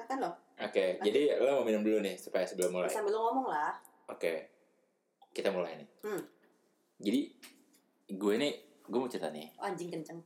silakan 0.00 0.18
loh 0.22 0.34
Oke, 0.58 0.96
jadi 0.98 1.20
lo 1.38 1.60
mau 1.60 1.64
minum 1.64 1.80
dulu 1.80 2.00
nih 2.00 2.16
supaya 2.16 2.44
sebelum 2.44 2.72
mulai. 2.74 2.88
sambil 2.88 3.12
lo 3.12 3.20
ngomong 3.26 3.48
lah 3.48 3.72
Oke, 4.06 4.48
kita 5.30 5.48
mulai 5.48 5.76
nih. 5.76 5.88
Hmm. 6.02 6.20
Jadi 6.98 7.20
gue 8.10 8.34
nih, 8.36 8.52
gue 8.82 8.98
mau 8.98 9.06
cerita 9.06 9.30
nih. 9.30 9.46
oh, 9.54 9.64
anjing 9.64 9.88
kenceng 9.88 10.18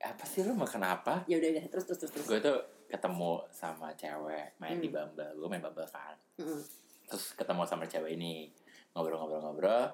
Apa 0.00 0.24
sih 0.24 0.40
lo 0.40 0.52
mau 0.52 0.64
kenapa? 0.64 1.22
ya 1.26 1.36
udah 1.36 1.48
udah 1.50 1.64
terus 1.68 1.84
terus 1.84 1.98
terus 2.00 2.12
terus 2.12 2.26
Gue 2.26 2.38
tuh 2.40 2.58
ketemu 2.86 3.32
sama 3.48 3.90
cewek 3.92 4.56
main 4.56 4.76
di 4.76 4.86
Hmm. 4.86 5.06
Bumble. 5.06 5.30
Gue 5.34 5.48
main 5.48 5.60
Bumble 5.60 5.86
kan. 5.86 6.14
Mm-mm. 6.36 6.60
Terus 7.06 7.24
ketemu 7.32 7.62
sama 7.62 7.84
cewek 7.84 8.12
ini 8.12 8.48
ngobrol-ngobrol-ngobrol. 8.92 9.84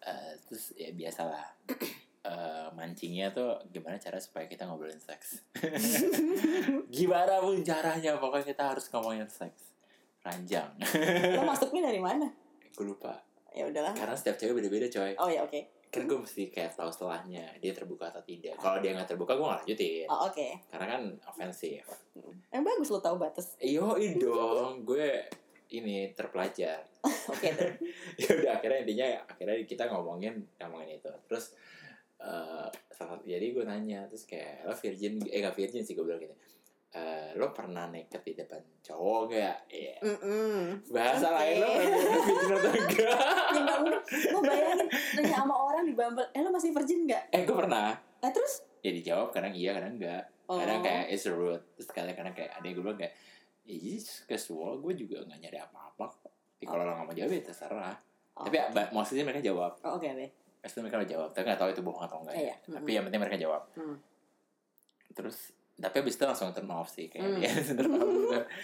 Eh, 0.00 0.32
terus 0.44 0.72
ya 0.74 0.90
biasalah. 0.90 1.44
Eh, 2.24 2.68
mancingnya 2.72 3.28
tuh 3.36 3.60
gimana 3.68 4.00
cara 4.00 4.16
supaya 4.16 4.48
kita 4.48 4.64
ngobrolin 4.64 4.96
seks? 4.96 5.44
Gimana 6.96 7.36
pun 7.44 7.60
caranya 7.60 8.16
pokoknya 8.16 8.56
kita 8.56 8.72
harus 8.72 8.88
ngomongin 8.88 9.28
seks. 9.28 9.76
Ranjang. 10.24 10.72
Lo 11.36 11.44
masuknya 11.52 11.84
dari 11.92 12.00
mana? 12.00 12.24
Gue 12.72 12.88
lupa. 12.88 13.12
Ya 13.52 13.68
udahlah. 13.68 13.92
Karena 13.92 14.16
setiap 14.16 14.40
cewek 14.40 14.56
beda-beda 14.56 14.88
coy. 14.88 15.12
Oh 15.20 15.28
ya 15.28 15.44
oke. 15.44 15.60
Kan 15.92 16.08
gue 16.08 16.16
mesti 16.16 16.48
kayak 16.48 16.72
tahu 16.72 16.88
setelahnya 16.88 17.44
dia 17.60 17.76
terbuka 17.76 18.08
atau 18.08 18.24
tidak. 18.24 18.56
Kalau 18.56 18.80
dia 18.80 18.96
nggak 18.96 19.08
terbuka 19.12 19.36
gue 19.36 19.44
nggak 19.44 19.60
lanjutin. 19.60 20.06
Oh 20.08 20.24
oke. 20.24 20.48
Karena 20.72 20.86
kan 20.96 21.02
ofensif 21.28 21.84
eh 22.54 22.62
bagus 22.62 22.88
lo 22.88 23.04
tahu 23.04 23.20
batas. 23.20 23.58
Iyo 23.60 23.98
dong 24.16 24.86
gue 24.86 25.28
ini 25.74 26.14
terpelajar. 26.14 26.86
Oke 27.32 27.50
tuh 27.52 27.72
ya 28.16 28.30
udah 28.30 28.52
akhirnya 28.62 28.78
intinya 28.86 29.06
akhirnya 29.26 29.58
kita 29.66 29.90
ngomongin 29.90 30.38
ngomongin 30.62 31.02
itu. 31.02 31.10
Terus 31.26 31.52
eh 32.16 32.66
salah 32.88 33.10
satu 33.12 33.24
jadi 33.24 33.46
gue 33.48 33.64
nanya 33.64 34.06
terus 34.06 34.24
kayak 34.24 34.62
lo 34.62 34.72
virgin 34.72 35.18
eh 35.24 35.38
gak 35.38 35.52
virgin 35.52 35.80
sih 35.80 35.92
gue 35.92 36.02
bilang 36.02 36.18
gitu 36.18 36.36
Eh, 36.94 37.34
lo 37.34 37.50
pernah 37.50 37.90
naked 37.90 38.22
di 38.22 38.38
depan 38.38 38.62
cowok 38.78 39.26
gak? 39.28 39.66
Iya. 39.66 39.98
Mm-mm. 39.98 40.78
Bahasa 40.86 41.26
Oke. 41.26 41.36
lain 41.36 41.54
lo 41.58 41.66
pernah 41.66 41.90
virgin 42.22 42.50
atau 42.54 42.70
enggak? 42.78 43.18
ya 43.50 44.30
lo 44.30 44.38
bayangin 44.40 44.86
nanya 45.12 45.34
sama 45.36 45.54
orang 45.58 45.82
di 45.82 45.92
Bumble 45.92 46.30
eh 46.30 46.38
lo 46.38 46.50
masih 46.50 46.70
virgin 46.70 47.02
nggak 47.04 47.24
Eh 47.30 47.42
gue 47.42 47.56
pernah. 47.56 47.98
eh 48.20 48.30
terus 48.30 48.62
Ya 48.78 48.92
dijawab 48.92 49.28
kadang 49.28 49.50
iya 49.52 49.74
kadang 49.74 49.98
enggak. 49.98 50.22
oh 50.46 50.54
Kadang 50.54 50.80
kayak 50.80 51.10
it's 51.10 51.26
rude. 51.26 51.66
Terus 51.74 51.88
kadang-kadang 51.90 52.30
kayak 52.32 52.50
ada 52.52 52.62
yang 52.62 52.74
gue 52.74 52.84
bilang 52.84 53.00
kayak 53.00 53.14
Ya 53.64 53.74
jadi 53.74 53.96
casual 54.28 54.78
gue 54.78 54.92
juga 54.94 55.18
gak 55.24 55.40
nyari 55.40 55.58
apa-apa. 55.58 56.06
Tapi 56.14 56.62
kalau 56.62 56.84
lo 56.84 56.94
gak 56.94 57.06
mau 57.06 57.12
jawab 57.12 57.32
ya 57.32 57.42
terserah. 57.42 57.96
Oh, 58.34 58.44
Tapi 58.44 58.56
ba- 58.70 58.92
maksudnya 58.92 59.24
mereka 59.24 59.42
jawab. 59.42 59.82
oh, 59.82 59.98
oke 59.98 60.06
oke 60.06 60.26
Maksudnya 60.64 60.82
mereka 60.82 60.96
udah 60.98 61.10
jawab. 61.10 61.28
Tapi 61.30 61.44
gak 61.44 61.60
tahu 61.60 61.70
itu 61.70 61.82
bohong 61.84 62.02
atau 62.02 62.16
enggak 62.18 62.34
Iya, 62.34 62.46
ya. 62.48 62.56
Tapi 62.72 62.90
yang 62.90 63.04
penting 63.04 63.20
mereka 63.20 63.36
jawab. 63.36 63.62
Hmm. 63.76 63.96
Terus 65.12 65.38
tapi 65.74 65.96
abis 66.00 66.14
itu 66.14 66.22
langsung 66.22 66.48
turn 66.50 66.70
off 66.70 66.86
sih 66.88 67.10
kayak 67.10 67.22
Hmm. 67.26 67.36
dia 67.36 67.50
turn 67.76 67.92
off 67.92 68.08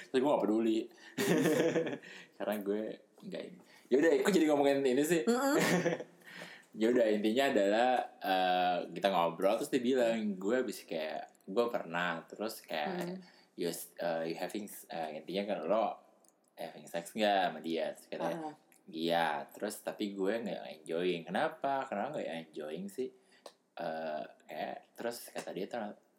terus 0.09 0.17
gue 0.17 0.31
gak 0.31 0.41
peduli 0.41 0.79
karena 2.39 2.55
gue 2.61 2.83
enggak 3.21 3.43
ini 3.45 3.59
yaudah 3.91 4.11
aku 4.23 4.31
jadi 4.31 4.47
ngomongin 4.47 4.79
ini 4.81 5.03
sih 5.03 5.23
Mm-mm. 5.27 5.59
yaudah 6.81 7.07
intinya 7.11 7.51
adalah 7.51 7.91
eh, 8.23 8.77
kita 8.95 9.11
ngobrol 9.11 9.59
terus 9.59 9.69
dia 9.69 9.83
bilang 9.83 10.39
gue 10.39 10.57
abis 10.63 10.87
kayak 10.87 11.27
gue 11.45 11.65
pernah 11.67 12.23
terus 12.25 12.63
kayak 12.63 12.95
Hmm. 12.95 13.19
you, 13.59 13.67
uh, 13.99 14.23
you 14.23 14.39
having 14.39 14.71
eh, 14.89 15.19
intinya 15.19 15.43
kan 15.51 15.59
lo 15.67 15.99
having 16.55 16.87
sex 16.87 17.11
nggak 17.11 17.51
sama 17.51 17.59
dia 17.59 17.91
terus 17.99 18.23
Ah. 18.23 18.55
Iya, 18.91 19.47
terus 19.51 19.79
tapi 19.81 20.11
gue 20.11 20.33
nggak 20.37 20.83
enjoying. 20.83 21.23
Kenapa? 21.23 21.87
Kenapa 21.87 22.19
nggak 22.19 22.51
enjoying 22.51 22.87
sih? 22.87 23.09
Eh 23.75 24.23
kayak 24.45 24.77
terus 24.93 25.31
kata 25.31 25.51
dia 25.51 25.65
tuh 25.65 25.79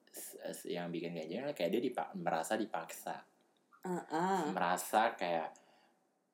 s- 0.09 0.39
s- 0.41 0.67
yang 0.67 0.87
bikin 0.87 1.13
gak 1.13 1.27
enjoying 1.27 1.51
kayak 1.51 1.71
dia 1.71 1.81
dipak 1.83 2.07
merasa 2.15 2.55
dipaksa, 2.55 3.19
Ah, 3.83 4.01
ah. 4.09 4.43
merasa 4.49 5.13
kayak 5.13 5.51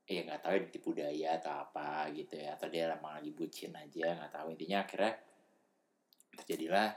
ya 0.07 0.23
nggak 0.23 0.39
tahu 0.39 0.53
ya 0.55 0.61
ditipu 0.63 0.89
daya 0.95 1.29
atau 1.35 1.67
apa 1.67 2.07
gitu 2.15 2.39
ya 2.39 2.55
atau 2.55 2.71
dia 2.71 2.87
emang 2.87 3.19
lagi 3.19 3.35
bucin 3.35 3.75
aja 3.75 4.15
nggak 4.15 4.31
tahu 4.31 4.55
intinya 4.55 4.87
akhirnya 4.87 5.13
terjadilah 6.31 6.89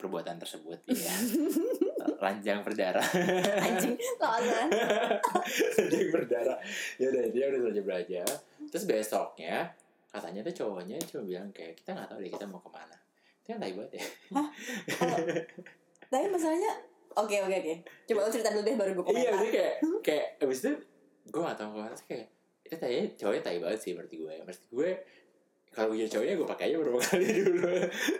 perbuatan 0.00 0.40
tersebut 0.40 0.80
ya 0.88 1.12
ranjang 2.18 2.60
berdarah. 2.66 3.06
Anjing 3.62 3.94
ranjang 5.78 6.08
berdarah. 6.10 6.58
Ya 6.98 7.06
udah 7.10 7.24
dia 7.30 7.44
udah 7.50 7.60
selesai 7.66 7.82
belajar. 7.84 8.28
Terus 8.70 8.84
besoknya 8.86 9.70
katanya 10.12 10.40
tuh 10.44 10.54
cowoknya 10.64 11.00
cuma 11.08 11.22
bilang 11.24 11.48
kayak 11.56 11.80
kita 11.80 11.96
nggak 11.96 12.08
tahu 12.12 12.18
deh 12.20 12.30
kita 12.30 12.46
mau 12.46 12.60
ke 12.60 12.70
mana. 12.70 12.96
Itu 13.42 13.48
kan 13.54 13.58
tai 13.58 13.72
banget 13.74 13.92
ya. 13.96 14.04
Tapi 16.12 16.26
masalahnya 16.28 16.72
oke 17.16 17.36
oke 17.48 17.56
oke. 17.58 17.74
Coba 18.08 18.18
lo 18.24 18.30
cerita 18.30 18.50
dulu 18.52 18.62
deh 18.62 18.76
baru 18.76 18.90
gue 18.92 19.02
iya 19.02 19.08
komentar. 19.08 19.32
maksudnya 19.32 19.52
kayak 19.52 19.74
kayak 20.04 20.26
abis 20.44 20.58
itu 20.62 20.72
gue 21.32 21.40
gak 21.40 21.56
tau 21.56 21.70
mau 21.70 21.74
ke 21.74 21.80
mana 21.86 21.94
terus 21.94 22.06
kayak 22.10 22.26
itu 22.62 22.74
tanya 22.78 23.00
cowoknya 23.16 23.42
tai 23.42 23.58
banget 23.58 23.80
sih 23.80 23.92
berarti 23.96 24.14
gue. 24.20 24.34
Berarti 24.44 24.64
gue 24.68 24.90
kalau 25.72 25.88
punya 25.90 26.04
cowoknya 26.04 26.34
gue 26.36 26.44
pakai 26.46 26.64
aja 26.68 26.76
beberapa 26.76 27.00
kali 27.08 27.26
dulu. 27.32 27.72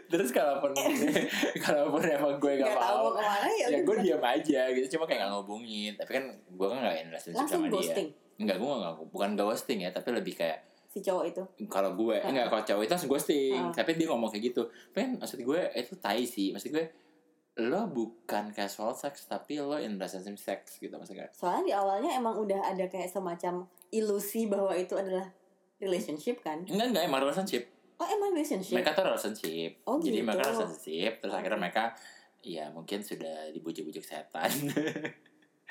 Terus 0.08 0.28
kalaupun 0.32 0.70
kalaupun 1.68 2.00
emang 2.02 2.34
gue 2.40 2.52
gak, 2.58 2.72
tahu 2.72 2.96
mau 2.98 3.12
ke 3.12 3.20
mana 3.20 3.48
ya 3.52 3.66
ya 3.68 3.78
gue 3.84 3.96
diam 4.00 4.22
aja 4.24 4.60
gitu. 4.72 4.86
Cuma 4.96 5.04
kayak 5.04 5.28
gak 5.28 5.30
ngobungin 5.30 5.92
tapi 5.94 6.10
kan 6.16 6.24
gue 6.32 6.66
kan 6.66 6.78
gak 6.80 6.96
in 6.96 7.06
relationship 7.12 7.38
langsung 7.38 7.60
sama 7.60 7.68
dia. 7.68 7.76
ghosting? 7.76 8.08
Enggak 8.40 8.56
gue 8.56 8.68
gak 8.72 8.94
bukan 9.12 9.30
ghosting 9.36 9.78
ya 9.84 9.90
tapi 9.92 10.08
lebih 10.10 10.34
kayak 10.34 10.58
si 10.88 11.00
cowok 11.00 11.24
itu? 11.24 11.42
kalau 11.68 11.96
gue 11.96 12.20
Ah. 12.20 12.28
enggak 12.28 12.48
kalau 12.48 12.64
cowok 12.64 12.82
itu 12.84 12.92
langsung 12.92 13.12
ghosting. 13.12 13.56
Ah. 13.56 13.72
tapi 13.72 13.90
dia 13.96 14.06
ngomong 14.08 14.28
kayak 14.28 14.44
gitu. 14.52 14.62
Tapi 14.90 14.98
kan 15.04 15.10
maksud 15.20 15.38
gue 15.40 15.60
itu 15.72 15.92
tai 15.96 16.24
sih. 16.24 16.52
Maksud 16.52 16.72
gue 16.72 16.84
lo 17.52 17.84
bukan 17.84 18.48
casual 18.48 18.96
sex 18.96 19.28
tapi 19.28 19.60
lo 19.60 19.76
in 19.76 20.00
relationship 20.00 20.40
sex 20.40 20.80
gitu 20.80 20.96
maksudnya. 20.96 21.28
Soalnya 21.36 21.62
di 21.69 21.72
awalnya 21.76 22.16
emang 22.16 22.40
udah 22.40 22.64
ada 22.64 22.88
kayak 22.88 23.12
semacam 23.12 23.69
ilusi 23.92 24.48
bahwa 24.48 24.72
itu 24.72 24.96
adalah 24.96 25.28
relationship 25.82 26.38
kan? 26.41 26.62
Enggak 26.65 26.87
enggak 26.94 27.04
emang 27.10 27.20
relationship. 27.26 27.62
Oh 27.98 28.06
emang 28.06 28.31
relationship? 28.32 28.75
Mereka 28.78 28.94
tuh 28.94 29.04
relationship. 29.04 29.70
Oh, 29.84 29.98
jadi 29.98 30.22
gitu. 30.22 30.26
mereka 30.26 30.43
relationship 30.48 31.12
terus 31.19 31.34
akhirnya 31.34 31.60
mereka 31.60 31.84
ya 32.43 32.65
mungkin 32.70 32.98
sudah 33.03 33.50
dibujuk-bujuk 33.50 34.03
setan. 34.03 34.50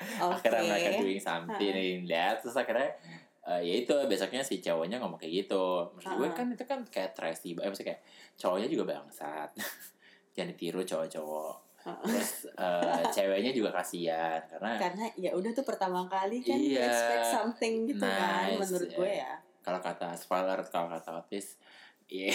Oke. 0.02 0.48
akhirnya 0.48 0.62
mereka 0.66 0.88
doing 0.98 1.20
something 1.20 1.74
in 1.76 2.02
that 2.08 2.42
terus 2.42 2.56
akhirnya 2.56 2.90
eh, 3.44 3.60
ya 3.62 3.74
itu 3.86 3.94
besoknya 4.08 4.42
si 4.42 4.58
cowoknya 4.58 4.98
ngomong 4.98 5.16
kayak 5.16 5.46
gitu. 5.46 5.92
Maksud 5.94 6.12
gue 6.16 6.28
kan 6.32 6.46
itu 6.50 6.64
kan 6.64 6.80
kayak 6.88 7.12
trashy 7.14 7.54
eh, 7.54 7.68
maksudnya 7.68 7.94
kayak 7.94 8.00
cowoknya 8.36 8.68
juga 8.68 8.84
bangsat. 8.96 9.50
Jangan 10.34 10.48
ditiru 10.56 10.80
cowok-cowok. 10.82 11.54
Terus 11.82 12.30
eh, 12.56 13.02
ceweknya 13.14 13.52
juga 13.52 13.70
kasihan 13.74 14.40
karena 14.48 14.78
karena 14.78 15.04
ya 15.18 15.30
udah 15.34 15.50
tuh 15.52 15.66
pertama 15.66 16.06
kali 16.06 16.40
kan 16.40 16.56
Iya. 16.56 16.86
expect 16.88 17.26
something 17.30 17.74
gitu 17.90 18.02
kan 18.06 18.54
Nice, 18.54 18.58
menurut 18.62 18.90
ya. 18.90 18.96
gue 18.98 19.10
ya 19.22 19.32
kalau 19.62 19.80
kata 19.80 20.14
spoiler 20.18 20.58
kalau 20.68 20.90
kata 20.90 21.22
Otis 21.22 21.56
iya. 22.12 22.28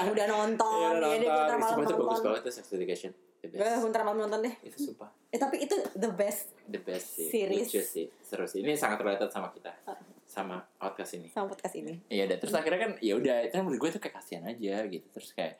Yang 0.00 0.08
udah 0.16 0.26
nonton. 0.32 0.92
Iya, 0.96 1.04
ya 1.04 1.16
deh 1.20 1.28
nonton. 1.28 1.36
bentar 1.44 1.58
malam 1.60 1.76
Sumpah 1.76 1.84
itu 1.84 1.94
bagus 1.94 2.08
nonton. 2.08 2.24
banget 2.30 2.42
tuh 2.42 2.54
Sex 2.56 2.66
Education. 2.72 3.12
The 3.38 3.48
best. 3.52 3.82
Bentar 3.84 4.02
malam 4.02 4.18
nonton 4.24 4.38
deh. 4.48 4.54
Itu 4.64 4.76
sumpah. 4.90 5.10
Eh 5.28 5.38
tapi 5.38 5.56
itu 5.62 5.76
the 5.94 6.10
best 6.16 6.56
the 6.64 6.80
best 6.80 7.08
sih. 7.20 7.28
Series. 7.28 7.68
lucu 7.68 7.80
sih. 7.84 8.06
Seru 8.24 8.46
sih. 8.48 8.64
Ini 8.64 8.72
sangat 8.74 9.04
related 9.04 9.28
sama 9.28 9.52
kita. 9.52 9.72
Ah. 9.84 9.98
sama 10.28 10.60
outcast 10.84 11.16
ini. 11.16 11.28
Sama 11.32 11.48
podcast 11.48 11.72
ini. 11.80 12.04
Iya 12.12 12.28
udah 12.28 12.36
terus 12.36 12.52
akhirnya 12.52 12.80
kan 12.84 12.92
ya 13.00 13.16
udah 13.16 13.48
itu 13.48 13.54
kan 13.56 13.64
menurut 13.64 13.80
gue 13.80 13.90
tuh 13.96 14.02
kayak 14.04 14.16
kasihan 14.20 14.44
aja 14.44 14.84
gitu. 14.84 15.06
Terus 15.08 15.30
kayak 15.32 15.54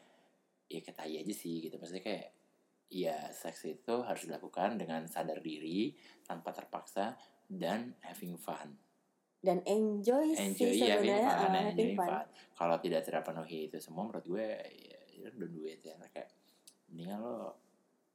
ya 0.68 0.78
kita 0.84 0.92
tai 0.92 1.14
aja 1.20 1.34
sih 1.34 1.54
gitu. 1.64 1.80
Maksudnya 1.80 2.04
kayak 2.04 2.26
ya 2.88 3.16
seks 3.32 3.64
itu 3.68 3.94
harus 4.04 4.24
dilakukan 4.24 4.80
dengan 4.80 5.04
sadar 5.08 5.40
diri 5.40 5.92
tanpa 6.24 6.52
terpaksa 6.56 7.16
dan 7.48 7.96
having 8.04 8.36
fun 8.36 8.76
dan 9.38 9.62
enjoy, 9.62 10.34
enjoy 10.34 10.70
sih 10.74 10.82
ya 10.82 10.98
having 10.98 11.14
sebenarnya 11.14 11.30
fun 11.30 11.54
uh, 11.54 11.62
having 11.70 11.92
fun. 11.94 12.08
fun. 12.10 12.26
Kalau 12.58 12.76
tidak 12.82 13.00
terpenuhi 13.06 13.58
itu 13.70 13.78
semua 13.78 14.02
menurut 14.10 14.26
gue 14.26 14.46
ya, 14.74 15.00
ya 15.14 15.26
udah 15.30 15.50
duit 15.50 15.78
ya. 15.86 15.94
Kayak 16.10 16.28
mendingan 16.90 17.18
lo 17.22 17.54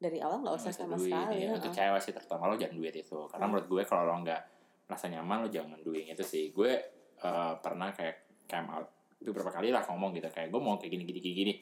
dari 0.03 0.19
awal 0.19 0.43
nggak 0.43 0.55
usah 0.59 0.71
sama 0.75 0.99
duit, 0.99 1.07
sekali 1.07 1.47
ya. 1.47 1.55
uh. 1.55 1.57
untuk 1.63 1.71
cewek 1.71 2.01
sih 2.03 2.11
terutama 2.11 2.51
lo 2.51 2.55
jangan 2.59 2.75
duit 2.75 2.93
itu. 2.99 3.19
Karena 3.31 3.45
Hmm. 3.47 3.51
menurut 3.55 3.67
gue 3.71 3.83
kalau 3.87 4.03
lo 4.03 4.15
nggak 4.19 4.41
merasa 4.83 5.05
nyaman 5.07 5.37
lo 5.43 5.47
jangan 5.47 5.79
doing 5.79 6.07
itu 6.11 6.23
sih. 6.27 6.51
Gue 6.51 6.71
eh, 7.23 7.53
pernah 7.63 7.89
kayak 7.95 8.43
came 8.51 8.67
out 8.67 8.87
beberapa 9.23 9.47
kali 9.47 9.71
lah 9.71 9.87
ngomong 9.87 10.11
gitu. 10.19 10.27
Kayak 10.27 10.51
gue 10.51 10.59
mau 10.59 10.75
kayak 10.75 10.91
gini 10.91 11.03
gini 11.07 11.19
gini 11.23 11.35
gini. 11.39 11.53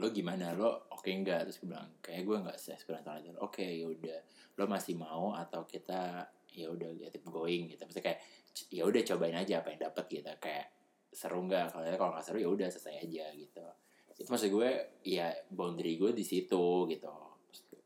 Lo 0.00 0.08
gimana? 0.08 0.56
Lo 0.56 0.88
oke 0.88 1.12
nggak? 1.12 1.52
Terus 1.52 1.60
gue 1.60 1.68
bilang 1.68 2.00
kayak 2.00 2.24
gue 2.24 2.36
nggak 2.48 2.56
sih 2.56 2.72
tahun 2.80 3.28
itu 3.28 3.36
oke 3.36 3.60
ya 3.60 3.84
udah. 3.92 4.20
Lo 4.56 4.64
masih 4.64 4.96
mau 4.96 5.36
atau 5.36 5.68
kita 5.68 6.24
ya 6.52 6.68
udah 6.68 6.88
ya 6.92 7.08
keep 7.08 7.24
going 7.24 7.66
gitu. 7.66 7.82
Maksudnya 7.82 8.06
kayak 8.06 8.20
ya 8.68 8.82
udah 8.84 9.00
cobain 9.02 9.34
aja 9.34 9.54
apa 9.58 9.68
yang 9.70 9.80
dapat 9.82 10.04
gitu. 10.06 10.30
Kayak 10.38 10.66
seru 11.08 11.40
nggak? 11.42 11.66
Kalau 11.70 11.84
kalau 11.98 12.12
nggak 12.12 12.24
seru 12.24 12.38
ya 12.38 12.48
udah 12.48 12.68
selesai 12.68 13.02
aja 13.02 13.24
gitu. 13.32 13.64
Itu 14.12 14.28
maksud 14.28 14.48
gue 14.48 14.70
ya 15.02 15.28
boundary 15.48 15.96
gue 15.96 16.12
di 16.12 16.22
situ 16.22 16.64
gitu. 16.86 17.12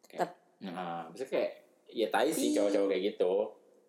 Kayak, 0.05 0.35
nah 0.61 1.07
maksudnya 1.07 1.31
kayak 1.33 1.51
ya 1.89 2.07
tai 2.09 2.31
sih 2.31 2.51
Iya. 2.51 2.55
cowok-cowok 2.61 2.89
kayak 2.89 3.05
gitu. 3.11 3.33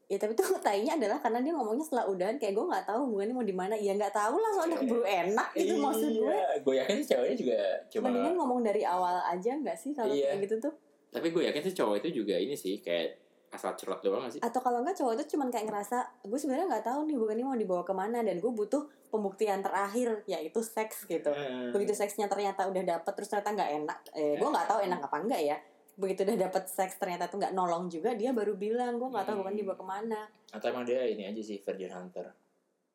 ya 0.07 0.15
tapi 0.15 0.31
tuh 0.33 0.47
tainya 0.63 0.95
adalah 0.95 1.19
karena 1.19 1.43
dia 1.43 1.51
ngomongnya 1.51 1.83
setelah 1.83 2.07
udahan 2.07 2.37
kayak 2.37 2.55
gue 2.55 2.63
nggak 2.63 2.85
tahu 2.85 2.99
hubungannya 3.03 3.33
mau 3.33 3.43
di 3.43 3.51
mana. 3.51 3.75
Ya 3.75 3.91
nggak 3.91 4.15
tahu 4.15 4.37
lah 4.37 4.51
soalnya 4.53 4.77
keburu 4.77 5.03
enak 5.03 5.49
gitu 5.53 5.73
maksud 5.77 6.11
gue. 6.15 6.31
Iya, 6.31 6.49
gue 6.63 6.73
yakin 6.77 6.95
sih 6.95 7.07
cowoknya 7.09 7.35
juga 7.35 7.59
cuma 7.89 8.05
mendingan 8.07 8.33
ngomong 8.35 8.59
dari 8.63 8.81
awal 8.81 9.19
aja 9.21 9.51
nggak 9.53 9.75
sih 9.75 9.91
kalau 9.91 10.13
Iya. 10.13 10.31
kayak 10.31 10.47
gitu 10.47 10.55
tuh? 10.63 10.73
Tapi 11.07 11.27
gue 11.27 11.43
yakin 11.43 11.61
sih 11.61 11.73
cowok 11.73 11.95
itu 11.99 12.09
juga 12.15 12.35
ini 12.35 12.55
sih 12.55 12.79
kayak 12.79 13.19
asal 13.57 13.73
cerot 13.73 13.99
doang 13.99 14.21
gak 14.23 14.33
sih? 14.33 14.41
Atau 14.41 14.61
kalau 14.61 14.79
enggak 14.79 14.95
cowok 14.95 15.17
itu 15.17 15.33
cuman 15.33 15.49
kayak 15.49 15.65
ngerasa 15.65 15.97
gue 16.21 16.37
sebenarnya 16.37 16.69
nggak 16.69 16.85
tahu 16.85 16.99
nih 17.03 17.17
bukan 17.17 17.33
ini 17.33 17.43
mau 17.43 17.57
dibawa 17.57 17.81
ke 17.81 17.91
mana 17.91 18.21
dan 18.21 18.37
gue 18.37 18.51
butuh 18.51 18.81
pembuktian 19.07 19.59
terakhir 19.59 20.21
yaitu 20.25 20.61
seks 20.61 21.03
gitu. 21.05 21.29
Eh, 21.29 21.71
begitu 21.71 21.91
seksnya 21.91 22.27
ternyata 22.27 22.63
udah 22.63 22.83
dapet 22.87 23.11
terus 23.11 23.27
ternyata 23.27 23.51
nggak 23.51 23.71
enak 23.75 23.99
eh 24.13 24.33
gue 24.35 24.45
nggak 24.47 24.67
tahu 24.67 24.79
enak 24.79 24.99
apa 25.01 25.17
enggak 25.17 25.41
ya. 25.43 25.57
Begitu 25.97 26.19
udah 26.23 26.37
dapet 26.39 26.63
seks 26.69 26.95
ternyata 26.95 27.25
tuh 27.25 27.41
nggak 27.41 27.51
nolong 27.51 27.89
juga 27.89 28.13
dia 28.13 28.29
baru 28.29 28.53
bilang 28.53 28.95
gue 28.95 29.09
nggak 29.09 29.25
tahu 29.25 29.41
bukan 29.41 29.51
Hmm. 29.51 29.59
dibawa 29.59 29.75
ke 29.75 29.85
mana. 29.85 30.21
Atau 30.53 30.69
emang 30.69 30.85
dia 30.85 31.01
ini 31.03 31.25
aja 31.25 31.41
sih 31.41 31.57
virgin 31.57 31.89
hunter? 31.89 32.29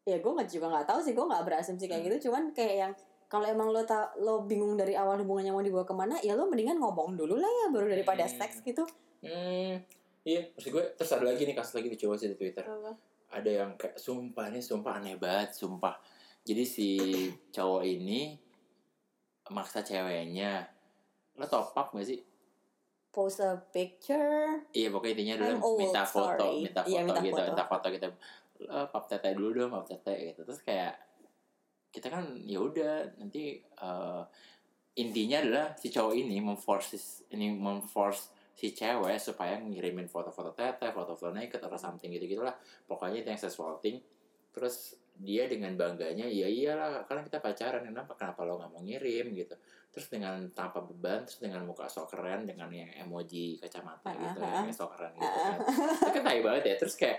Ya 0.05 0.19
gue 0.19 0.33
juga 0.47 0.67
nggak 0.69 0.87
tahu 0.87 0.99
sih 1.01 1.13
gue 1.13 1.23
nggak 1.23 1.43
berasumsi 1.43 1.85
kayak 1.87 2.03
gitu. 2.07 2.31
Cuman 2.31 2.51
kayak 2.53 2.75
yang 2.77 2.93
kalau 3.27 3.49
emang 3.49 3.73
lo 3.73 3.81
ta 3.83 4.13
lo 4.17 4.45
bingung 4.45 4.77
dari 4.77 4.93
awal 4.93 5.17
hubungannya 5.19 5.51
mau 5.51 5.61
dibawa 5.61 5.83
ke 5.83 5.93
mana 5.93 6.21
ya 6.21 6.37
lo 6.37 6.45
mendingan 6.45 6.77
ngomong 6.77 7.17
dulu 7.17 7.35
lah 7.35 7.49
ya 7.49 7.67
baru 7.73 7.89
daripada 7.89 8.23
Hmm. 8.23 8.37
seks 8.37 8.61
gitu. 8.63 8.85
Hmm 9.25 9.81
iya 10.23 10.47
maksud 10.55 10.71
gue 10.71 10.85
terus 10.95 11.11
ada 11.11 11.25
lagi 11.27 11.43
nih 11.43 11.57
kasus 11.57 11.75
lagi 11.75 11.89
di 11.91 11.99
cowok 11.99 12.17
sih 12.17 12.29
di 12.31 12.37
twitter. 12.39 12.65
Ada 13.33 13.51
yang 13.65 13.71
kayak 13.75 13.97
sumpah 13.97 14.47
nih 14.53 14.63
sumpah 14.63 14.93
aneh 15.01 15.17
banget 15.17 15.57
sumpah. 15.57 15.97
Jadi 16.43 16.63
si 16.67 16.89
cowok 17.51 17.83
ini 17.83 18.37
maksa 19.51 19.83
ceweknya. 19.83 20.69
Lo 21.39 21.47
top 21.47 21.73
up 21.73 21.91
gak 21.93 22.07
sih? 22.07 22.21
Post 23.13 23.41
a 23.41 23.57
picture. 23.57 24.65
Iya 24.73 24.89
pokoknya 24.89 25.13
intinya 25.17 25.35
old, 25.61 25.77
minta 25.77 26.03
foto 26.05 26.33
sorry. 26.49 26.65
minta 26.65 26.81
foto 26.81 26.93
Iya, 26.93 27.01
minta 27.05 27.21
gitu 27.21 27.33
foto. 27.37 27.45
minta 27.53 27.65
foto 27.69 27.87
gitu. 27.93 28.09
"Eh, 28.63 28.87
pap 28.89 29.05
tete 29.05 29.29
dulu 29.37 29.49
dong 29.53 29.71
pap 29.71 29.85
tete 29.85 30.13
gitu. 30.33 30.41
Terus 30.49 30.61
kayak 30.65 30.95
kita 31.93 32.09
kan 32.09 32.25
ya 32.49 32.57
udah 32.57 33.17
nanti 33.21 33.61
eh, 33.61 34.23
intinya 34.97 35.37
adalah 35.41 35.67
si 35.77 35.89
cowok 35.89 36.15
ini 36.17 36.37
memforce 36.41 37.29
ini 37.33 37.53
memforce 37.53 38.32
si 38.53 38.71
cewek 38.77 39.17
supaya 39.19 39.59
ngirimin 39.59 40.07
foto-foto 40.07 40.53
tete, 40.53 40.93
foto-foto 40.93 41.33
naked 41.33 41.59
atau 41.59 41.79
something 41.81 42.13
gitu 42.13 42.39
gitulah. 42.39 42.55
Pokoknya 42.87 43.25
itu 43.25 43.29
yang 43.33 43.41
sexualting. 43.41 43.97
Terus 44.53 45.01
dia 45.13 45.45
dengan 45.49 45.77
bangganya, 45.77 46.25
ya 46.25 46.49
iyalah 46.49 47.05
karena 47.05 47.25
kita 47.25 47.39
pacaran 47.41 47.85
kenapa 47.85 48.17
kenapa 48.17 48.45
lo 48.49 48.61
nggak 48.61 48.71
mau 48.73 48.81
ngirim 48.85 49.33
gitu. 49.33 49.55
Terus 49.93 50.07
dengan 50.09 50.41
tanpa 50.57 50.81
beban, 50.81 51.25
terus 51.29 51.41
dengan 51.41 51.65
muka 51.69 51.85
sok 51.89 52.17
keren, 52.17 52.49
dengan 52.49 52.69
yang 52.73 52.89
emoji 52.97 53.61
kacamata 53.61 54.09
Ah, 54.09 54.17
gitu, 54.17 54.39
yang 54.41 54.73
sok 54.73 54.97
keren 54.97 55.13
gitu. 55.17 55.39
kan. 55.41 55.59
Itu 56.01 56.11
kan 56.17 56.23
tai 56.25 56.41
banget 56.41 56.65
ya. 56.65 56.77
Terus 56.81 56.97
kayak 56.97 57.19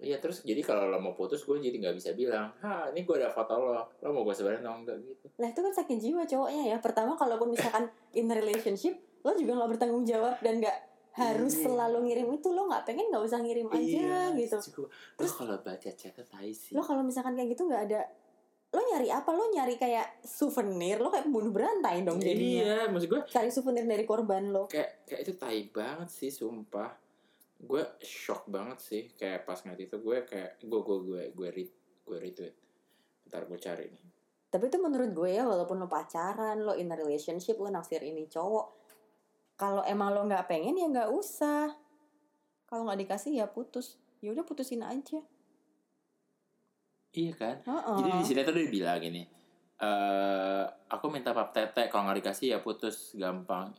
Iya 0.00 0.16
terus 0.16 0.40
jadi 0.40 0.64
kalau 0.64 0.88
lo 0.88 0.96
mau 0.96 1.12
putus 1.12 1.44
gue 1.44 1.60
jadi 1.60 1.76
nggak 1.76 1.92
bisa 1.92 2.16
bilang, 2.16 2.48
ha 2.64 2.88
ini 2.88 3.04
gue 3.04 3.20
ada 3.20 3.28
foto 3.28 3.52
lo, 3.60 3.84
lo 4.00 4.08
mau 4.16 4.24
gue 4.24 4.32
sebarin 4.32 4.64
atau 4.64 4.80
enggak 4.80 4.96
gitu. 5.04 5.28
Nah 5.36 5.52
itu 5.52 5.60
kan 5.60 5.72
sakit 5.76 5.96
jiwa 6.00 6.24
cowoknya 6.24 6.64
ya. 6.72 6.76
Pertama 6.80 7.12
kalaupun 7.20 7.52
misalkan 7.52 7.84
in 8.16 8.32
relationship, 8.32 8.96
lo 9.20 9.30
juga 9.34 9.52
nggak 9.54 9.70
bertanggung 9.70 10.04
jawab 10.04 10.40
dan 10.40 10.58
nggak 10.58 10.78
harus 11.10 11.52
Iya. 11.52 11.62
selalu 11.66 11.98
ngirim 12.06 12.28
itu 12.32 12.48
lo 12.48 12.64
nggak 12.64 12.84
pengen 12.84 13.06
nggak 13.08 13.24
usah 13.24 13.38
ngirim 13.38 13.68
aja 13.68 14.08
gitu. 14.32 14.56
Terus 15.14 15.32
lo 15.32 15.36
kalau 15.36 15.56
baca 15.58 15.90
chatnya 15.90 16.24
tai 16.24 16.50
sih. 16.50 16.72
Lo 16.72 16.80
kalau 16.80 17.02
misalkan 17.02 17.34
kayak 17.34 17.50
gitu 17.50 17.64
nggak 17.64 17.84
ada 17.86 18.00
lo 18.70 18.80
nyari 18.86 19.10
apa 19.10 19.26
lo 19.28 19.50
nyari 19.50 19.74
kayak 19.74 20.22
souvenir 20.22 20.96
lo 20.96 21.10
kayak 21.10 21.26
pembunuh 21.26 21.50
berantai 21.50 22.00
dong 22.00 22.22
jadinya 22.22 22.86
Iya, 22.86 22.88
maksud 22.88 23.08
gue 23.08 23.20
cari 23.26 23.50
souvenir 23.50 23.82
dari 23.82 24.04
korban 24.04 24.48
lo 24.48 24.64
kayak 24.66 25.02
kayak 25.04 25.20
itu 25.20 25.32
tai 25.34 25.66
banget 25.66 26.08
sih 26.08 26.30
sumpah. 26.30 26.94
Gue 27.58 27.82
shock 27.98 28.46
banget 28.46 28.78
sih 28.78 29.02
kayak 29.12 29.42
pas 29.42 29.58
ngeliat 29.58 29.80
itu 29.82 29.96
gue 29.98 30.16
kayak 30.24 30.62
gue 30.62 30.80
gue 30.80 30.98
gue 31.02 31.22
gue 31.30 31.48
read 31.50 31.70
gue 32.00 32.16
retweet. 32.16 32.54
Ntar 33.26 33.44
gue 33.44 33.58
cari 33.58 33.86
nih. 33.86 34.04
tapi 34.46 34.66
itu 34.66 34.78
menurut 34.78 35.10
gue 35.12 35.30
ya 35.30 35.42
walaupun 35.44 35.76
lo 35.76 35.86
pacaran 35.86 36.58
lo 36.58 36.74
in 36.74 36.88
a 36.88 36.96
relationship 36.96 37.54
lo 37.56 37.68
naksir 37.68 38.02
ini 38.02 38.26
cowok 38.26 38.79
kalau 39.60 39.84
emang 39.84 40.16
lo 40.16 40.24
nggak 40.24 40.48
pengen 40.48 40.72
ya 40.72 40.88
nggak 40.88 41.12
usah 41.12 41.76
kalau 42.64 42.88
nggak 42.88 43.04
dikasih 43.04 43.36
ya 43.36 43.44
putus 43.44 44.00
ya 44.24 44.32
udah 44.32 44.44
putusin 44.48 44.80
aja 44.80 45.20
Iya 47.10 47.32
kan? 47.34 47.56
Heeh. 47.66 47.96
Jadi 47.98 48.10
di 48.22 48.24
sini 48.26 48.40
tuh 48.46 48.54
dia 48.54 48.70
bilang 48.70 49.02
gini, 49.02 49.26
eh 49.82 50.62
aku 50.86 51.10
minta 51.10 51.34
pap 51.34 51.50
tete 51.50 51.90
kalau 51.90 52.06
nggak 52.06 52.22
dikasih 52.22 52.54
ya 52.54 52.58
putus 52.62 53.18
gampang. 53.18 53.74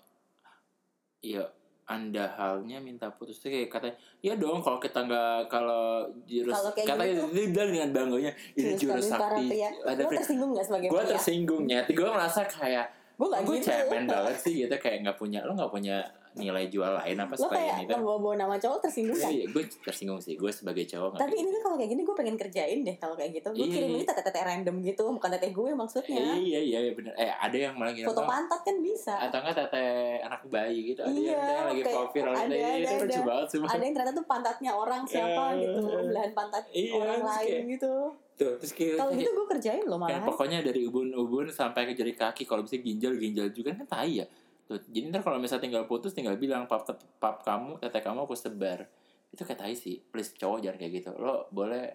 Iya, 1.23 1.47
anda 1.87 2.27
halnya 2.35 2.83
minta 2.83 3.07
putus 3.07 3.39
tuh 3.39 3.47
kayak 3.47 3.71
katanya, 3.71 3.95
ya 4.19 4.35
dong 4.35 4.59
kalau 4.59 4.83
kita 4.83 5.07
nggak 5.07 5.47
kalau 5.47 6.11
jurus 6.27 6.51
Kalau 6.51 6.75
katanya 6.75 7.23
gitu 7.23 7.25
dia 7.31 7.45
bilang 7.55 7.69
dengan 7.71 7.89
bangganya 7.95 8.31
ini 8.59 8.75
Jurus 8.75 9.07
sakti. 9.07 9.47
pria. 9.47 9.69
Ada 9.79 10.01
lo 10.03 10.11
tersinggung 10.11 10.49
nggak 10.51 10.65
sebagai 10.67 10.87
gue 10.91 11.01
tersinggungnya, 11.07 11.79
gue 11.87 12.09
merasa 12.11 12.41
kayak 12.43 12.87
gue 13.21 13.27
nggak 13.29 13.43
gue 13.45 13.55
gitu. 13.55 13.69
cemen 13.69 14.03
banget 14.09 14.35
sih 14.41 14.53
gitu 14.65 14.75
kayak 14.75 14.97
nggak 15.05 15.13
punya 15.15 15.45
lo 15.45 15.53
nggak 15.53 15.69
punya 15.69 16.01
nilai 16.31 16.71
jual 16.71 16.87
lain 16.95 17.17
apa 17.19 17.35
lo 17.35 17.47
kayak 17.51 17.83
itu. 17.83 17.91
membawa 17.91 18.33
nama 18.33 18.55
cowok 18.55 18.79
tersinggung 18.81 19.13
kan 19.13 19.27
Iya, 19.29 19.51
gue 19.51 19.63
tersinggung 19.83 20.15
sih. 20.17 20.39
Gue 20.39 20.47
sebagai 20.47 20.87
cowok 20.87 21.19
tapi 21.19 21.35
ini 21.35 21.51
tuh 21.51 21.59
kalau 21.59 21.75
kayak 21.75 21.91
gini 21.91 22.01
gue 22.01 22.15
pengen 22.15 22.35
kerjain 22.35 22.79
deh 22.81 22.95
kalau 22.95 23.13
kayak 23.13 23.35
gitu. 23.35 23.51
Gue 23.51 23.67
Iya, 23.67 23.73
kirim 23.75 23.89
iya. 23.91 23.97
ini 23.99 24.05
tete-tete 24.07 24.39
random 24.39 24.75
gitu 24.79 25.03
bukan 25.11 25.29
tete 25.29 25.51
gue 25.51 25.69
maksudnya. 25.75 26.23
Iya 26.39 26.59
iya 26.63 26.79
iya 26.79 26.91
bener. 26.95 27.11
Eh 27.13 27.27
ada 27.27 27.51
yang 27.53 27.75
malah 27.75 27.91
ngirim 27.91 28.07
foto 28.07 28.23
pantat 28.23 28.59
kan 28.63 28.75
bisa. 28.79 29.13
Atau 29.19 29.37
enggak 29.43 29.55
tete 29.59 29.85
anak 30.23 30.41
bayi 30.47 30.79
gitu. 30.87 31.01
Ada 31.03 31.11
Iya, 31.11 31.29
yang, 31.29 31.43
ada 31.43 31.63
lagi 31.67 31.83
profil 31.83 32.23
ada, 32.23 32.39
ada, 32.39 32.55
ada, 32.55 32.91
lucu 32.95 33.11
ada. 33.11 33.27
banget 33.27 33.45
sih 33.45 33.57
ada 33.61 33.83
yang 33.83 33.93
ternyata 33.93 34.15
tuh 34.15 34.25
pantatnya 34.25 34.71
orang 34.71 35.01
siapa 35.03 35.43
Eh, 35.51 35.59
gitu 35.61 35.79
belahan 35.83 36.31
pantat 36.31 36.63
iya, 36.71 36.91
orang 36.95 37.21
lain 37.21 37.59
gitu 37.69 37.93
tuh 38.41 38.53
terus 38.57 38.73
kayak 38.73 38.97
kalau 38.97 39.13
gitu 39.13 39.29
gue 39.29 39.45
kerjain 39.47 39.85
loh 39.85 39.99
kayak 39.99 40.17
malah 40.17 40.27
pokoknya 40.27 40.59
dari 40.61 40.81
ubun-ubun 40.83 41.45
sampai 41.49 41.85
ke 41.85 41.93
jari 41.93 42.13
kaki 42.13 42.43
kalau 42.43 42.61
bisa 42.61 42.75
ginjal 42.77 43.13
ginjal 43.13 43.47
juga 43.49 43.71
kan 43.71 43.85
tai 43.85 44.19
ya. 44.19 44.25
Tuh 44.63 44.81
jadi 44.87 45.07
ntar 45.07 45.21
kalau 45.21 45.37
misalnya 45.37 45.63
tinggal 45.63 45.83
putus 45.83 46.11
tinggal 46.11 46.33
bilang 46.35 46.65
pap 46.65 46.87
pap 47.17 47.41
kamu 47.41 47.77
tete 47.77 47.99
kamu 47.99 48.23
aku 48.23 48.33
sebar. 48.33 48.89
Itu 49.29 49.43
kayak 49.43 49.59
tai 49.59 49.73
sih. 49.73 50.01
Please 50.01 50.33
cowok 50.33 50.57
jangan 50.59 50.77
kayak 50.77 50.91
gitu. 50.97 51.09
Lo 51.13 51.45
boleh 51.49 51.85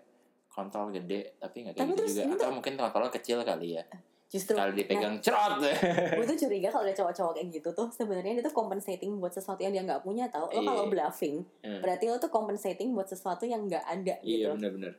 kontol 0.46 0.88
gede 0.88 1.36
tapi 1.36 1.64
nggak 1.64 1.74
kayak 1.74 1.84
Tapi 1.84 1.98
gitu 1.98 2.02
juga. 2.22 2.22
atau 2.38 2.50
mungkin 2.50 2.72
kontolnya 2.74 3.10
kecil 3.10 3.38
kali 3.42 3.76
ya. 3.76 3.84
Justru 4.26 4.52
kalau 4.52 4.74
dipegang 4.74 5.22
cerot. 5.22 5.62
gue 5.62 6.26
tuh 6.26 6.36
curiga 6.36 6.68
kalau 6.68 6.82
ada 6.82 6.92
cowok-cowok 6.92 7.32
kayak 7.32 7.48
gitu 7.52 7.68
tuh 7.70 7.86
sebenarnya 7.88 8.32
dia 8.34 8.44
tuh 8.44 8.50
compensating 8.52 9.16
buat 9.16 9.30
sesuatu 9.30 9.62
yang 9.62 9.70
dia 9.70 9.86
nggak 9.86 10.02
punya 10.02 10.26
tau. 10.26 10.46
Lo 10.46 10.58
Iya. 10.58 10.66
kalau 10.66 10.84
bluffing 10.86 11.36
Hmm. 11.62 11.78
berarti 11.78 12.04
lo 12.06 12.18
tuh 12.18 12.28
compensating 12.28 12.90
buat 12.90 13.06
sesuatu 13.06 13.44
yang 13.44 13.64
nggak 13.64 13.84
ada 13.84 14.14
iya 14.20 14.50
gitu. 14.50 14.58
bener-bener 14.58 14.92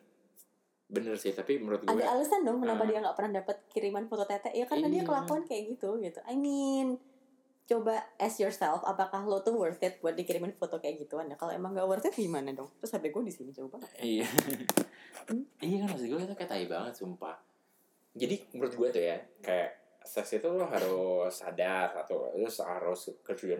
bener 0.88 1.16
sih 1.16 1.32
tapi 1.32 1.60
menurut 1.60 1.84
gue 1.84 1.92
ada 1.92 2.16
alasan 2.16 2.42
dong 2.42 2.60
kenapa 2.60 2.82
Ah. 2.82 2.88
dia 2.88 2.98
nggak 3.02 3.14
pernah 3.14 3.32
dapat 3.38 3.58
kiriman 3.68 4.06
foto 4.06 4.24
tete 4.24 4.50
ya 4.50 4.64
karena 4.64 4.88
dia 4.88 5.02
Iya. 5.02 5.08
kelakuan 5.08 5.44
kayak 5.44 5.64
gitu 5.70 6.00
gitu 6.00 6.20
I 6.24 6.34
mean 6.34 6.96
coba 7.66 8.00
ask 8.16 8.40
yourself 8.40 8.80
apakah 8.82 9.20
lo 9.22 9.42
tuh 9.42 9.52
worth 9.54 9.82
it 9.82 10.00
buat 10.00 10.16
dikirimin 10.16 10.56
foto 10.56 10.80
kayak 10.80 11.04
gituan 11.04 11.28
ya 11.28 11.36
kalau 11.36 11.52
emang 11.52 11.76
nggak 11.76 11.84
worth 11.86 12.08
it 12.08 12.16
gimana 12.16 12.52
dong 12.52 12.72
terus 12.80 12.96
HP 12.96 13.12
gue 13.12 13.24
di 13.24 13.34
sini 13.34 13.52
coba 13.52 13.84
Iya. 14.00 14.24
iya 15.60 15.76
kan 15.82 15.88
maksud 15.90 16.08
gue 16.08 16.20
itu 16.22 16.36
kayak 16.36 16.48
tai 16.48 16.66
banget 16.66 16.94
sumpah. 16.96 17.36
Jadi 18.14 18.48
menurut 18.56 18.74
gue 18.74 18.88
tuh 18.90 19.04
ya 19.04 19.18
kayak 19.38 19.70
seks 20.00 20.40
itu 20.40 20.48
lo 20.48 20.64
harus 20.64 21.28
sadar 21.30 21.92
atau 21.94 22.32
lo 22.32 22.48
harus 22.48 23.12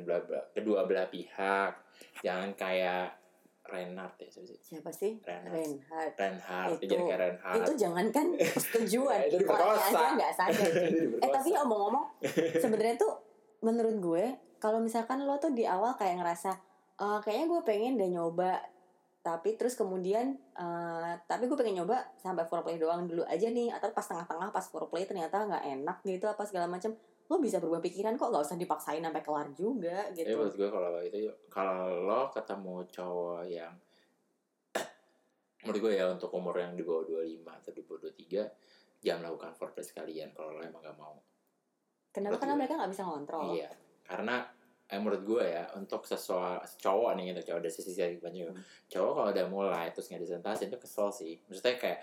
belah 0.02 0.24
kedua 0.50 0.88
belah 0.88 1.12
pihak. 1.12 1.76
Jangan 2.24 2.56
kayak 2.56 3.17
Reinhardt 3.68 4.16
ya 4.18 4.28
siapa 4.28 4.46
sih? 4.46 4.58
siapa 4.60 4.90
sih 4.90 5.12
Reinhardt. 5.20 6.16
Reinhardt 6.16 6.78
Itu- 6.78 6.88
jangan 6.90 7.06
kayak 7.06 7.20
Reinhardt. 7.20 7.58
itu 7.58 7.72
jangankan 7.78 8.26
persetujuan 8.54 9.20
Itu 9.24 9.38
diperkosa. 9.38 9.88
aja 9.88 10.06
nggak 10.14 10.32
sadar 10.34 10.72
eh 11.24 11.30
tapi 11.30 11.50
omong-omong 11.58 12.06
sebenarnya 12.64 12.96
tuh 12.96 13.14
menurut 13.60 13.96
gue 13.98 14.26
kalau 14.58 14.80
misalkan 14.80 15.22
lo 15.22 15.38
tuh 15.38 15.52
di 15.52 15.64
awal 15.64 15.94
kayak 15.94 16.18
ngerasa 16.18 16.52
"Eh, 16.98 17.20
kayaknya 17.22 17.46
gue 17.48 17.62
pengen 17.64 17.94
deh 17.96 18.10
nyoba 18.10 18.58
tapi 19.20 19.54
terus 19.54 19.74
kemudian 19.74 20.26
eh, 20.54 21.14
tapi 21.24 21.46
gue 21.46 21.54
pengen 21.54 21.84
nyoba 21.84 22.00
sampai 22.16 22.44
foreplay 22.44 22.76
doang 22.76 23.04
dulu 23.04 23.22
aja 23.24 23.48
nih 23.48 23.70
atau 23.70 23.92
pas 23.92 24.02
tengah-tengah 24.02 24.50
pas 24.50 24.64
foreplay 24.64 25.04
ternyata 25.04 25.44
nggak 25.44 25.64
enak 25.76 25.98
gitu 26.02 26.26
apa 26.26 26.42
segala 26.42 26.66
macam 26.66 26.96
lo 27.28 27.36
bisa 27.38 27.58
berubah 27.58 27.80
pikiran 27.80 28.16
kok 28.16 28.30
nggak 28.30 28.40
usah 28.42 28.56
dipaksain 28.56 29.00
sampai 29.00 29.20
kelar 29.20 29.48
juga 29.52 30.08
gitu 30.12 30.32
menurut 30.32 30.56
gue 30.56 30.70
kalau 30.70 30.92
itu 31.02 31.18
kalau 31.48 31.78
lo 32.02 32.22
ketemu 32.30 32.76
cowok 32.88 33.42
yang 33.46 33.74
menurut 35.64 35.80
gue 35.82 35.94
ya 35.94 36.06
untuk 36.08 36.32
umur 36.32 36.56
yang 36.56 36.72
di 36.72 36.82
bawah 36.82 37.04
25 37.04 37.44
atau 37.44 37.72
di 37.72 37.82
bawah 37.82 38.00
23 38.08 39.04
jangan 39.04 39.22
lakukan 39.24 39.52
foreplay 39.54 39.84
sekalian 39.84 40.30
kalau 40.32 40.52
lo 40.52 40.62
emang 40.62 40.82
gak 40.82 40.96
mau. 40.96 41.16
kenapa 42.10 42.18
menurut 42.24 42.40
karena 42.40 42.50
gue. 42.50 42.60
mereka 42.60 42.74
nggak 42.76 42.92
bisa 42.92 43.04
ngontrol 43.04 43.44
Iya, 43.54 43.70
karena 44.04 44.36
eh, 44.88 44.98
menurut 44.98 45.22
gue 45.22 45.44
ya 45.46 45.64
untuk 45.74 46.02
sesuatu 46.02 46.64
cowok 46.80 47.12
nih 47.14 47.24
gitu 47.30 47.42
cowok 47.46 47.60
dari 47.60 47.74
sisi 47.74 47.92
sisi 47.92 48.18
banyak 48.18 48.48
Hmm. 48.48 48.64
cowok 48.88 49.12
kalau 49.14 49.30
udah 49.30 49.46
mulai 49.48 49.86
terus 49.92 50.08
nggak 50.08 50.24
disentasin 50.24 50.72
itu 50.72 50.80
kesel 50.80 51.12
sih 51.12 51.36
maksudnya 51.44 51.76
kayak 51.76 52.00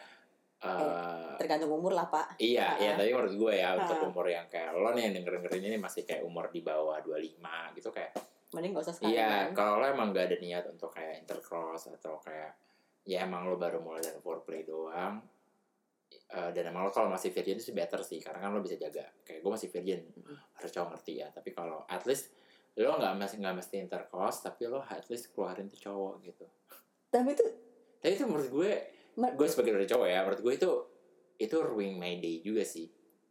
eh, 0.64 1.36
tergantung 1.36 1.70
umur 1.70 1.92
lah 1.92 2.08
pak. 2.08 2.40
Iya 2.40 2.64
Ah. 2.66 2.80
iya 2.80 2.90
tapi 2.94 3.10
menurut 3.10 3.34
gue 3.34 3.52
ya 3.54 3.76
untuk 3.76 3.98
Ah. 4.00 4.08
umur 4.08 4.26
yang 4.26 4.46
kayak 4.48 4.72
lo 4.72 4.90
nih 4.90 5.02
yang 5.06 5.14
denger 5.20 5.32
dengerin 5.38 5.64
ini 5.68 5.78
masih 5.78 6.02
kayak 6.02 6.22
umur 6.22 6.48
di 6.48 6.60
bawah 6.60 6.96
25 6.98 7.36
gitu 7.74 7.88
kayak 7.88 8.16
mending 8.50 8.70
gak 8.70 8.86
usah 8.86 8.94
sekalian 8.94 9.12
iya 9.12 9.30
kalau 9.50 9.78
lo 9.78 9.84
emang 9.84 10.08
gak 10.10 10.30
ada 10.30 10.36
niat 10.38 10.64
untuk 10.66 10.88
kayak 10.88 11.20
intercross 11.20 11.90
atau 11.90 12.16
kayak 12.18 12.54
ya 13.02 13.22
emang 13.22 13.44
lo 13.44 13.58
baru 13.58 13.78
mulai 13.78 14.00
dari 14.00 14.16
foreplay 14.16 14.62
doang 14.62 15.18
eh, 16.30 16.50
dan 16.50 16.70
emang 16.70 16.86
lo 16.86 16.90
kalau 16.90 17.10
masih 17.10 17.28
virgin 17.28 17.58
itu 17.58 17.68
sih 17.68 17.74
better 17.74 18.00
sih 18.00 18.16
karena 18.16 18.38
kan 18.40 18.50
lo 18.50 18.62
bisa 18.62 18.74
jaga. 18.74 19.04
Kayak 19.20 19.42
gue 19.42 19.50
masih 19.52 19.68
virgin 19.68 20.00
harus 20.54 20.70
cowok 20.70 20.88
ngerti 20.92 21.12
ya. 21.18 21.28
Tapi 21.28 21.50
kalau 21.50 21.82
at 21.84 22.06
least 22.06 22.30
lo 22.74 22.94
nggak 22.94 23.14
mesti 23.14 23.36
nggak 23.38 23.56
mesti 23.56 23.74
intercourse 23.76 24.42
tapi 24.42 24.66
lo 24.66 24.80
at 24.80 25.06
least 25.06 25.30
keluarin 25.30 25.66
tuh 25.66 25.78
cowok 25.80 26.14
gitu. 26.22 26.46
Tapi 27.08 27.34
itu 27.34 27.44
tapi 27.98 28.12
itu 28.14 28.24
menurut 28.24 28.48
gue 28.48 28.72
gue 29.14 29.46
sebagai 29.46 29.72
dari 29.72 29.86
cowok 29.86 30.06
ya 30.06 30.20
menurut 30.22 30.40
gue 30.40 30.54
itu 30.54 30.70
itu 31.36 31.56
ruin 31.58 31.94
my 31.94 32.18
day 32.18 32.38
juga 32.40 32.62
sih. 32.62 32.86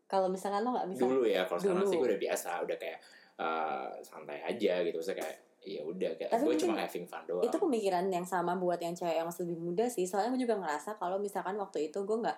Kalau 0.06 0.28
misalkan 0.28 0.62
lo 0.62 0.76
nggak 0.76 0.88
bisa 0.90 1.02
dulu 1.02 1.24
ya 1.24 1.42
kalau 1.44 1.60
sekarang 1.60 1.86
sih 1.86 1.98
gue 1.98 2.08
udah 2.10 2.22
biasa 2.22 2.50
udah 2.62 2.78
kayak 2.78 3.00
eh, 3.36 3.88
santai 4.02 4.40
aja 4.44 4.74
gitu. 4.82 4.96
Maksudnya 4.98 5.20
kayak 5.24 5.38
ya 5.64 5.82
udah 5.82 6.12
kayak 6.20 6.30
gue 6.36 6.56
cuma 6.60 6.76
having 6.76 7.08
fun 7.08 7.24
doang. 7.24 7.40
itu 7.42 7.56
pemikiran 7.56 8.04
yang 8.12 8.28
sama 8.28 8.52
buat 8.54 8.76
yang 8.78 8.92
cewek 8.92 9.16
yang 9.16 9.28
masih 9.28 9.48
lebih 9.48 9.60
muda 9.60 9.86
sih. 9.88 10.04
Soalnya 10.04 10.36
gue 10.36 10.44
juga 10.44 10.60
ngerasa 10.60 11.00
kalau 11.00 11.16
misalkan 11.18 11.56
waktu 11.56 11.88
itu 11.88 12.04
gue 12.04 12.18
nggak 12.20 12.38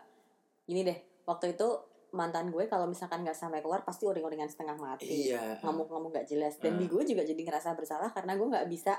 gini 0.66 0.82
deh 0.86 0.98
waktu 1.26 1.58
itu 1.58 1.68
mantan 2.16 2.48
gue 2.48 2.64
kalau 2.66 2.88
misalkan 2.88 3.26
nggak 3.26 3.36
sampai 3.36 3.60
keluar 3.60 3.84
pasti 3.84 4.06
uring-uringan 4.06 4.48
setengah 4.48 4.78
mati. 4.78 5.34
Iya. 5.34 5.60
Ngamuk-ngamuk 5.60 6.16
gak 6.16 6.30
jelas. 6.30 6.56
Dan 6.62 6.80
di 6.80 6.88
Hmm. 6.88 6.96
gue 6.96 7.04
juga 7.04 7.28
jadi 7.28 7.42
ngerasa 7.44 7.76
bersalah 7.76 8.14
karena 8.14 8.38
gue 8.40 8.48
nggak 8.48 8.68
bisa 8.72 8.96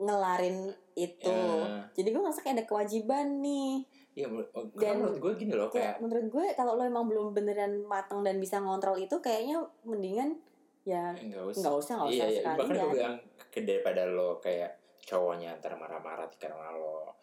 ngelarin 0.00 0.72
itu. 0.96 1.28
Ya. 1.28 1.84
jadi 1.92 2.08
gue 2.10 2.20
ngerasa 2.24 2.40
kayak 2.40 2.56
ada 2.60 2.64
kewajiban 2.66 3.44
nih. 3.44 3.84
Iya 4.16 4.26
Dan- 4.74 4.98
menurut 4.98 5.18
gue 5.22 5.32
gini 5.38 5.52
loh 5.54 5.68
kayak 5.70 5.96
kayak 5.96 5.96
menurut 6.02 6.26
gue 6.26 6.44
kalau 6.58 6.72
lo 6.74 6.82
emang 6.82 7.06
belum 7.06 7.30
beneran 7.30 7.78
matang 7.86 8.26
dan 8.26 8.42
bisa 8.42 8.58
ngontrol 8.58 8.98
itu 8.98 9.14
kayaknya 9.22 9.62
mendingan 9.86 10.34
ya 10.82 11.14
nggak 11.14 11.44
usah. 11.46 11.60
nggak 11.62 11.74
usah 11.76 11.92
nggak 11.94 12.08
usah 12.10 12.16
iya, 12.16 12.26
iya. 12.26 12.40
sekali 12.42 12.58
bahkan 12.58 12.74
ya 12.74 12.82
gue 12.82 12.90
bilang 12.96 13.16
ke 13.52 13.60
daripada 13.62 14.02
lo 14.08 14.28
kayak 14.42 14.70
cowoknya 15.06 15.48
antar 15.54 15.72
marah-marah 15.78 16.26
karena 16.40 16.72
lo 16.74 17.14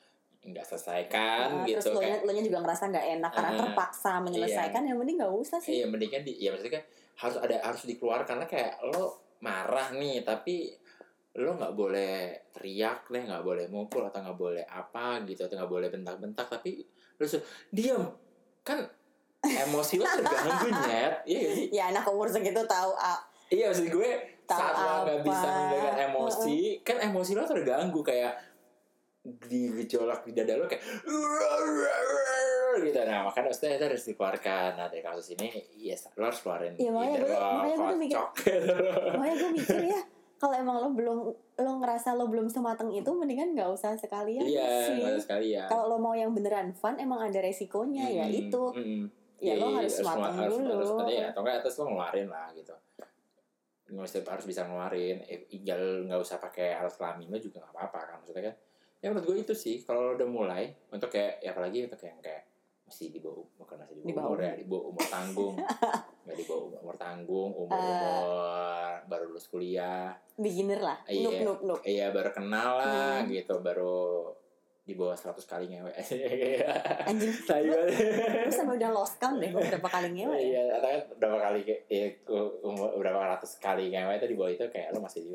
nggak 0.47 0.63
selesaikan 0.63 1.47
Nah, 1.51 1.65
gitu 1.67 1.81
terus 1.83 1.95
lo 1.97 2.01
nya, 2.05 2.17
lo 2.23 2.31
nya 2.31 2.43
juga 2.45 2.59
ngerasa 2.63 2.83
nggak 2.87 3.07
enak 3.19 3.31
karena 3.35 3.51
Ah, 3.51 3.59
terpaksa 3.59 4.11
menyelesaikan 4.23 4.81
yang 4.87 4.97
mending 5.01 5.17
nggak 5.19 5.33
usah 5.35 5.59
sih. 5.59 5.83
Iya 5.83 5.91
mendingan 5.91 6.23
di 6.23 6.39
ya 6.39 6.55
maksudnya 6.55 6.79
kan 6.79 6.83
harus 7.17 7.37
ada 7.43 7.55
harus 7.59 7.83
dikeluarkan 7.83 8.25
karena 8.39 8.45
kayak 8.47 8.73
lo 8.93 9.19
marah 9.43 9.91
nih 9.91 10.23
tapi 10.23 10.71
lo 11.37 11.53
nggak 11.53 11.73
boleh 11.73 12.15
teriak 12.51 13.05
deh 13.07 13.21
nggak 13.21 13.41
boleh 13.41 13.65
mukul 13.67 14.01
atau 14.03 14.19
nggak 14.19 14.35
boleh 14.35 14.65
apa 14.65 15.21
gitu 15.23 15.41
atau 15.41 15.55
nggak 15.55 15.69
boleh 15.69 15.87
bentak-bentak 15.87 16.47
tapi 16.47 16.81
lo 17.13 17.23
suruh 17.23 17.41
diam 17.69 18.01
kan 18.61 18.81
emosi 19.39 19.95
lo 19.95 20.05
terganggu 20.07 20.67
nyet. 20.81 21.13
Iya 21.23 21.37
gak 21.39 21.53
sih? 21.53 21.67
Ya 21.71 21.83
anak 21.87 22.03
umur 22.05 22.25
segitu 22.25 22.57
tahu 22.63 22.91
ah, 22.93 23.21
iya 23.47 23.69
maksud 23.69 23.87
gue 23.87 24.09
Tahu 24.43 24.57
saat 24.57 24.73
lo 24.75 24.91
nggak 25.03 25.19
bisa 25.23 25.47
mengendalikan 25.47 25.97
emosi 26.07 26.57
kan 26.81 26.97
emosi 27.01 27.31
lo 27.31 27.43
terganggu 27.43 28.01
kayak 28.01 28.33
di 29.43 29.61
gejolak 29.75 30.23
di 30.23 30.31
dada 30.31 30.55
lo 30.55 30.65
kayak 30.65 30.81
gitu. 32.79 32.99
Nah 33.01 33.19
makanya 33.23 33.45
maksudnya 33.47 33.75
itu 33.75 33.85
harus 33.85 34.03
dikeluarkan. 34.05 34.69
Nah 34.73 34.87
dari 34.87 35.01
kasus 35.01 35.27
ini 35.31 35.49
yes 35.75 36.09
lo 36.13 36.25
harus 36.25 36.39
keluarin 36.39 36.73
Iya, 36.75 36.89
makanya 36.89 37.17
gue- 37.19 37.37
makanya 37.37 37.75
gue 37.75 37.85
tuh 37.85 37.99
mikir- 37.99 38.31
makanya 39.17 39.35
gue 39.35 39.51
mikir 39.53 39.79
ya 39.85 40.01
kalau 40.37 40.53
emang 40.53 40.77
lo 40.77 40.89
belum 40.93 41.17
lo 41.57 41.71
ngerasa 41.81 42.13
lo 42.13 42.29
belum 42.29 42.45
semateng 42.47 42.93
itu 42.93 43.09
mendingan 43.09 43.57
nggak 43.57 43.73
usah 43.73 43.97
sekalian 43.97 44.45
iya 44.45 44.85
sih. 44.85 45.01
nggak 45.01 45.11
ada 45.11 45.21
sekali 45.21 45.47
ya 45.57 45.65
kalau 45.65 45.89
lo 45.89 45.97
mau 45.97 46.13
yang 46.13 46.29
beneran 46.31 46.71
fun 46.71 46.97
emang 46.97 47.25
ada 47.25 47.41
resikonya 47.41 48.05
ya 48.05 48.25
Mm-mm, 48.29 48.41
itu. 48.45 48.63
mm-mm. 48.77 49.03
ya 49.37 49.53
lo 49.57 49.69
Iya, 49.69 49.75
harus 49.81 49.95
mateng 50.01 50.35
harus, 50.37 50.53
dulu. 50.53 50.73
harus, 50.73 50.89
harus, 50.93 51.13
ya, 51.13 51.25
atau 51.29 51.41
enggak 51.41 51.57
atas 51.61 51.73
lo 51.77 51.83
ngeluarin 51.89 52.29
lah 52.29 52.47
gitu. 52.53 52.73
Mesti 53.87 54.19
harus 54.21 54.45
bisa 54.45 54.61
ngeluarin 54.65 55.17
eh, 55.25 55.45
tinggal 55.47 55.81
nggak 56.05 56.19
usah 56.19 56.37
pakai 56.37 56.73
alat 56.73 56.93
kelamin 56.93 57.29
lo 57.29 57.37
juga 57.37 57.61
nggak 57.61 57.73
apa-apa 57.73 57.99
kan 58.03 58.15
maksudnya 58.21 58.43
kan. 58.49 58.55
Ya 58.97 59.07
menurut 59.13 59.25
gue 59.29 59.37
itu 59.45 59.53
sih 59.53 59.85
kalau 59.85 60.09
lo 60.09 60.11
udah 60.17 60.29
mulai 60.29 60.63
untuk 60.89 61.09
kayak 61.09 61.41
ya 61.41 61.53
apalagi 61.53 61.85
untuk 61.85 62.01
yang 62.01 62.17
kayak 62.17 62.43
masih 62.87 63.11
di 63.11 63.19
bawah 63.19 63.43
bukan 63.57 63.75
masih 63.77 63.93
di 63.93 64.01
Di 64.01 64.13
bawah 64.15 64.31
umur 64.31 64.39
ya 64.41 64.53
di 64.55 64.63
bawah 64.63 64.85
umur 64.87 65.05
tanggung 65.13 65.55
nggak 66.23 66.35
di 66.35 66.43
bawah 66.43 66.63
umur, 66.73 66.95
tanggung 66.95 67.51
umur 67.53 67.75
umur 67.77 68.23
baru 69.05 69.23
lulus 69.27 69.47
kuliah 69.47 70.15
beginner 70.35 70.79
lah 70.79 70.97
Iya. 71.05 71.43
nuk 71.59 71.79
iya 71.83 72.07
baru 72.09 72.31
kenal 72.31 72.79
lah 72.79 73.19
Hmm. 73.19 73.27
gitu 73.27 73.59
baru 73.59 74.31
di 74.87 74.95
bawah 74.95 75.11
100 75.13 75.35
kali 75.43 75.67
ngewe 75.67 75.91
anjing 77.03 77.27
Tai 77.43 77.59
banget. 77.59 77.91
lu 78.39 78.51
sampai 78.51 78.75
udah 78.75 78.89
lost 78.89 79.19
count 79.19 79.35
deh 79.35 79.51
berapa 79.51 79.83
kali 79.83 80.15
ngewe 80.15 80.31
ya 80.31 80.39
Iya, 80.39 80.61
atau 80.73 80.87
kan 80.87 81.01
berapa 81.19 81.37
kali 81.41 81.59
ya, 81.85 82.07
berapa 82.95 83.19
ratus 83.29 83.59
kali 83.59 83.91
ngewe 83.91 84.15
itu 84.15 84.25
di 84.25 84.35
bawah 84.35 84.47
itu 84.49 84.63
kayak 84.65 84.95
lo 84.95 85.03
masih 85.03 85.21
di 85.21 85.31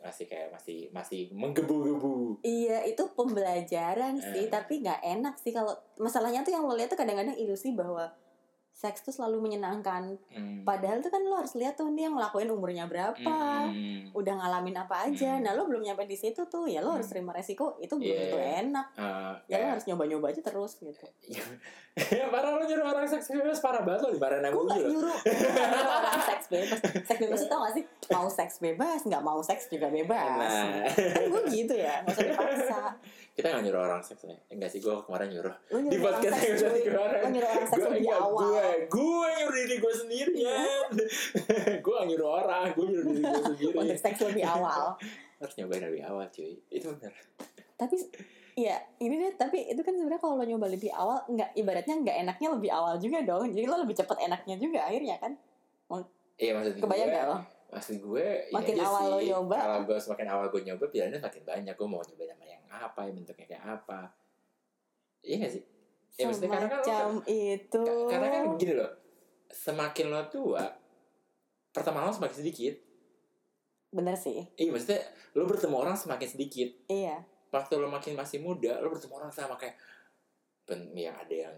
masih 0.00 0.24
kayak 0.24 0.48
masih 0.48 0.88
masih 0.90 1.20
menggebu-gebu. 1.30 2.40
Iya 2.40 2.80
itu 2.82 3.04
pembelajaran 3.12 4.16
sih 4.16 4.46
Eh. 4.46 4.48
tapi 4.48 4.80
nggak 4.80 5.00
enak 5.00 5.36
sih 5.36 5.52
kalau 5.52 5.76
masalahnya 5.94 6.40
tuh 6.40 6.50
yang 6.50 6.64
lo 6.64 6.72
lihat 6.72 6.88
tuh 6.88 6.96
kadang-kadang 6.96 7.36
ilusi 7.36 7.76
bahwa 7.76 8.08
seks 8.74 9.00
tuh 9.00 9.12
selalu 9.12 9.38
menyenangkan. 9.40 10.18
Hmm. 10.28 10.60
padahal 10.62 10.98
tuh 10.98 11.08
kan 11.08 11.22
lo 11.22 11.36
harus 11.36 11.54
lihat 11.54 11.74
tuh 11.74 11.86
dia 11.90 12.08
ngelakuin 12.08 12.48
umurnya 12.48 12.84
berapa 12.84 13.22
Hmm. 13.64 14.10
udah 14.10 14.34
ngalamin 14.34 14.74
apa 14.76 15.06
aja. 15.06 15.36
Hmm. 15.36 15.42
nah 15.42 15.52
lo 15.52 15.64
belum 15.64 15.80
nyampe 15.80 16.02
di 16.02 16.14
situ 16.14 16.42
tuh 16.44 16.66
ya 16.66 16.80
lo 16.80 16.92
harus 16.92 17.06
Hmm. 17.06 17.14
terima 17.14 17.30
resiko 17.30 17.78
itu 17.78 17.94
belum 17.94 18.10
Iya. 18.10 18.20
tentu 18.24 18.38
enak. 18.40 18.86
Eh, 18.94 19.32
ya 19.46 19.56
lo 19.58 19.66
harus 19.70 19.84
nyoba-nyoba 19.84 20.26
aja 20.28 20.42
terus 20.42 20.72
gitu. 20.76 21.06
Ya 21.94 22.26
parah 22.26 22.50
lo 22.50 22.66
nyuruh 22.66 22.82
orang 22.84 23.06
seks 23.06 23.30
bebas 23.30 23.62
parah 23.62 23.78
banget 23.80 24.02
lo 24.02 24.10
dimarahin 24.10 24.42
sama 24.42 24.58
gue 24.66 24.82
nyuruh. 24.84 25.14
Orang 25.94 26.22
seks 26.26 26.46
bebas. 26.50 26.78
Seks 27.06 27.20
bebas 27.20 27.38
itu 27.38 27.46
tau 27.46 27.60
gak 27.62 27.72
sih? 27.72 27.84
Mau 28.10 28.26
seks 28.26 28.54
bebas 28.58 29.00
nggak 29.00 29.22
mau 29.22 29.38
seks 29.38 29.70
juga 29.70 29.86
bebas. 29.88 30.26
Nah, 30.34 30.90
kan 30.90 31.22
gue 31.24 31.42
gitu 31.46 31.70
ya 31.72 32.02
nggak 32.02 32.10
usah 32.12 32.26
dipaksa 32.26 32.78
kita 33.34 33.46
gak 33.50 33.62
nyuruh 33.66 33.82
orang 33.82 33.98
seks 33.98 34.22
ya. 34.30 34.38
Enggak 34.46 34.70
sih, 34.70 34.78
gue 34.78 34.94
kemarin 34.94 35.28
nyuruh. 35.34 35.54
Di 35.90 35.98
podcast 35.98 36.38
yang 36.38 36.54
cuy. 36.54 36.80
kemarin. 36.86 37.18
lo 37.18 37.28
nyuruh 37.34 37.50
orang 37.50 37.66
seks 37.66 37.78
Gue 37.82 37.90
enggak, 37.98 38.20
awal 38.22 38.38
gue, 38.38 38.66
gue 38.86 39.26
nyuruh 39.34 39.58
diri 39.58 39.76
gue 39.82 39.94
sendiri 39.94 40.34
ya. 40.38 40.62
gue 41.82 41.92
gak 41.98 42.06
nyuruh 42.14 42.30
orang, 42.30 42.64
gue 42.78 42.84
nyuruh 42.86 43.04
diri 43.10 43.22
gue 43.26 43.42
sendiri. 43.42 43.74
untuk 43.82 43.98
seks 43.98 44.18
lebih 44.22 44.44
awal 44.46 44.94
Harus 45.42 45.54
nyobain 45.58 45.82
dari 45.82 46.00
awal 46.06 46.24
cuy. 46.30 46.54
Itu 46.70 46.86
bener. 46.94 47.14
tapi 47.74 47.98
Iya, 48.54 48.78
ini 49.02 49.18
deh. 49.18 49.34
Tapi 49.34 49.66
itu 49.66 49.82
kan 49.82 49.98
sebenarnya 49.98 50.22
kalau 50.22 50.38
lo 50.38 50.46
nyoba 50.46 50.70
lebih 50.70 50.86
awal, 50.94 51.26
nggak 51.26 51.58
ibaratnya 51.58 51.94
nggak 52.06 52.16
enaknya 52.22 52.48
lebih 52.54 52.70
awal 52.70 52.94
juga 53.02 53.18
dong. 53.26 53.50
Jadi 53.50 53.66
lo 53.66 53.82
lebih 53.82 53.98
cepet 53.98 54.18
enaknya 54.30 54.54
juga 54.62 54.86
akhirnya 54.86 55.18
kan. 55.18 55.34
Iya 56.34 56.50
maksud 56.58 56.82
Kebayang 56.82 57.10
gue, 57.10 57.18
gak 57.18 57.26
lo? 57.30 57.36
Maksud 57.74 57.96
gue 57.98 58.26
ini 58.48 58.54
Makin 58.54 58.74
aja 58.78 58.84
awal 58.86 59.00
sih, 59.02 59.10
lo 59.10 59.18
nyoba. 59.20 59.56
Kalau 59.58 59.80
gue 59.84 59.98
semakin 59.98 60.26
awal 60.30 60.46
gue 60.54 60.62
nyoba 60.62 60.84
pilihannya 60.86 61.20
makin 61.20 61.42
banyak. 61.42 61.74
Gue 61.74 61.88
mau 61.90 62.00
nyoba 62.00 62.24
sama 62.30 62.44
yang 62.46 62.62
apa, 62.70 63.00
yang 63.04 63.14
bentuknya 63.18 63.46
kayak 63.50 63.64
apa. 63.66 64.00
Iya 65.24 65.34
gak 65.42 65.52
sih? 65.58 65.62
Ya, 66.14 66.24
maksudnya 66.30 66.50
karena 66.54 66.68
kan 66.70 66.78
lo 66.78 66.84
Semacam 66.86 67.12
itu. 67.26 67.80
Ka- 67.82 68.06
Karena 68.06 68.26
kan 68.30 68.42
gini 68.54 68.72
loh, 68.78 68.90
semakin 69.50 70.06
lo 70.14 70.22
tua, 70.30 70.64
pertemanan 71.74 72.06
lo 72.10 72.14
semakin 72.14 72.38
sedikit. 72.38 72.74
Bener 73.90 74.14
sih. 74.14 74.46
Iya 74.54 74.70
maksudnya 74.70 75.02
lo 75.34 75.42
bertemu 75.50 75.74
orang 75.74 75.96
semakin 75.98 76.28
sedikit. 76.30 76.70
Iya. 76.86 77.26
Waktu 77.50 77.72
lo 77.78 77.90
makin 77.90 78.14
masih 78.14 78.38
muda, 78.42 78.78
lo 78.78 78.90
bertemu 78.94 79.14
orang 79.18 79.30
sama 79.34 79.58
kayak 79.58 79.74
ben, 80.66 80.90
ya 80.94 81.14
ada 81.18 81.34
yang 81.50 81.56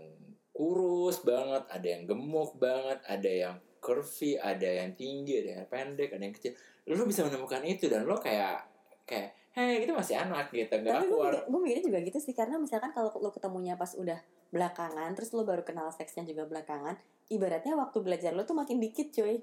kurus 0.56 1.20
banget, 1.20 1.68
ada 1.68 1.84
yang 1.86 2.08
gemuk 2.08 2.56
banget, 2.56 2.98
ada 3.04 3.28
yang 3.28 3.56
curvy, 3.86 4.34
ada 4.34 4.66
yang 4.66 4.98
tinggi, 4.98 5.46
ada 5.46 5.62
yang 5.62 5.66
pendek, 5.70 6.10
ada 6.10 6.24
yang 6.26 6.34
kecil. 6.34 6.58
Lo 6.90 7.06
bisa 7.06 7.22
menemukan 7.22 7.62
itu 7.62 7.86
dan 7.86 8.02
lo 8.02 8.18
kayak 8.18 8.66
kayak 9.06 9.54
hei 9.54 9.86
itu 9.86 9.94
masih 9.94 10.18
anak 10.18 10.50
gitu, 10.50 10.68
nggak 10.68 10.90
Tapi 10.90 11.06
gue, 11.06 11.28
gue 11.46 11.60
mikirnya 11.62 11.84
juga 11.86 11.98
gitu 12.02 12.18
sih 12.18 12.34
karena 12.34 12.58
misalkan 12.58 12.90
kalau 12.90 13.14
lo 13.22 13.30
ketemunya 13.30 13.78
pas 13.78 13.94
udah 13.94 14.18
belakangan, 14.50 15.14
terus 15.14 15.30
lo 15.30 15.46
baru 15.46 15.62
kenal 15.62 15.88
seksnya 15.94 16.26
juga 16.26 16.44
belakangan, 16.44 16.98
ibaratnya 17.30 17.78
waktu 17.78 18.02
belajar 18.02 18.34
lo 18.34 18.42
tuh 18.42 18.58
makin 18.58 18.82
dikit 18.82 19.14
cuy. 19.14 19.40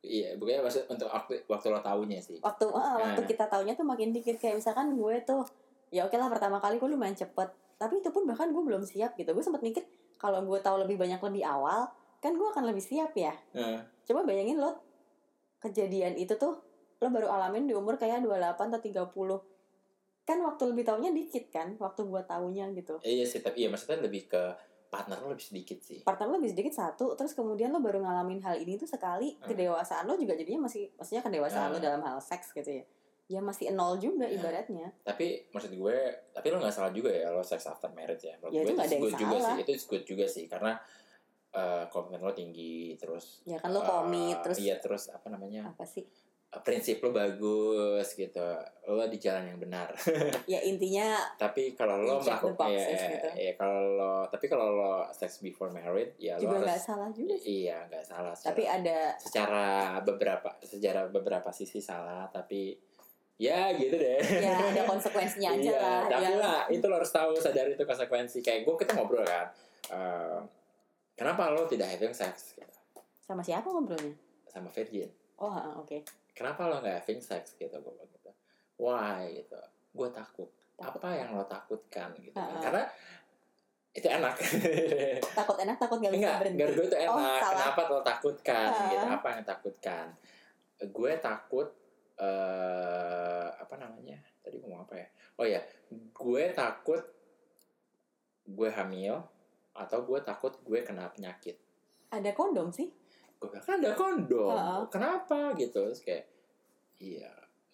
Iya, 0.00 0.40
bukannya 0.40 0.64
maksud 0.64 0.88
untuk 0.88 1.12
waktu 1.12 1.44
waktu 1.44 1.66
lo 1.68 1.84
taunya 1.84 2.18
sih. 2.24 2.40
Waktu 2.40 2.72
ah, 2.72 2.96
waktu 2.96 3.20
Nah. 3.20 3.28
kita 3.28 3.44
taunya 3.52 3.76
tuh 3.76 3.84
makin 3.84 4.16
dikit 4.16 4.40
kayak 4.40 4.56
misalkan 4.56 4.96
gue 4.96 5.14
tuh 5.28 5.44
ya 5.90 6.06
oke 6.06 6.16
lah 6.16 6.30
pertama 6.30 6.62
kali 6.62 6.78
gue 6.78 6.88
lumayan 6.88 7.18
cepet 7.18 7.50
tapi 7.76 7.98
itu 7.98 8.08
pun 8.14 8.22
bahkan 8.24 8.48
gue 8.54 8.62
belum 8.62 8.86
siap 8.86 9.18
gitu 9.18 9.34
gue 9.34 9.44
sempat 9.44 9.60
mikir 9.60 9.82
kalau 10.16 10.38
gue 10.46 10.58
tahu 10.62 10.86
lebih 10.86 10.96
banyak 10.96 11.18
lebih 11.18 11.44
awal 11.44 11.90
kan 12.20 12.32
gue 12.32 12.46
akan 12.46 12.64
lebih 12.66 12.80
siap 12.80 13.12
ya 13.14 13.32
Nah, 13.52 13.80
coba 14.04 14.20
bayangin 14.22 14.56
lo 14.56 14.76
kejadian 15.58 16.16
itu 16.16 16.36
tuh 16.36 16.60
lo 16.96 17.08
baru 17.08 17.28
alamin 17.28 17.64
di 17.64 17.72
umur 17.72 17.96
kayak 17.96 18.20
28 18.20 18.60
atau 18.70 18.80
30 18.80 19.48
kan 20.22 20.38
waktu 20.38 20.62
lebih 20.66 20.84
tahunya 20.84 21.10
dikit 21.10 21.44
kan 21.48 21.74
waktu 21.76 22.00
gue 22.02 22.22
tahunya 22.22 22.64
gitu 22.74 23.00
iya 23.02 23.24
sih, 23.24 23.40
tapi 23.40 23.64
iya 23.64 23.68
maksudnya 23.68 23.98
lebih 24.00 24.24
ke 24.26 24.42
partner 24.86 25.16
lo 25.18 25.30
lebih 25.30 25.42
sedikit 25.44 25.78
sih. 25.80 26.02
partner 26.02 26.26
lo 26.26 26.36
lebih 26.36 26.50
sedikit 26.50 26.74
satu 26.76 27.14
terus 27.14 27.32
kemudian 27.32 27.70
lo 27.70 27.78
baru 27.78 28.00
ngalamin 28.00 28.40
hal 28.40 28.56
ini 28.56 28.76
tuh 28.76 28.86
sekali 28.86 29.34
Hmm. 29.34 29.48
kedewasaan 29.48 30.04
lo 30.04 30.14
juga 30.14 30.34
jadinya 30.34 30.66
masih 30.66 30.92
maksudnya 30.92 31.22
kedewasaan 31.22 31.68
lo 31.68 31.78
Hmm. 31.78 31.84
dalam 31.84 32.02
hal 32.02 32.18
seks 32.20 32.52
gitu 32.52 32.70
ya 32.74 32.84
ya 33.28 33.40
masih 33.40 33.70
nol 33.70 33.94
juga 33.96 34.26
Hmm. 34.26 34.34
ibaratnya 34.34 34.86
tapi 35.00 35.46
maksud 35.48 35.70
gue 35.70 35.96
tapi 36.28 36.46
lo 36.48 36.58
nggak 36.58 36.74
salah 36.74 36.90
juga 36.90 37.08
ya 37.08 37.30
lo 37.30 37.40
sex 37.40 37.62
after 37.64 37.88
marriage 37.88 38.22
ya 38.22 38.34
menurut 38.36 38.50
Ya, 38.52 38.60
gue 38.60 38.68
itu 38.68 38.76
ada 38.76 38.86
yang 38.88 39.00
good 39.00 39.14
juga 39.16 39.36
salah. 39.36 39.48
sih 39.48 39.62
itu 39.64 39.72
good 39.86 40.04
juga 40.04 40.24
sih 40.26 40.44
karena 40.46 40.72
eh 41.50 41.84
komitmen 41.90 42.22
lo 42.22 42.30
tinggi 42.30 42.94
terus 42.94 43.42
ya 43.42 43.58
kan 43.58 43.74
lo 43.74 43.82
eh, 43.82 43.86
komit 43.86 44.38
terus 44.46 44.56
iya 44.62 44.78
terus 44.78 45.10
apa 45.10 45.26
namanya 45.34 45.66
apa 45.66 45.82
sih? 45.82 46.06
prinsip 46.50 46.98
lo 47.06 47.14
bagus 47.14 48.10
gitu 48.18 48.42
lo 48.90 49.06
di 49.06 49.22
jalan 49.22 49.54
yang 49.54 49.58
benar. 49.62 49.86
Ya 50.50 50.58
intinya 50.66 51.14
tapi 51.38 51.78
kalau 51.78 52.02
lo 52.02 52.18
melakukan 52.18 52.74
ya, 52.74 52.90
gitu. 52.90 53.28
ya 53.38 53.54
kalau 53.54 53.94
lo 53.94 54.14
tapi 54.26 54.50
kalau 54.50 54.66
lo 54.74 54.94
sex 55.14 55.38
before 55.46 55.70
married 55.70 56.10
ya 56.18 56.34
lo 56.42 56.50
juga 56.50 56.58
harus 56.58 56.66
nggak 56.66 56.82
salah 56.82 57.08
juga 57.14 57.34
sih. 57.38 57.66
Iya 57.66 57.86
nggak 57.86 58.02
salah 58.02 58.34
tapi 58.34 58.62
secara, 58.66 58.82
ada 58.82 58.98
secara 59.22 59.64
beberapa 60.02 60.50
secara 60.58 61.00
beberapa 61.06 61.50
sisi 61.54 61.78
salah 61.78 62.26
tapi 62.34 62.74
ya 63.38 63.70
gitu 63.78 63.94
deh. 63.94 64.18
Ya 64.18 64.58
ada 64.58 64.82
konsekuensinya 64.90 65.54
aja 65.54 65.70
Iya, 65.70 65.78
lah 65.78 66.02
tapi 66.10 66.32
ya. 66.34 66.38
lah 66.42 66.58
itu 66.66 66.84
lo 66.90 66.98
harus 66.98 67.14
tahu 67.14 67.30
sadar 67.38 67.70
itu 67.70 67.82
konsekuensi. 67.86 68.42
Kayak 68.42 68.66
gue 68.66 68.74
kita 68.74 68.98
ngobrol 68.98 69.22
kan 69.22 69.46
eh, 69.94 70.38
kenapa 71.20 71.52
lo 71.52 71.64
tidak 71.66 71.92
having 71.92 72.10
sex 72.10 72.56
gitu, 72.56 72.78
sama 73.20 73.44
siapa 73.44 73.68
ngobrolnya? 73.68 74.16
Sama 74.46 74.66
virgin. 74.66 75.12
Oh 75.36 75.52
oke. 75.78 76.00
Kenapa 76.32 76.64
lo 76.64 76.80
nggak 76.80 76.96
having 76.98 77.20
sex 77.20 77.52
gitu? 77.54 77.70
Gue 77.70 77.92
bilang 77.92 78.08
gitu. 78.10 78.30
Why 78.76 79.36
gitu? 79.36 79.60
Gue 79.92 80.08
takut. 80.08 80.48
Takut 80.74 80.96
apa 80.98 81.12
yang 81.14 81.30
lo 81.32 81.44
takutkan 81.44 82.16
gitu? 82.16 82.32
Kan. 82.32 82.48
Ha-ha. 82.48 82.62
karena 82.62 82.82
itu 83.90 84.06
enak. 84.06 84.34
Takut 85.38 85.56
enak 85.58 85.76
takut 85.76 85.98
nggak 85.98 86.14
bisa 86.14 86.22
enggak 86.22 86.38
berhenti. 86.40 86.62
gue 86.62 86.86
itu 86.86 86.96
Oh, 87.02 87.04
enak. 87.12 87.38
salah. 87.38 87.52
kenapa 87.52 87.80
lo 87.84 87.98
takutkan 88.00 88.66
Ha. 88.66 88.82
gitu? 88.88 89.06
Apa 89.10 89.28
yang 89.30 89.44
takutkan? 89.44 90.06
Gue 90.88 91.12
takut 91.18 91.68
eh 92.16 93.48
apa 93.52 93.74
namanya? 93.76 94.16
Tadi 94.40 94.56
ngomong 94.58 94.84
apa 94.84 94.94
ya? 94.94 95.06
Oh 95.36 95.44
ya 95.44 95.60
gue 95.90 96.44
takut 96.52 97.02
gue 98.46 98.70
hamil 98.70 99.20
atau 99.74 100.02
gue 100.02 100.18
takut 100.22 100.54
gue 100.62 100.80
kena 100.82 101.10
penyakit. 101.10 101.56
Ada 102.10 102.34
kondom 102.34 102.74
sih. 102.74 102.90
Gue 103.38 103.48
bilang 103.48 103.64
kan 103.64 103.74
ada 103.80 103.92
kondom. 103.94 104.50
Ha-ha. 104.50 104.78
kenapa? 104.90 105.54
Gitu. 105.56 105.76
Terus 105.76 106.02
kayak 106.02 106.24
iya 107.00 107.30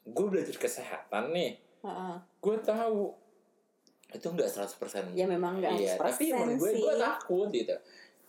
gue 0.06 0.26
belajar 0.26 0.56
kesehatan 0.56 1.34
nih. 1.34 1.52
Ha-ha. 1.82 2.20
gue 2.22 2.56
tahu. 2.62 3.14
Itu 4.06 4.30
enggak 4.30 4.54
100% 4.54 5.18
ya 5.18 5.26
memang 5.26 5.58
nggak 5.58 5.72
iya 5.82 5.98
harus 5.98 6.14
tapi 6.14 6.30
persen 6.30 6.38
menurut 6.38 6.62
gue 6.62 6.72
gue 6.78 6.94
takut 7.00 7.48
gitu. 7.50 7.76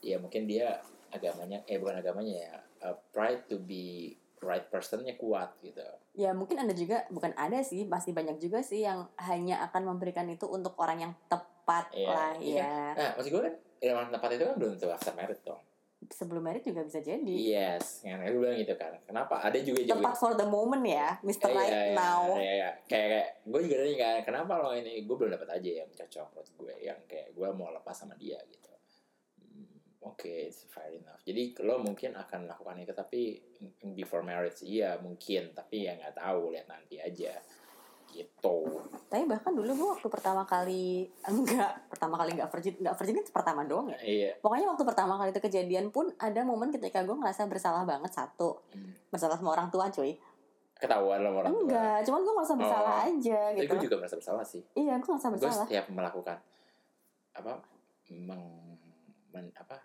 Ya 0.02 0.18
mungkin 0.18 0.50
dia 0.50 0.82
agamanya 1.14 1.64
eh 1.70 1.78
bukan 1.80 2.02
agamanya 2.02 2.34
ya 2.34 2.54
uh, 2.84 2.98
pride 3.14 3.48
to 3.48 3.62
be 3.62 4.18
right 4.42 4.70
personnya 4.70 5.18
kuat 5.18 5.54
gitu. 5.62 5.82
Ya 6.18 6.34
mungkin 6.34 6.62
ada 6.62 6.74
juga 6.74 7.06
bukan 7.10 7.34
ada 7.38 7.62
sih 7.62 7.86
pasti 7.86 8.14
banyak 8.14 8.42
juga 8.42 8.62
sih 8.62 8.86
yang 8.86 9.06
hanya 9.22 9.62
akan 9.70 9.94
memberikan 9.94 10.26
itu 10.30 10.46
untuk 10.50 10.78
orang 10.82 11.10
yang 11.10 11.14
tepat 11.30 11.57
Iya, 11.92 12.08
lah 12.08 12.32
iya. 12.40 12.64
ya. 12.64 12.76
Nah 12.96 13.10
maksud 13.20 13.30
gue 13.36 13.44
kan 13.44 13.56
yang 13.84 14.10
tempat 14.10 14.30
itu 14.34 14.44
kan 14.48 14.56
belum 14.56 14.70
tentu 14.80 14.88
after 14.88 15.14
married 15.14 15.42
dong. 15.44 15.62
Sebelum 16.08 16.46
merit 16.46 16.64
juga 16.64 16.86
bisa 16.86 17.02
jadi. 17.04 17.36
Yes 17.36 18.06
yang 18.08 18.24
gue 18.24 18.40
bilang 18.40 18.56
gitu 18.56 18.74
kan. 18.80 18.96
Kenapa? 19.04 19.44
Ada 19.44 19.60
juga 19.60 19.84
juga 19.84 20.00
tepat 20.00 20.16
for 20.16 20.34
the 20.38 20.48
moment 20.48 20.86
ya 20.86 21.20
Mr. 21.20 21.52
Eh, 21.52 21.56
Right 21.58 21.74
iya, 21.74 21.84
iya, 21.92 21.98
Now. 21.98 22.24
iya, 22.38 22.54
iya. 22.54 22.70
kayak, 22.88 23.08
kayak 23.12 23.28
gue 23.44 23.60
juga 23.68 23.76
nanya 23.82 23.98
kan 23.98 24.18
kenapa 24.24 24.54
lo 24.64 24.72
ini 24.72 25.04
gue 25.04 25.16
belum 25.18 25.32
dapat 25.36 25.50
aja 25.60 25.70
yang 25.84 25.90
cocok 25.92 26.28
buat 26.32 26.48
gue 26.56 26.74
yang 26.86 27.00
kayak 27.10 27.36
gue 27.36 27.48
mau 27.52 27.70
lepas 27.76 27.96
sama 27.98 28.16
dia 28.16 28.40
gitu. 28.48 28.72
Hmm, 29.44 29.76
oke 30.08 30.32
it's 30.48 30.64
fair 30.72 30.96
enough. 30.96 31.20
Jadi 31.28 31.58
lo 31.66 31.84
mungkin 31.84 32.16
akan 32.16 32.48
melakukan 32.48 32.78
itu 32.80 32.94
tapi 32.96 33.22
before 33.92 34.24
marriage 34.24 34.64
iya 34.64 34.96
mungkin. 35.04 35.52
Tapi 35.52 35.90
ya 35.90 36.00
nggak 36.00 36.16
tahu 36.16 36.56
lihat 36.56 36.72
nanti 36.72 37.02
aja 37.04 37.36
gitu. 38.10 38.58
Tapi 39.08 39.24
bahkan 39.24 39.52
dulu 39.52 39.72
gue 39.72 39.88
waktu 39.94 40.08
pertama 40.08 40.44
kali 40.44 41.08
enggak 41.24 41.88
pertama 41.88 42.16
kali 42.16 42.36
enggak 42.36 42.50
virgin 42.52 42.76
enggak 42.80 42.96
virgin 42.96 43.16
kan 43.18 43.26
pertama 43.32 43.62
doang 43.64 43.88
ya? 43.90 44.00
Iya. 44.02 44.32
Pokoknya 44.40 44.68
waktu 44.70 44.84
pertama 44.84 45.14
kali 45.16 45.30
itu 45.32 45.42
kejadian 45.42 45.86
pun 45.90 46.12
ada 46.18 46.42
momen 46.42 46.70
ketika 46.70 47.02
gue 47.02 47.16
ngerasa 47.16 47.46
bersalah 47.46 47.84
banget 47.84 48.12
satu. 48.12 48.60
Hmm. 48.72 48.92
bersalah 49.08 49.36
sama 49.36 49.56
orang 49.56 49.68
tua 49.68 49.88
cuy. 49.88 50.16
Ketahuan 50.78 51.20
sama 51.20 51.38
orang 51.42 51.52
tua. 51.52 51.62
Enggak 51.64 51.98
cuman 52.04 52.20
gue 52.22 52.34
ngerasa 52.36 52.54
bersalah 52.56 52.94
Oh. 52.94 53.08
aja 53.08 53.40
tapi 53.48 53.60
gitu. 53.60 53.72
gue 53.72 53.80
juga 53.88 53.96
merasa 53.98 54.16
bersalah 54.16 54.46
sih. 54.46 54.62
Iya 54.74 54.94
gue 54.96 55.08
ngerasa 55.08 55.28
gue 55.28 55.40
bersalah. 55.40 55.66
setiap 55.66 55.86
melakukan 55.90 56.38
apa 57.32 57.54
meng 58.12 58.44
men, 59.30 59.46
apa 59.54 59.78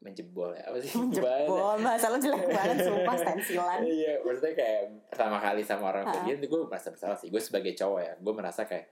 menjebol 0.00 0.52
ya? 0.52 0.64
Apa 0.64 0.76
sih? 0.80 0.96
Menjebol 1.00 1.76
bahasa 1.78 2.08
lo 2.08 2.16
jelek 2.16 2.48
banget 2.48 2.76
sumpah 2.82 3.16
stensilan. 3.16 3.78
Iya 4.00 4.24
maksudnya 4.24 4.54
kayak 4.56 4.80
pertama 5.08 5.36
kali 5.36 5.60
sama 5.60 5.84
orang 5.88 6.04
kayak 6.04 6.40
gitu 6.40 6.44
gue 6.48 6.60
merasa 6.64 6.88
bersalah 6.88 7.16
sih. 7.16 7.28
Gue 7.28 7.38
sebagai 7.38 7.72
cowok 7.72 8.00
ya 8.00 8.12
gue 8.16 8.32
merasa 8.32 8.64
kayak 8.64 8.88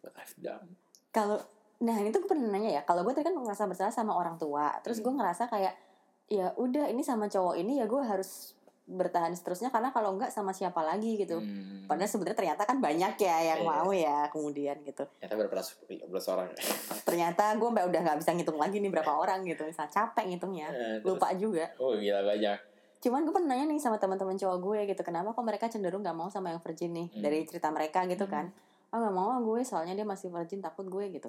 what 0.00 0.16
I've 0.16 0.36
done. 0.36 0.66
Kalau 1.12 1.36
nah 1.78 1.94
ini 1.94 2.10
tuh 2.10 2.26
gue 2.26 2.30
pernah 2.32 2.50
nanya 2.50 2.80
ya 2.80 2.82
kalau 2.82 3.06
gue 3.06 3.14
tadi 3.14 3.22
kan 3.22 3.38
ngerasa 3.38 3.70
bersalah 3.70 3.94
sama 3.94 4.10
orang 4.10 4.34
tua 4.34 4.74
terus 4.82 4.98
gue 4.98 5.06
Hmm. 5.06 5.22
ngerasa 5.22 5.46
kayak 5.46 5.78
ya 6.26 6.50
udah 6.58 6.90
ini 6.90 7.00
sama 7.00 7.30
cowok 7.30 7.54
ini 7.54 7.78
ya 7.78 7.86
gue 7.86 8.02
harus 8.02 8.57
bertahan 8.90 9.30
seterusnya 9.30 9.68
karena 9.68 9.88
kalau 9.88 10.12
enggak 10.12 10.28
sama 10.28 10.50
siapa 10.50 10.80
lagi 10.80 11.14
gitu. 11.16 11.38
Hmm. 11.38 11.84
padahal 11.84 12.04
sebenarnya 12.06 12.36
ternyata 12.36 12.62
kan 12.64 12.78
banyak 12.78 13.16
ya 13.16 13.36
yang 13.46 13.60
Iya. 13.60 13.68
mau 13.70 13.88
ya 13.90 14.18
kemudian 14.28 14.76
gitu. 14.82 15.04
Ternyata 15.18 15.34
berapa 15.38 15.54
ratus 15.54 15.72
belas 16.04 16.26
orang? 16.26 16.48
Ternyata 17.04 17.52
gue 17.54 17.64
mbak 17.66 17.84
udah 17.86 18.00
nggak 18.02 18.18
bisa 18.18 18.30
ngitung 18.32 18.56
lagi 18.56 18.76
nih 18.78 18.88
berapa 18.90 19.08
orang 19.10 19.40
gitu. 19.42 19.62
Misalnya 19.62 19.88
capek 19.90 20.24
ngitungnya. 20.26 20.68
Eh, 20.68 20.76
terus- 20.98 21.04
lupa 21.06 21.28
juga. 21.32 21.64
Oh 21.76 21.92
gila 21.92 22.20
banyak. 22.22 22.58
Cuman 22.98 23.20
gue 23.22 23.32
pernah 23.32 23.48
nanya 23.54 23.64
nih 23.66 23.78
sama 23.78 23.96
teman-teman 23.96 24.34
cowok 24.34 24.58
gue 24.58 24.80
gitu. 24.86 25.00
Kenapa 25.02 25.30
kok 25.30 25.40
mereka 25.42 25.64
cenderung 25.66 26.00
nggak 26.00 26.12
mau 26.14 26.28
sama 26.28 26.50
yang 26.50 26.60
virgin 26.60 26.92
nih? 26.92 27.08
Hmm. 27.08 27.22
dari 27.22 27.38
cerita 27.42 27.68
mereka 27.68 28.04
gitu 28.04 28.24
Hmm. 28.24 28.32
kan. 28.34 28.44
Ah 28.88 28.98
nggak 28.98 29.14
mau 29.14 29.28
ah 29.30 29.40
gue 29.40 29.60
soalnya 29.62 29.94
dia 29.94 30.04
masih 30.04 30.28
virgin 30.28 30.60
takut 30.60 30.84
gue 30.84 31.04
gitu. 31.10 31.28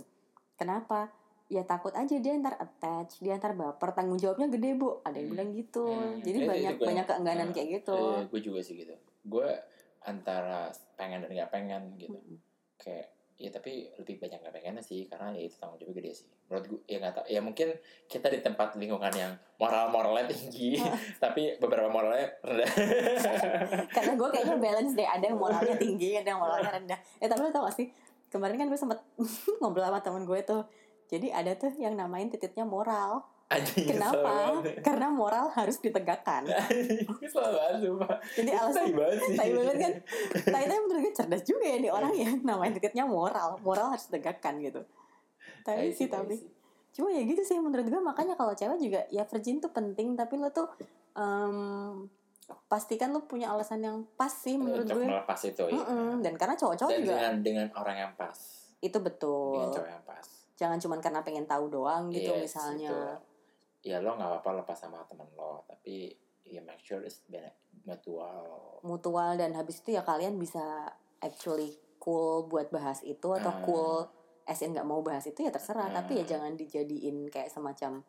Kenapa 0.55 1.07
ya 1.49 1.61
takut 1.63 1.89
aja 1.91 2.13
dia 2.13 2.33
ntar 2.35 2.55
attach 2.55 3.17
dia 3.17 3.33
ntar 3.35 3.51
baper 3.51 3.89
tanggung 3.91 4.15
jawabnya 4.15 4.47
gede 4.47 4.73
bu. 4.73 5.01
Ada 5.01 5.17
yang 5.17 5.25
Hmm. 5.25 5.33
bilang 5.33 5.49
gitu. 5.51 5.85
Hmm. 5.87 6.17
jadi 6.19 6.37
itu 6.37 6.47
banyak 6.47 6.73
gue- 6.75 6.87
banyak 6.87 7.05
keengganan 7.05 7.47
Ah, 7.47 7.51
kayak 7.51 7.67
gitu. 7.75 7.97
Eh, 7.97 8.21
gue 8.27 8.41
juga 8.43 8.59
sih 8.59 8.75
gitu. 8.77 8.93
Gue 9.23 9.49
antara 10.01 10.69
pengen 10.95 11.19
dan 11.19 11.31
nggak 11.31 11.49
pengen 11.49 11.81
gitu. 11.95 12.15
Mm-mm. 12.15 12.37
kayak 12.75 13.09
ya 13.35 13.49
tapi 13.49 13.71
lebih 13.93 14.15
banyak 14.17 14.35
nggak 14.37 14.51
pengennya 14.53 14.79
sih 14.79 15.03
karena 15.05 15.31
ya 15.31 15.41
itu 15.41 15.55
tanggung 15.55 15.75
jawabnya 15.77 15.97
gede 15.97 16.11
sih. 16.13 16.27
Menurut 16.45 16.65
gue 16.65 16.79
ya 16.85 16.97
nggak 16.97 17.13
tahu 17.13 17.25
ya 17.25 17.39
mungkin 17.39 17.67
kita 18.05 18.27
di 18.27 18.39
tempat 18.39 18.75
lingkungan 18.75 19.11
yang 19.11 19.31
moral 19.57 19.89
moralnya 19.89 20.27
tinggi 20.27 20.75
tapi 21.23 21.55
beberapa 21.57 21.87
moralnya 21.87 22.29
rendah. 22.39 22.71
Karena 23.95 24.13
gue 24.13 24.29
kayaknya 24.29 24.57
balance 24.57 24.93
deh 24.93 25.03
ada 25.03 25.23
yang 25.23 25.35
moralnya 25.35 25.75
tinggi 25.75 26.15
ada 26.15 26.29
yang 26.29 26.39
moralnya 26.39 26.71
rendah. 26.73 26.99
Eh 27.17 27.25
tapi 27.25 27.41
lo 27.41 27.49
tau 27.49 27.63
gak 27.63 27.75
sih 27.75 27.87
kemarin 28.27 28.55
kan 28.55 28.67
gue 28.67 28.77
sempet 28.77 28.99
ngobrol 29.59 29.83
sama 29.83 29.99
temen 29.99 30.23
gue 30.23 30.39
tuh 30.41 30.61
jadi 31.09 31.27
ada 31.33 31.57
tuh 31.57 31.73
yang 31.81 31.97
namain 31.97 32.29
titiknya 32.29 32.69
moral. 32.69 33.25
Anjing 33.49 33.89
kesel 33.89 33.97
kenapa? 33.97 34.61
karena 34.85 35.09
moral 35.09 35.49
harus 35.49 35.81
ditegakkan. 35.81 36.45
Kesel 37.25 37.49
banget 37.49 37.81
sumpah. 37.81 38.21
Jadi 38.37 38.51
alasan 38.53 38.85
tai 38.85 38.93
banget 38.93 39.19
sih. 39.25 39.33
tai 39.33 39.49
banget 39.57 39.75
kan? 39.81 39.93
Tai 40.53 40.63
tapi 40.69 40.79
menurut 40.85 41.01
gue 41.01 41.13
cerdas 41.17 41.41
juga 41.41 41.65
ya 41.65 41.77
nih 41.81 41.89
orang 41.89 42.13
yang 42.13 42.33
namain 42.45 42.77
titiknya 42.77 43.09
moral. 43.09 43.57
Moral 43.65 43.89
harus 43.89 44.05
ditegakkan 44.05 44.61
gitu. 44.61 44.85
Tai 45.65 45.81
tapi 45.81 45.97
sih 45.97 46.05
tapi 46.05 46.37
cuma 46.93 47.09
ya 47.09 47.25
gitu 47.25 47.41
sih 47.41 47.57
menurut 47.57 47.89
gue 47.89 48.01
makanya 48.01 48.37
kalau 48.37 48.53
cewek 48.53 48.77
juga 48.77 49.01
ya 49.09 49.25
virgin 49.25 49.57
tuh 49.57 49.73
penting 49.73 50.13
tapi 50.13 50.37
lo 50.37 50.53
tuh 50.53 50.69
em, 51.17 52.05
pastikan 52.69 53.13
lo 53.13 53.25
punya 53.25 53.49
alasan 53.49 53.81
yang 53.81 53.97
pas 54.13 54.29
sih 54.29 54.57
menurut 54.57 54.85
untuk 54.85 55.01
gue 55.01 55.09
melepas 55.09 55.37
itu 55.45 55.63
ya 55.69 55.73
Mm-mm. 55.73 56.21
dan 56.21 56.33
karena 56.37 56.53
cowok-cowok 56.53 56.91
juga 57.01 57.17
dengan 57.17 57.33
dengan 57.41 57.67
orang 57.73 57.97
yang 57.97 58.13
pas. 58.13 58.37
Itu 58.77 59.01
betul. 59.01 59.57
Dengan 59.57 59.73
cowok 59.73 59.89
yang 59.89 60.05
pas 60.05 60.38
jangan 60.59 60.75
cuman 60.75 60.99
karena 60.99 61.23
pengen 61.23 61.45
tahu 61.45 61.71
doang 61.71 62.11
gitu 62.11 62.29
Yes, 62.29 62.51
misalnya 62.51 62.91
itu. 63.79 63.87
ya 63.87 63.97
lo 63.97 64.11
nggak 64.13 64.43
apa-apa 64.43 64.59
lepas 64.59 64.75
sama 64.77 64.99
temen 65.07 65.23
lo 65.33 65.63
tapi 65.63 66.11
ya 66.43 66.59
make 66.59 66.81
sure 66.81 66.99
it's 66.99 67.23
mutual 67.85 68.43
mutual 68.81 69.33
dan 69.33 69.55
habis 69.55 69.79
itu 69.79 69.95
ya 69.95 70.03
kalian 70.03 70.35
bisa 70.35 70.91
actually 71.19 71.71
cool 71.97 72.43
buat 72.43 72.67
bahas 72.69 72.99
itu 73.01 73.27
atau 73.29 73.49
Ah. 73.49 73.61
cool 73.61 73.97
as 74.43 74.59
in 74.59 74.73
nggak 74.73 74.83
mau 74.83 74.99
bahas 74.99 75.23
itu 75.23 75.39
ya 75.39 75.49
terserah 75.49 75.87
Ah. 75.87 75.95
tapi 75.95 76.19
ya 76.19 76.27
jangan 76.27 76.53
dijadiin 76.53 77.27
kayak 77.27 77.47
semacam 77.47 78.03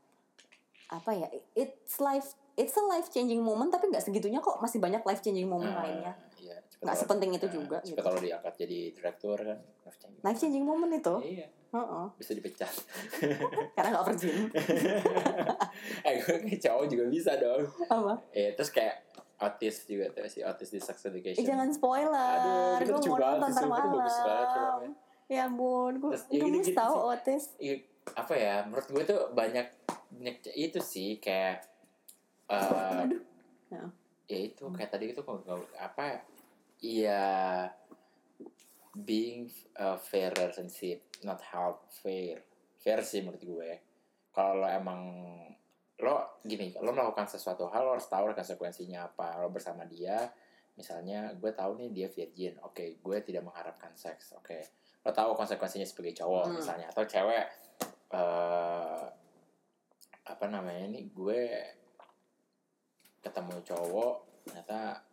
apa 0.91 1.11
ya 1.13 1.29
it's 1.55 2.03
life 2.03 2.35
it's 2.57 2.75
a 2.75 2.83
life 2.83 3.07
changing 3.09 3.39
moment 3.39 3.71
tapi 3.71 3.87
nggak 3.87 4.03
segitunya 4.03 4.43
kok 4.43 4.59
masih 4.59 4.83
banyak 4.83 4.99
life 5.01 5.23
changing 5.23 5.47
moment 5.47 5.71
Ah, 5.71 5.87
lainnya 5.87 6.13
iya, 6.37 6.59
nggak 6.83 6.97
sepenting 6.97 7.31
itu 7.31 7.47
ah, 7.47 7.53
juga 7.53 7.79
gitu 7.85 7.95
kalau 7.97 8.19
diangkat 8.19 8.55
jadi 8.59 8.79
direktur 8.91 9.39
kan 9.39 9.59
life 9.85 9.99
changing. 10.01 10.21
life 10.21 10.39
changing 10.41 10.65
moment 10.65 10.91
itu 10.91 11.15
iya 11.31 11.47
Heeh. 11.71 12.07
bisa 12.19 12.33
dipecat. 12.33 12.75
Karena 13.75 13.89
nggak 13.93 14.05
virgin 14.07 14.51
eh 16.07 16.15
gue 16.19 16.37
kayak 16.43 16.61
cowok 16.61 16.85
juga 16.87 17.05
bisa 17.07 17.33
dong. 17.37 17.63
Apa? 17.87 18.15
Eh 18.31 18.53
terus 18.53 18.69
kayak 18.69 19.07
autis 19.39 19.87
juga 19.87 20.11
tuh 20.11 20.27
si 20.27 20.43
autis 20.43 20.69
di 20.69 20.79
sex 20.79 21.01
education. 21.05 21.39
Eh, 21.39 21.47
jangan 21.47 21.71
spoiler. 21.71 22.37
Aduh, 22.77 22.99
gue 23.01 23.17
mau 23.17 23.39
nonton 23.39 23.65
ntar 23.65 23.81
itu 23.81 23.89
bagus 23.89 24.17
banget 24.19 24.49
malam. 24.49 24.53
filmnya. 24.53 24.91
ya 25.31 25.41
ampun 25.47 25.93
gue 25.97 26.11
Terus, 26.11 26.25
ya 26.27 26.43
sih. 26.67 26.75
otis 27.07 27.43
Iya, 27.57 27.75
apa 28.13 28.35
ya 28.35 28.55
menurut 28.67 28.87
gue 28.91 29.03
tuh 29.07 29.21
banyak 29.31 29.67
banyak 30.11 30.37
itu 30.53 30.79
sih 30.83 31.23
kayak 31.23 31.63
eh 32.51 33.07
Ya. 33.71 33.87
ya 34.27 34.39
itu 34.43 34.67
kayak 34.75 34.91
tadi 34.91 35.15
itu 35.15 35.23
apa 35.79 36.19
ya 36.83 37.71
being 38.95 39.47
a 39.79 39.95
fair 39.95 40.35
relationship 40.35 41.07
not 41.23 41.39
half 41.43 41.79
fair 42.03 42.43
fair 42.81 43.01
sih 43.05 43.23
menurut 43.23 43.43
gue. 43.43 43.71
Kalau 44.31 44.63
lo 44.63 44.69
emang 44.71 45.01
lo 46.01 46.41
gini 46.43 46.73
lo 46.81 46.91
melakukan 46.97 47.29
sesuatu 47.29 47.69
hal 47.69 47.85
lo 47.85 47.93
harus 47.99 48.09
tahu 48.09 48.33
konsekuensinya 48.33 49.13
apa. 49.13 49.39
Lo 49.39 49.53
bersama 49.53 49.85
dia 49.85 50.31
misalnya 50.75 51.37
gue 51.37 51.53
tahu 51.53 51.77
nih 51.77 51.91
dia 51.93 52.09
virgin 52.09 52.57
oke 52.65 53.03
gue 53.03 53.17
tidak 53.23 53.45
mengharapkan 53.45 53.93
seks 53.95 54.33
oke. 54.35 54.59
Lo 55.05 55.11
tahu 55.13 55.37
konsekuensinya 55.37 55.87
sebagai 55.87 56.17
cowok 56.19 56.45
Hmm. 56.51 56.57
misalnya 56.59 56.87
atau 56.89 57.05
cewek 57.05 57.47
eh 58.11 59.05
apa 60.31 60.47
namanya 60.47 60.87
nih 60.95 61.11
gue 61.11 61.43
ketemu 63.21 63.61
cowok 63.67 64.17
ternyata 64.47 65.10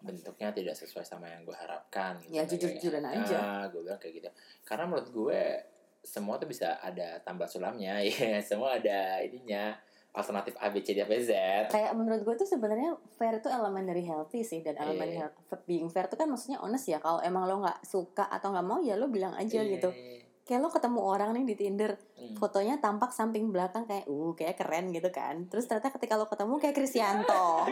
bentuknya 0.00 0.48
tidak 0.50 0.74
sesuai 0.74 1.02
sama 1.02 1.26
yang 1.26 1.42
gue 1.42 1.52
harapkan 1.52 2.16
gitu. 2.20 2.30
Ya, 2.30 2.42
Kayak- 2.42 2.50
jujur-jujuran 2.52 3.04
aja. 3.04 3.36
Ah, 3.36 3.64
gue 3.66 3.80
bilang 3.80 3.96
kayak 3.96 4.14
gitu 4.16 4.30
karena 4.62 4.84
menurut 4.84 5.08
gue 5.08 5.40
semua 6.00 6.36
tuh 6.36 6.46
bisa 6.46 6.78
ada 6.78 7.18
tambah 7.20 7.44
sulamnya 7.44 7.98
ya 8.06 8.38
semua 8.40 8.76
ada 8.76 9.18
ininya 9.20 9.74
alternatif 10.10 10.54
A 10.56 10.68
B 10.68 10.80
C 10.80 10.92
D 10.92 11.00
F 11.00 11.10
Z 11.20 11.32
kayak 11.68 11.92
menurut 11.92 12.22
gue 12.22 12.34
tuh 12.34 12.46
sebenarnya 12.46 12.90
fair 13.12 13.36
itu 13.36 13.46
elemen 13.46 13.84
dari 13.84 14.02
healthy 14.02 14.40
sih 14.40 14.60
dan 14.60 14.74
elemen 14.74 15.04
Iya. 15.06 15.18
health- 15.26 15.62
being 15.64 15.86
fair 15.86 16.06
itu 16.06 16.14
kan 16.14 16.26
maksudnya 16.26 16.58
honest 16.58 16.86
ya 16.86 16.96
kalau 16.96 17.18
emang 17.20 17.44
lo 17.44 17.60
nggak 17.60 17.82
suka 17.82 18.24
atau 18.26 18.50
nggak 18.50 18.64
mau 18.64 18.78
ya 18.78 18.94
lo 18.94 19.06
bilang 19.06 19.34
aja 19.34 19.58
Iya, 19.58 19.74
gitu 19.74 19.90
iya. 19.90 20.22
Kayak 20.48 20.58
lo 20.58 20.70
ketemu 20.70 20.98
orang 20.98 21.30
nih 21.32 21.44
di 21.44 21.54
Tinder 21.56 21.92
Hmm. 22.18 22.34
fotonya 22.34 22.76
tampak 22.76 23.08
samping 23.10 23.48
belakang 23.48 23.84
kayak 23.84 24.04
uh 24.04 24.32
kayak 24.32 24.56
keren 24.56 24.90
gitu 24.90 25.06
kan 25.08 25.46
terus 25.46 25.64
ternyata 25.64 25.92
ketika 25.92 26.16
lo 26.16 26.26
ketemu 26.26 26.56
kayak 26.56 26.74
Krisyanto 26.74 27.68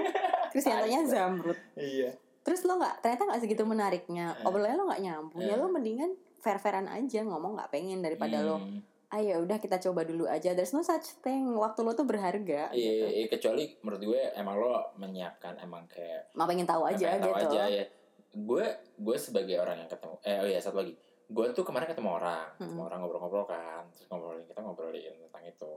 Krisyantonya 0.49 1.01
Zamrud 1.11 1.59
iya 1.75 2.13
terus 2.41 2.63
lo 2.63 2.77
nggak 2.77 3.01
ternyata 3.01 3.23
nggak 3.27 3.41
segitu 3.41 3.63
menariknya 3.63 4.27
Eh. 4.35 4.47
obrolannya 4.47 4.77
lo 4.77 4.85
nggak 4.87 5.03
nyambung 5.03 5.41
ya 5.41 5.51
Eh. 5.51 5.59
lo 5.59 5.67
mendingan 5.67 6.11
fair 6.39 6.57
fairan 6.57 6.87
aja 6.87 7.21
ngomong 7.23 7.57
nggak 7.57 7.71
pengen 7.71 7.99
daripada 8.01 8.39
lo 8.41 8.61
Hmm. 8.61 8.81
ah 9.07 9.19
ya 9.19 9.35
udah 9.37 9.57
kita 9.57 9.79
coba 9.81 10.03
dulu 10.03 10.27
aja 10.27 10.53
there's 10.53 10.71
no 10.71 10.81
such 10.81 11.19
thing 11.21 11.47
waktu 11.53 11.81
lo 11.81 11.93
tuh 11.93 12.03
berharga 12.03 12.71
Iya, 12.71 12.91
gitu 12.93 13.07
iya, 13.09 13.27
kecuali 13.29 13.65
menurut 13.81 14.03
gue 14.05 14.23
emang 14.33 14.55
lo 14.55 14.73
menyiapkan 14.95 15.59
emang 15.59 15.87
kayak 15.87 16.31
mau 16.33 16.45
pengen 16.45 16.65
tahu 16.65 16.83
aja 16.85 17.07
pengen 17.13 17.23
tahu 17.25 17.35
gitu 17.37 17.47
aja 17.49 17.63
ya. 17.73 17.85
Gue 18.33 18.67
gue 18.95 19.17
sebagai 19.17 19.57
orang 19.57 19.81
yang 19.81 19.89
ketemu 19.89 20.15
eh 20.23 20.37
oh 20.37 20.47
iya 20.47 20.61
satu 20.61 20.77
lagi. 20.79 20.93
Gue 21.29 21.51
tuh 21.51 21.63
kemarin 21.63 21.87
ketemu 21.87 22.11
orang, 22.13 22.47
ketemu 22.55 22.71
Hmm. 22.77 22.87
orang 22.87 22.99
ngobrol-ngobrol 23.01 23.47
kan, 23.47 23.83
terus 23.91 24.07
ngobrolin 24.07 24.45
kita 24.45 24.61
ngobrolin 24.61 25.15
tentang 25.21 25.45
itu. 25.45 25.73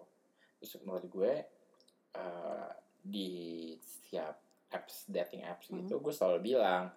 Terus 0.57 0.71
menurut 0.79 1.05
gue 1.05 1.33
eh, 2.11 2.69
di 2.99 3.29
setiap 3.77 4.33
apps 4.69 5.05
dating 5.07 5.41
apps 5.43 5.69
Hmm. 5.69 5.77
gitu, 5.79 5.97
gue 5.99 6.09
selalu 6.09 6.39
bilang 6.47 6.89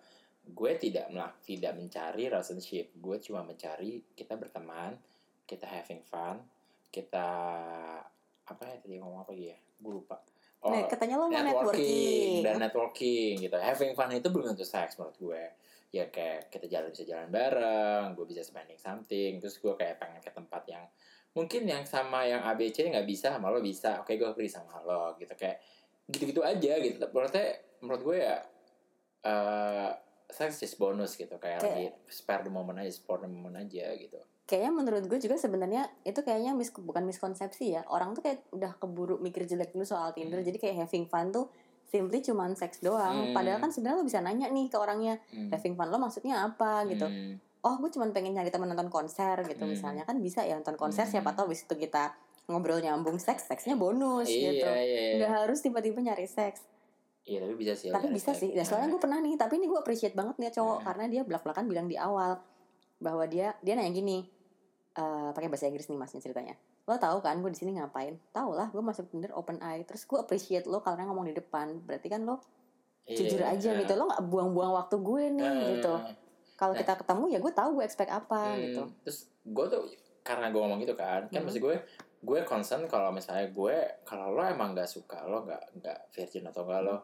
gue 0.43 0.73
tidak 0.75 1.07
melak 1.09 1.37
tidak 1.41 1.73
mencari 1.73 2.27
relationship, 2.27 2.91
gue 2.93 3.17
cuma 3.21 3.41
mencari 3.43 4.03
kita 4.11 4.35
berteman, 4.35 4.97
kita 5.43 5.65
having 5.65 6.01
fun, 6.03 6.41
kita 6.89 7.29
apa 8.43 8.63
ya 8.67 8.77
tadi 8.77 8.99
ngomong 8.99 9.21
apa 9.21 9.31
lagi 9.31 9.47
ya? 9.49 9.59
Gue 9.79 9.93
lupa. 9.95 10.17
Oh, 10.61 10.71
Nah, 10.71 10.87
katanya 10.87 11.17
lo 11.17 11.27
networking 11.27 11.53
networking. 11.53 12.33
dan 12.41 12.55
networking 12.59 13.33
gitu. 13.41 13.57
Having 13.57 13.93
fun 13.93 14.11
itu 14.11 14.29
belum 14.29 14.47
tentu 14.49 14.65
seks 14.65 14.95
menurut 14.95 15.17
gue. 15.17 15.43
Ya 15.93 16.09
kayak 16.09 16.49
kita 16.49 16.67
jalan 16.67 16.89
bisa 16.89 17.05
jalan 17.05 17.29
bareng, 17.29 18.17
gue 18.17 18.25
bisa 18.25 18.41
spending 18.41 18.77
something, 18.77 19.37
terus 19.37 19.57
gue 19.57 19.73
kayak 19.73 19.97
pengen 19.97 20.19
ke 20.19 20.33
tempat 20.33 20.65
yang 20.67 20.85
mungkin 21.33 21.65
yang 21.65 21.85
sama 21.85 22.25
yang 22.25 22.41
ABC 22.43 22.89
nggak 22.89 23.05
bisa 23.05 23.29
sama 23.31 23.49
lo 23.49 23.61
bisa. 23.61 24.01
Oke, 24.01 24.17
gue 24.17 24.33
pergi 24.33 24.49
sama 24.51 24.81
lo 24.81 25.13
gitu 25.17 25.33
kayak 25.33 25.61
gitu-gitu 26.07 26.41
aja 26.41 26.73
gitu. 26.79 26.97
Berarti 26.99 27.41
menurut 27.81 28.03
gue 28.03 28.17
ya 28.19 28.41
eh 29.23 29.91
seks 30.27 30.59
just 30.59 30.77
bonus 30.77 31.13
gitu 31.13 31.37
kayak 31.37 31.61
Kayak- 31.61 31.69
lagi 31.71 31.87
spare 32.09 32.43
the 32.43 32.51
moment 32.51 32.79
aja, 32.79 32.89
spare 32.91 33.21
the 33.21 33.29
moment 33.29 33.57
aja 33.59 33.93
gitu. 33.95 34.17
kayaknya 34.43 34.73
menurut 34.75 35.05
gue 35.07 35.17
juga 35.17 35.39
sebenarnya 35.39 35.87
itu 36.03 36.19
kayaknya 36.19 36.53
mis 36.53 36.69
bukan 36.69 37.07
miskonsepsi 37.07 37.73
ya 37.73 37.87
orang 37.87 38.13
tuh 38.13 38.21
kayak 38.21 38.43
udah 38.51 38.75
keburu 38.75 39.17
mikir 39.17 39.47
jelek 39.47 39.71
dulu 39.71 39.87
soal 39.87 40.11
Tinder 40.11 40.41
Hmm. 40.41 40.45
jadi 40.45 40.59
kayak 40.59 40.77
having 40.83 41.07
fun 41.07 41.31
tuh 41.31 41.47
simply 41.93 42.19
cuman 42.19 42.51
seks 42.53 42.81
doang 42.81 43.29
Hmm. 43.29 43.35
padahal 43.37 43.61
kan 43.61 43.69
sebenarnya 43.69 44.01
lo 44.01 44.07
bisa 44.07 44.19
nanya 44.19 44.49
nih 44.49 44.67
ke 44.67 44.77
orangnya 44.77 45.21
Hmm. 45.29 45.49
having 45.49 45.77
fun 45.77 45.87
lo 45.87 45.99
maksudnya 45.99 46.41
apa 46.43 46.89
gitu 46.89 47.05
Hmm. 47.05 47.37
oh 47.61 47.77
gue 47.77 47.91
cuman 47.91 48.11
pengen 48.11 48.33
nyari 48.33 48.49
teman 48.49 48.67
nonton 48.67 48.89
konser 48.89 49.37
gitu 49.45 49.61
Hmm. 49.61 49.71
misalnya 49.71 50.03
kan 50.03 50.17
bisa 50.19 50.41
ya 50.41 50.57
nonton 50.57 50.75
konser 50.75 51.05
Hmm. 51.05 51.13
siapa 51.13 51.31
tahu 51.31 51.47
abis 51.47 51.63
itu 51.63 51.75
kita 51.77 52.17
ngobrol 52.43 52.81
nyambung 52.81 53.17
seks 53.17 53.47
seksnya 53.47 53.77
bonus 53.77 54.27
Iya, 54.27 54.41
gitu 54.51 54.67
iya, 54.67 54.81
iya. 54.83 55.15
nggak 55.17 55.33
harus 55.39 55.61
tiba-tiba 55.61 56.01
nyari 56.03 56.25
seks 56.25 56.65
Iya, 57.23 57.39
tapi 57.41 57.55
bisa 57.55 57.73
sih. 57.73 57.89
tapi 57.89 58.09
bisa 58.11 58.33
sih 58.33 58.51
dan 58.51 58.65
soalnya 58.65 58.89
Nah, 58.89 58.93
gue 58.93 59.01
pernah 59.01 59.19
nih 59.21 59.35
tapi 59.37 59.55
ini 59.55 59.67
gue 59.67 59.79
appreciate 59.79 60.11
banget 60.13 60.35
nih 60.39 60.51
cowok 60.51 60.79
Hmm. 60.79 60.87
karena 60.89 61.05
dia 61.07 61.23
belak 61.23 61.43
belakan 61.43 61.65
bilang 61.67 61.87
di 61.87 61.95
awal 61.95 62.41
bahwa 62.99 63.25
dia 63.25 63.55
dia 63.59 63.75
nanya 63.75 63.93
gini 63.93 64.27
eh 64.93 65.29
pakai 65.31 65.47
bahasa 65.47 65.67
Inggris 65.67 65.87
nih 65.87 65.97
masnya 65.97 66.19
ceritanya 66.19 66.57
lo 66.83 66.95
tahu 66.99 67.23
kan 67.23 67.39
gue 67.39 67.51
di 67.51 67.59
sini 67.59 67.79
ngapain? 67.79 68.19
Tahu 68.35 68.51
lah 68.53 68.67
gue 68.69 68.83
masuk 68.83 69.07
Tinder 69.07 69.31
open 69.33 69.63
eye. 69.63 69.87
Terus 69.87 70.03
gue 70.03 70.19
appreciate 70.19 70.67
lo 70.67 70.83
karena 70.83 71.07
ngomong 71.07 71.31
di 71.31 71.35
depan. 71.35 71.79
Berarti 71.87 72.11
kan 72.11 72.27
lo 72.27 72.43
iya, 73.07 73.15
jujur 73.17 73.39
aja 73.41 73.71
nah. 73.71 73.79
gitu. 73.81 73.93
Lo 73.95 74.05
nggak 74.11 74.25
buang-buang 74.27 74.73
waktu 74.75 74.97
gue 74.99 75.23
nih 75.31 75.47
Eh, 75.47 75.67
gitu. 75.79 75.95
kalau 76.53 76.75
Nah. 76.75 76.81
kita 76.83 76.93
ketemu 76.99 77.25
ya 77.31 77.39
gue 77.39 77.53
tahu 77.53 77.71
gue 77.79 77.85
expect 77.87 78.11
apa 78.11 78.55
Hmm, 78.55 78.61
gitu. 78.61 78.83
Terus 79.07 79.19
gue 79.43 79.65
tuh 79.69 79.83
karena 80.23 80.47
gue 80.51 80.61
ngomong 80.61 80.79
gitu 80.79 80.95
kan, 80.95 81.27
kan 81.27 81.43
Hmm. 81.43 81.47
maksud 81.47 81.63
gue 81.63 81.77
gue 82.23 82.39
concern 82.47 82.87
kalau 82.87 83.11
misalnya 83.11 83.51
gue 83.51 83.77
kalau 84.07 84.31
lo 84.31 84.43
emang 84.47 84.75
nggak 84.75 84.87
suka 84.87 85.27
lo 85.27 85.43
nggak 85.43 85.83
nggak 85.83 85.99
virgin 86.15 86.47
atau 86.47 86.63
enggak 86.63 86.83
lo 86.87 86.97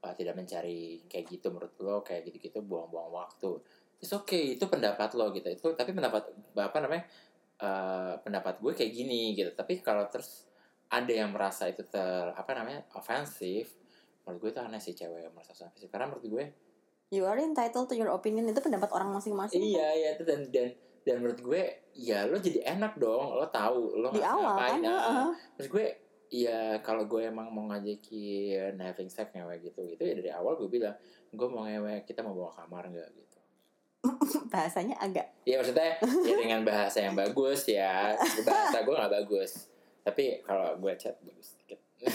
uh, 0.00 0.14
tidak 0.14 0.38
mencari 0.38 1.02
kayak 1.10 1.26
gitu 1.26 1.50
menurut 1.50 1.74
lo 1.82 2.00
kayak 2.00 2.26
gitu-gitu 2.26 2.62
buang-buang 2.62 3.10
waktu. 3.10 3.58
It's 3.98 4.14
okay 4.14 4.54
itu 4.54 4.64
pendapat 4.64 5.12
lo 5.12 5.34
gitu. 5.34 5.50
Itu 5.50 5.74
tapi 5.74 5.90
pendapat 5.90 6.30
apa 6.54 6.78
namanya 6.78 7.02
uh, 7.62 8.18
pendapat 8.20 8.58
gue 8.58 8.72
kayak 8.74 8.92
gini 8.92 9.36
gitu. 9.36 9.52
Tapi 9.52 9.80
kalau 9.80 10.08
terus 10.08 10.48
ada 10.90 11.12
yang 11.12 11.30
merasa 11.30 11.70
itu 11.70 11.86
ter 11.86 12.34
apa 12.34 12.50
namanya 12.56 12.82
ofensif 12.98 13.78
menurut 14.26 14.38
gue 14.42 14.50
itu 14.52 14.60
aneh 14.60 14.82
sih 14.82 14.94
cewek 14.94 15.30
yang 15.30 15.34
merasa 15.34 15.54
ofensif 15.54 15.86
karena 15.86 16.10
menurut 16.10 16.26
gue 16.26 16.44
you 17.14 17.22
are 17.26 17.38
entitled 17.38 17.86
to 17.86 17.94
your 17.94 18.10
opinion. 18.10 18.48
Itu 18.50 18.60
pendapat 18.62 18.90
orang 18.90 19.14
masing-masing 19.14 19.62
Iya 19.62 19.88
iya 19.94 20.08
itu 20.18 20.24
dan 20.26 20.50
dan 20.50 20.74
dan 21.04 21.16
menurut 21.24 21.40
gue 21.40 21.62
ya 21.96 22.28
lo 22.28 22.36
jadi 22.36 22.76
enak 22.76 23.00
dong 23.00 23.34
lo 23.34 23.48
tahu 23.48 23.96
lo 23.96 24.12
di 24.12 24.20
awal 24.20 24.56
kan 24.56 24.78
ngapain, 24.78 24.80
nah. 24.84 25.00
heeh. 25.00 25.30
terus 25.56 25.68
gue 25.72 25.86
ya 26.30 26.78
kalau 26.84 27.08
gue 27.08 27.26
emang 27.26 27.50
mau 27.50 27.66
ngajakin 27.72 28.78
having 28.78 29.10
sex 29.10 29.32
ngewe 29.34 29.58
gitu 29.64 29.82
itu 29.82 30.02
ya 30.04 30.14
dari 30.14 30.30
awal 30.30 30.60
gue 30.60 30.68
bilang 30.70 30.94
gue 31.32 31.48
mau 31.48 31.66
ngewe 31.66 32.06
kita 32.06 32.22
mau 32.22 32.36
bawa 32.36 32.52
kamar 32.54 32.92
nggak? 32.92 33.10
gitu 33.16 33.39
bahasanya 34.52 34.96
agak 34.96 35.26
ya 35.42 35.56
maksudnya 35.56 35.96
ya 36.00 36.34
dengan 36.36 36.62
bahasa 36.62 36.98
yang 37.00 37.14
bagus 37.14 37.64
ya. 37.64 38.14
Bahasa 38.40 38.80
gue 38.80 38.94
nggak 38.94 39.12
bagus. 39.16 39.66
Tapi 40.00 40.40
kalau 40.40 40.76
gue 40.76 40.92
chat 40.96 41.16
bagus 41.20 41.54
sedikit. 41.54 41.78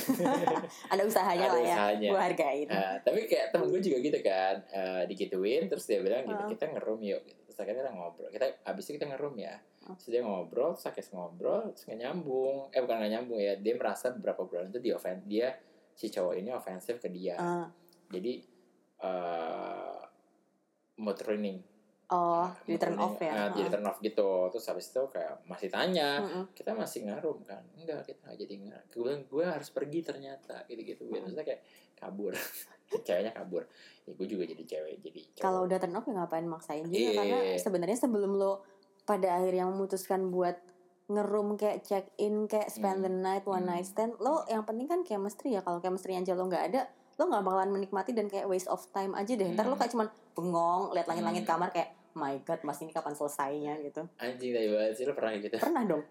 Ada 0.92 1.06
usahanya 1.06 1.46
Ada 1.46 1.54
lah 1.54 1.62
ya. 1.62 1.76
usahanya. 1.78 2.10
gue 2.10 2.22
hargain. 2.22 2.66
Nah, 2.66 2.94
tapi 3.00 3.20
kayak 3.26 3.54
temen 3.54 3.70
gue 3.70 3.78
juga 3.80 3.98
gitu 4.00 4.20
kan. 4.20 4.56
Eh, 4.68 5.04
digituin 5.06 5.64
terus 5.66 5.86
dia 5.86 6.02
bilang 6.02 6.26
gitu 6.26 6.42
Ah. 6.42 6.50
kita 6.50 6.66
ngerum 6.68 7.00
yuk 7.00 7.22
gitu. 7.22 7.42
terus 7.46 7.58
akhirnya 7.62 7.86
kita 7.86 7.94
ngobrol. 7.94 8.30
Kita 8.30 8.46
abis 8.66 8.84
itu 8.84 8.94
kita 8.98 9.08
ngerum 9.08 9.36
ya. 9.38 9.56
Ah. 9.86 9.94
terus 9.94 10.10
dia 10.10 10.22
ngobrol 10.22 10.74
terus 10.74 10.86
akhirnya 10.86 11.12
ngobrol 11.14 11.62
terus 11.70 11.84
nggak 11.86 12.00
nyambung. 12.02 12.56
Eh 12.70 12.80
bukan 12.82 12.96
nggak 12.98 13.12
nyambung 13.14 13.40
ya. 13.40 13.54
Dia 13.56 13.74
merasa 13.76 14.06
beberapa 14.10 14.42
bulan 14.44 14.74
itu 14.74 14.80
dia 14.80 14.94
ofen 14.96 15.22
dia 15.24 15.48
si 15.94 16.10
cowok 16.10 16.34
ini 16.36 16.50
ofensif 16.50 16.98
ke 16.98 17.08
dia. 17.08 17.38
Eh, 17.38 17.66
jadi 18.10 18.34
eh 18.98 19.98
mood 20.96 21.20
ruining 21.22 21.60
oh 22.16 22.48
Mood 22.48 22.66
di 22.66 22.76
turn 22.78 22.96
off 22.98 23.20
ya 23.20 23.32
Ah, 23.32 23.50
jadi 23.52 23.68
turn 23.70 23.84
off 23.84 24.00
gitu 24.00 24.30
terus 24.48 24.66
habis 24.66 24.88
itu 24.88 25.04
kayak 25.08 25.44
masih 25.44 25.68
tanya 25.68 26.10
Mm-mm. 26.20 26.44
kita 26.52 26.72
masih 26.74 27.00
ngarum 27.04 27.44
kan 27.44 27.60
enggak 27.76 28.02
kita 28.06 28.20
nggak 28.24 28.38
jadi 28.40 28.56
ngarum 28.64 28.88
gue 28.90 29.14
gue 29.28 29.46
harus 29.46 29.70
pergi 29.70 30.00
ternyata 30.02 30.56
gitu 30.66 30.82
gitu 30.82 31.04
Hmm. 31.06 31.22
maksudnya 31.22 31.44
kayak 31.44 31.62
kabur 31.94 32.32
ceweknya 33.06 33.32
kabur 33.32 33.64
ya, 34.02 34.12
gue 34.12 34.28
juga 34.28 34.44
jadi 34.46 34.64
cewek 34.64 34.94
jadi 35.02 35.22
cowok. 35.34 35.42
kalau 35.42 35.60
udah 35.64 35.78
turn 35.78 35.94
off 35.94 36.06
ya 36.06 36.14
ngapain 36.16 36.46
maksain 36.46 36.86
juga 36.86 36.96
Iya. 36.98 37.12
karena 37.14 37.38
sebenarnya 37.58 37.98
sebelum 37.98 38.32
lo 38.34 38.64
pada 39.04 39.28
akhirnya 39.34 39.66
memutuskan 39.66 40.30
buat 40.30 40.58
ngeroom 41.06 41.54
kayak 41.54 41.82
check 41.82 42.06
in 42.18 42.46
kayak 42.46 42.68
spend 42.68 43.00
the 43.00 43.12
night 43.12 43.46
one 43.46 43.62
Hmm. 43.62 43.72
night 43.72 43.86
stand 43.86 44.18
lo 44.18 44.42
yang 44.46 44.64
penting 44.64 44.86
kan 44.86 45.02
chemistry 45.02 45.52
ya 45.52 45.62
kalau 45.62 45.78
chemistry 45.78 46.14
aja 46.14 46.34
lo 46.34 46.46
nggak 46.46 46.66
ada 46.68 46.82
lo 47.16 47.24
nggak 47.24 47.44
bakalan 47.44 47.70
menikmati 47.72 48.12
dan 48.12 48.26
kayak 48.26 48.44
waste 48.44 48.66
of 48.66 48.82
time 48.90 49.14
aja 49.14 49.30
deh 49.32 49.46
ntar 49.48 49.64
lo 49.64 49.74
Hmm. 49.74 49.80
kayak 49.80 49.92
cuman 49.92 50.08
bengong 50.34 50.92
lihat 50.92 51.06
langit-langit 51.06 51.42
Hmm. 51.42 51.52
kamar 51.52 51.70
kayak 51.70 51.90
my 52.16 52.40
god 52.42 52.64
mas 52.64 52.80
ini 52.80 52.90
kapan 52.90 53.12
selesainya 53.12 53.76
gitu. 53.82 54.08
Anjing 54.18 54.52
dari 54.52 54.68
banget 54.68 54.92
sih 54.94 55.04
lo 55.04 55.12
pernah 55.12 55.36
gitu? 55.36 55.56
Pernah 55.56 55.84
dong. 55.86 56.04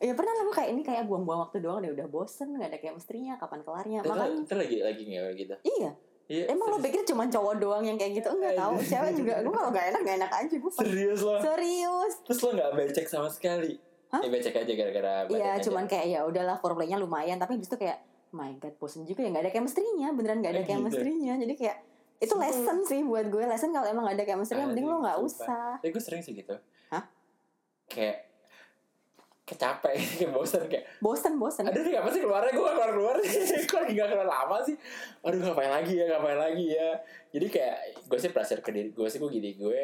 Ya 0.00 0.16
pernah 0.16 0.32
lah 0.32 0.42
gue 0.42 0.54
kayak 0.56 0.70
ini 0.70 0.80
kayak 0.80 1.04
buang-buang 1.04 1.44
waktu 1.44 1.60
doang 1.60 1.84
deh 1.84 1.92
udah 1.92 2.08
bosen 2.08 2.56
nggak 2.56 2.72
ada 2.72 2.78
chemistry-nya 2.80 3.36
kapan 3.36 3.60
kelarnya. 3.60 4.00
Terus 4.00 4.08
makanya 4.10 4.40
itu 4.40 4.54
lagi 4.56 4.76
lagi 4.80 5.02
ngewe 5.04 5.30
gitu? 5.36 5.54
Iya. 5.60 5.90
Iya 6.24 6.44
emang 6.48 6.66
lo 6.66 6.78
serius- 6.78 6.86
pikir 6.88 7.00
cuma 7.04 7.28
cowok 7.28 7.54
doang 7.58 7.84
yang 7.84 8.00
kayak 8.00 8.16
gitu? 8.16 8.32
Enggak 8.32 8.56
tahu 8.56 8.80
cewek 8.80 9.12
juga 9.12 9.32
gue 9.44 9.52
kalau 9.52 9.68
nggak 9.68 9.86
enak 9.92 10.00
nggak 10.00 10.16
enak 10.16 10.32
aja 10.32 10.54
gue 10.56 10.72
serius 10.72 11.20
lo? 11.20 11.36
Serius. 11.36 12.12
Terus 12.24 12.38
lo 12.40 12.50
nggak 12.50 12.70
becek 12.72 13.06
sama 13.06 13.28
sekali? 13.28 13.76
Hah? 14.08 14.18
ya 14.18 14.28
becek 14.28 14.54
aja 14.56 14.72
gara-gara 14.72 15.12
Iya, 15.28 15.50
aja. 15.54 15.68
cuman 15.68 15.84
kayak 15.84 16.06
ya 16.08 16.20
udahlah 16.24 16.56
foreplaynya 16.56 16.96
lumayan, 16.96 17.36
tapi 17.36 17.60
justru 17.60 17.76
kayak 17.76 18.00
my 18.30 18.56
god 18.56 18.74
bosen 18.74 19.04
juga 19.04 19.20
ya 19.20 19.28
nggak 19.28 19.44
ada 19.44 19.52
chemistry-nya, 19.52 20.08
beneran 20.10 20.40
nggak 20.40 20.52
ada 20.52 20.64
chemistry-nya. 20.64 21.36
Jadi 21.36 21.54
kayak 21.54 21.76
itu 22.20 22.36
Sumpah. 22.36 22.52
lesson 22.52 22.78
sih 22.84 23.00
buat 23.00 23.32
gue, 23.32 23.42
lesson 23.48 23.72
kalau 23.72 23.88
emang 23.88 24.04
ada 24.04 24.20
chemistry, 24.22 24.60
mending 24.60 24.84
lo 24.84 25.00
nggak 25.00 25.18
usah. 25.24 25.80
Tapi 25.80 25.88
gue 25.88 26.02
sering 26.04 26.20
sih 26.20 26.36
gitu. 26.36 26.52
Hah? 26.92 27.04
kayak 27.90 28.30
kecapek 29.50 29.98
kayak 30.22 30.30
bosan 30.30 30.62
kayak 30.70 30.86
bosen 31.02 31.34
bosen. 31.34 31.66
Aduh 31.66 31.82
ini 31.82 31.98
apa 31.98 32.08
sih 32.14 32.22
keluarnya? 32.22 32.54
Gue 32.54 32.70
keluar 32.70 32.90
keluar. 32.94 33.14
Gue 33.70 33.78
lagi 33.82 33.92
gak 33.98 34.08
keluar 34.14 34.28
lama 34.30 34.56
sih. 34.62 34.78
Aduh 35.26 35.42
ngapain 35.42 35.72
lagi 35.74 35.98
ya 35.98 36.06
ngapain 36.06 36.38
lagi 36.38 36.64
ya? 36.70 37.02
Jadi 37.34 37.46
kayak 37.50 37.76
gue 38.06 38.18
sih 38.22 38.30
pressure 38.30 38.62
ke 38.62 38.70
diri 38.70 38.94
gue 38.94 39.08
sih 39.10 39.18
gue 39.18 39.26
gini 39.26 39.58
gue 39.58 39.82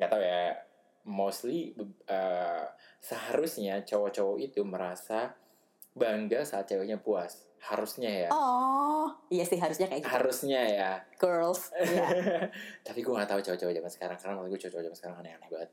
nggak 0.00 0.08
tahu 0.08 0.22
ya. 0.24 0.56
Mostly 1.02 1.76
uh, 2.08 2.64
seharusnya 3.04 3.84
cowok-cowok 3.84 4.38
itu 4.40 4.64
merasa 4.64 5.36
bangga 5.92 6.46
saat 6.48 6.72
ceweknya 6.72 6.96
puas 6.96 7.51
harusnya 7.62 8.10
ya. 8.26 8.28
Oh 8.34 9.06
iya 9.30 9.46
sih 9.46 9.58
harusnya 9.58 9.86
kayak 9.86 10.02
gitu. 10.02 10.10
Harusnya 10.10 10.62
ya. 10.66 10.92
Girls 11.14 11.70
iya. 11.78 12.06
tapi 12.86 13.06
gue 13.06 13.12
gak 13.14 13.30
tahu 13.30 13.40
cowok-cowok 13.40 13.74
zaman 13.78 13.92
sekarang 13.92 14.18
karena 14.18 14.34
menurut 14.34 14.50
gue 14.50 14.60
cowok-cowok 14.66 14.84
zaman 14.90 14.98
sekarang 14.98 15.16
aneh-aneh 15.22 15.48
banget. 15.48 15.70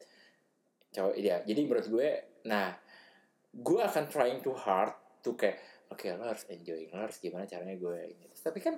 Cowok 0.93 1.13
iya 1.17 1.35
jadi 1.41 1.61
menurut 1.65 1.87
gue 1.89 2.09
nah 2.45 2.77
gue 3.49 3.81
akan 3.81 4.03
trying 4.05 4.39
too 4.45 4.53
hard 4.53 4.93
to 5.25 5.33
kayak 5.33 5.57
oke 5.89 5.97
okay, 5.97 6.13
lo 6.13 6.29
harus 6.29 6.45
enjoying 6.53 6.93
lo 6.93 7.09
harus 7.09 7.17
gimana 7.17 7.49
caranya 7.49 7.73
gue 7.73 7.97
ini. 8.13 8.29
Tapi 8.37 8.59
kan 8.61 8.77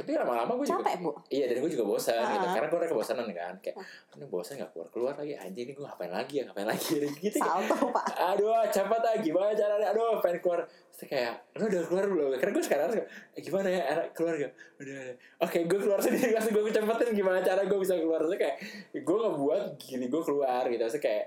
tapi 0.00 0.10
lama-lama 0.16 0.52
gue 0.54 0.66
juga 0.66 0.80
capek 0.80 0.94
bu? 0.98 1.10
Iya 1.28 1.44
dan 1.46 1.56
gue 1.60 1.70
juga 1.70 1.84
bosan 1.84 2.16
gitu. 2.16 2.46
Ah. 2.46 2.52
karena 2.52 2.66
gue 2.66 2.78
udah 2.80 2.90
kebosanan 2.90 3.26
kan. 3.30 3.54
Kayak 3.60 3.76
ini 4.12 4.24
bosan 4.26 4.54
gak 4.56 4.70
keluar 4.72 4.88
keluar 4.88 5.14
lagi. 5.14 5.32
Anjing 5.34 5.64
ini 5.64 5.72
gue 5.72 5.84
ngapain 5.84 6.08
lagi 6.08 6.34
ya 6.36 6.42
ngapain 6.44 6.68
lagi? 6.68 6.90
Ya 6.96 7.08
gitu 7.24 7.36
kayak, 7.36 7.46
salto 7.46 7.76
pak. 7.88 8.04
Aduh 8.16 8.50
cepat 8.66 9.02
ah 9.02 9.14
gimana 9.16 9.52
caranya? 9.52 9.86
Aduh 9.90 10.16
pengen 10.18 10.40
keluar. 10.40 10.60
Terus 10.90 11.06
kayak 11.06 11.34
lo 11.54 11.64
udah 11.64 11.82
keluar 11.84 12.04
belum? 12.04 12.28
Karena 12.36 12.52
gue 12.52 12.64
sekarang 12.64 12.86
suka, 12.90 13.04
eh, 13.32 13.40
gimana 13.40 13.68
ya? 13.68 13.82
Keluar 14.10 14.34
gak 14.36 14.52
udah 14.80 15.00
oke 15.40 15.58
gue 15.64 15.78
keluar 15.78 16.00
sendiri. 16.04 16.30
Langsung 16.32 16.52
gue 16.52 16.72
cepetin 16.72 17.08
gimana 17.12 17.38
cara 17.40 17.60
gue 17.62 17.78
bisa 17.78 17.94
keluar. 17.94 18.20
Terus 18.22 18.36
kayak 18.36 18.56
gue 18.96 19.16
ngebuat 19.18 19.62
gini 19.76 20.06
gue 20.06 20.22
keluar 20.22 20.62
gitu. 20.64 20.82
Terus 20.82 20.98
kayak 20.98 21.26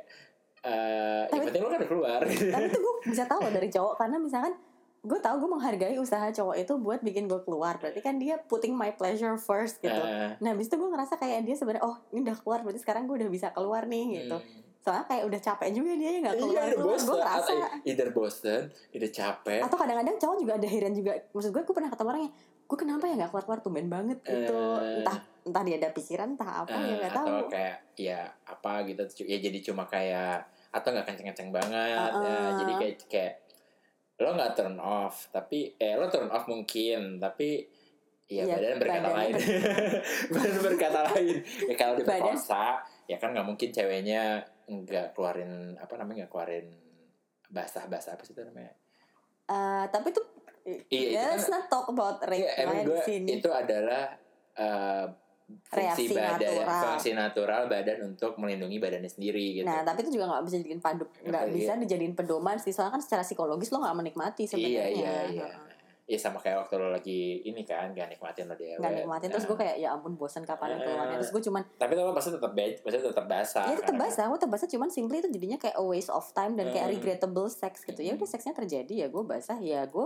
eh 0.63 0.71
yang 1.27 1.29
Tapi- 1.29 1.47
penting 1.51 1.62
lo 1.62 1.69
kan 1.69 1.83
keluar. 1.83 2.19
Gitu 2.23 2.47
tapi 2.47 2.65
itu 2.65 2.79
gue 2.79 2.93
bisa 3.05 3.23
tahu 3.23 3.43
dari 3.45 3.67
cowok. 3.67 3.93
Karena 3.97 4.17
misalkan 4.17 4.53
gue 5.03 5.19
tahu 5.19 5.35
gue 5.37 5.49
menghargai 5.51 5.95
usaha 5.97 6.23
cowok 6.25 6.55
itu 6.57 6.73
buat 6.75 6.99
bikin 6.99 7.27
gue 7.27 7.41
keluar. 7.41 7.75
Berarti 7.75 7.99
kan 7.99 8.15
dia 8.15 8.39
putting 8.41 8.71
my 8.71 8.89
pleasure 8.89 9.35
first 9.35 9.77
gitu. 9.77 9.91
Eh, 9.93 10.39
nah 10.39 10.49
habis 10.49 10.65
itu 10.65 10.75
gue 10.75 10.87
ngerasa 10.87 11.15
kayak 11.15 11.43
dia 11.43 11.53
sebenarnya 11.53 11.83
oh 11.83 11.99
ini 12.09 12.23
udah 12.23 12.37
keluar 12.37 12.59
berarti 12.61 12.79
sekarang 12.79 13.03
gue 13.03 13.15
udah 13.17 13.27
bisa 13.27 13.51
keluar 13.51 13.83
nih 13.83 14.21
gitu. 14.21 14.37
Hmm. 14.37 14.61
soalnya 14.79 15.07
kayak 15.07 15.23
udah 15.23 15.39
capek 15.41 15.69
juga 15.71 15.91
dia 15.93 16.09
ya 16.09 16.19
nggak 16.21 16.37
keluar 16.37 16.59
Iya, 16.61 16.75
keluar 16.75 16.99
gue 16.99 17.15
ngerasa 17.15 17.51
Atau 17.55 17.55
Either 17.85 18.09
bosan, 18.11 18.61
either 18.91 19.07
capek. 19.09 19.59
atau 19.61 19.77
kadang-kadang 19.77 20.15
cowok 20.17 20.35
juga 20.37 20.53
ada 20.53 20.67
heran 20.67 20.91
juga. 20.93 21.11
Maksud 21.31 21.51
gue 21.51 21.61
gue 21.61 21.71
pernah 21.73 21.87
ketemu 21.87 22.09
orangnya 22.09 22.31
gue 22.63 22.77
kenapa 22.77 23.03
ya 23.05 23.13
nggak 23.13 23.29
keluar 23.29 23.43
keluar 23.43 23.59
tumben 23.61 23.87
banget 23.87 24.17
gitu. 24.19 24.59
Eh. 24.77 24.99
entah 24.99 25.17
entah 25.41 25.63
dia 25.63 25.75
ada 25.77 25.89
pikiran 25.89 26.27
entah 26.31 26.51
apa 26.63 26.73
ya 26.73 26.79
Eh, 26.81 26.95
nggak 26.97 27.11
atau 27.11 27.23
tahu. 27.23 27.47
kayak 27.47 27.75
ya 27.95 28.19
apa 28.43 28.71
gitu. 28.83 29.01
Ya 29.23 29.37
jadi 29.37 29.57
cuma 29.61 29.83
kayak 29.85 30.35
atau 30.69 30.89
nggak 30.89 31.05
kenceng-kenceng 31.05 31.49
banget 31.49 31.71
ya. 31.89 32.03
Uh-uh. 32.09 32.47
jadi 32.59 32.71
kayak 32.75 32.95
kayak 33.07 33.33
lo 34.15 34.30
nggak 34.32 34.54
turn 34.54 34.78
off 34.78 35.28
tapi 35.30 35.73
eh 35.73 35.93
lo 35.93 36.06
turn 36.08 36.28
off 36.28 36.45
mungkin 36.45 37.17
tapi 37.17 37.65
ya 38.26 38.45
Iya, 38.45 38.56
badan 38.56 38.78
berkata 38.78 39.02
badannya 39.04 39.13
lain. 39.19 39.34
badan 40.34 40.58
berkata 40.63 40.99
lain. 41.08 41.36
Ya 41.43 41.76
kalau 41.76 41.93
Badan- 41.93 42.02
diperkosa 42.02 42.65
ya 43.04 43.17
kan 43.17 43.30
nggak 43.30 43.45
mungkin 43.45 43.69
ceweknya 43.69 44.23
nggak 44.65 45.12
keluarin 45.12 45.52
apa 45.76 45.93
namanya 45.95 46.23
nggak 46.23 46.32
keluarin 46.32 46.67
basah-basah 47.47 48.15
apa 48.15 48.23
sih 48.23 48.32
itu 48.32 48.41
namanya? 48.41 48.73
Eh, 49.45 49.86
tapi 49.88 50.10
tuh 50.10 50.26
Iya, 50.63 50.80
itu 50.88 51.19
let's 51.28 51.52
not 51.52 51.67
talk 51.67 51.91
about 51.91 52.23
rape 52.23 52.39
Iya, 52.39 52.63
emang 52.63 52.78
lah 52.80 52.86
di 52.88 52.95
sini. 53.04 53.28
itu 53.36 53.49
adalah 53.52 54.15
uh, 54.56 55.06
fungsi 55.61 55.77
Reaksi 56.03 56.03
badan, 56.11 56.39
natural. 56.39 56.81
fungsi 56.83 57.09
natural 57.11 57.61
badan 57.65 57.97
untuk 58.05 58.31
melindungi 58.35 58.77
badannya 58.77 59.07
sendiri 59.07 59.45
gitu. 59.55 59.65
Nah, 59.65 59.81
tapi 59.81 60.01
itu 60.01 60.11
juga 60.13 60.25
nggak 60.29 60.43
bisa 60.43 60.55
dijadiin 60.57 60.79
padu, 60.79 61.05
nggak 61.21 61.43
Iya. 61.43 61.53
bisa 61.53 61.71
dijadiin 61.75 62.13
pedoman 62.13 62.57
sih. 62.57 62.69
Soalnya 62.69 62.93
kan 62.93 63.01
secara 63.01 63.21
psikologis 63.21 63.69
lo 63.69 63.79
nggak 63.79 63.95
menikmati 63.95 64.43
sebenarnya. 64.45 64.85
iya 64.85 64.85
iya 64.89 65.13
iya. 65.29 65.47
Iya 66.03 66.19
sama 66.19 66.35
kayak 66.35 66.59
waktu 66.59 66.75
lo 66.75 66.91
lagi 66.91 67.19
ini 67.41 67.63
kan 67.63 67.87
gak 67.89 68.11
nikmatin 68.11 68.43
lo 68.43 68.53
dia. 68.53 68.75
Nggak 68.75 68.91
nikmatin 68.99 69.29
terus 69.29 69.45
gue 69.45 69.55
kayak 69.55 69.75
ya 69.77 69.87
ampun 69.89 70.13
bosan 70.13 70.43
kapan 70.43 70.75
Eh. 70.75 70.83
keluarnya. 70.83 71.15
Terus 71.15 71.31
gue 71.31 71.41
cuman 71.47 71.63
Tapi 71.73 71.91
lo 71.93 72.11
pasti 72.11 72.29
tetap 72.29 72.51
pasti 72.53 72.99
tetap 72.99 73.25
basah. 73.25 73.65
ya 73.65 73.75
tetap 73.77 73.95
basah, 73.95 74.23
gue 74.25 74.35
tetap 74.35 74.51
basah 74.51 74.67
cuman 74.67 74.89
simply 74.89 75.17
itu 75.17 75.29
jadinya 75.29 75.55
kayak 75.55 75.73
a 75.73 75.81
waste 75.81 76.11
of 76.11 76.27
time 76.31 76.53
dan 76.53 76.69
kayak 76.69 76.85
Hmm. 76.85 76.93
regrettable 76.93 77.47
sex 77.47 77.81
gitu. 77.81 77.99
Ya 77.99 78.13
udah 78.13 78.25
seksnya 78.25 78.51
terjadi 78.51 78.93
ya 78.97 79.07
gue 79.07 79.23
basah 79.23 79.55
ya 79.57 79.85
gue 79.85 80.05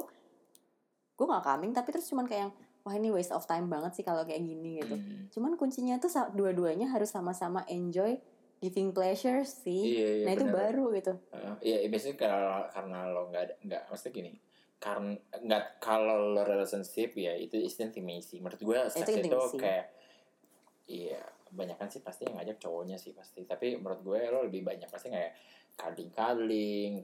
gue 1.17 1.25
nggak 1.25 1.43
coming 1.43 1.73
tapi 1.73 1.89
terus 1.89 2.05
cuman 2.05 2.23
kayak 2.23 2.41
yang 2.43 2.53
wah 2.87 2.95
ini 2.95 3.11
waste 3.11 3.35
of 3.35 3.43
time 3.43 3.67
banget 3.67 3.99
sih 3.99 4.03
kalau 4.07 4.23
kayak 4.23 4.39
gini 4.39 4.79
gitu. 4.79 4.95
Hmm. 4.95 5.27
Cuman 5.35 5.59
kuncinya 5.59 5.99
tuh 5.99 6.07
dua-duanya 6.31 6.87
harus 6.87 7.11
sama-sama 7.11 7.67
enjoy 7.67 8.15
giving 8.63 8.95
pleasure 8.95 9.43
sih. 9.43 9.99
Iya 9.99 10.09
iya. 10.23 10.25
nah 10.25 10.31
itu 10.39 10.45
benar. 10.47 10.55
baru 10.71 10.85
gitu. 10.95 11.13
Uh, 11.35 11.55
Iya, 11.59 11.91
biasanya 11.91 12.15
kalau 12.15 12.63
karena 12.71 12.97
lo 13.11 13.21
nggak 13.27 13.43
ada 13.43 13.53
nggak 13.67 13.81
maksudnya 13.91 14.13
gini 14.15 14.31
karena 14.77 15.17
nggak 15.41 15.81
kalau 15.81 16.37
lo 16.37 16.41
relationship 16.45 17.17
ya 17.17 17.33
itu 17.33 17.57
intimacy 17.57 18.37
menurut 18.37 18.61
gue 18.61 18.77
seks 18.93 19.09
itu, 19.09 19.25
intimacy. 19.25 19.57
kayak 19.57 19.85
iya 20.85 21.21
kebanyakan 21.49 21.87
sih 21.89 22.01
pasti 22.05 22.29
yang 22.29 22.37
ngajak 22.37 22.57
cowoknya 22.61 22.97
sih 23.01 23.17
pasti 23.17 23.41
tapi 23.49 23.81
menurut 23.81 24.05
gue 24.05 24.19
lo 24.29 24.45
lebih 24.45 24.61
banyak 24.61 24.85
pasti 24.85 25.09
kayak 25.09 25.33
kading 25.77 26.09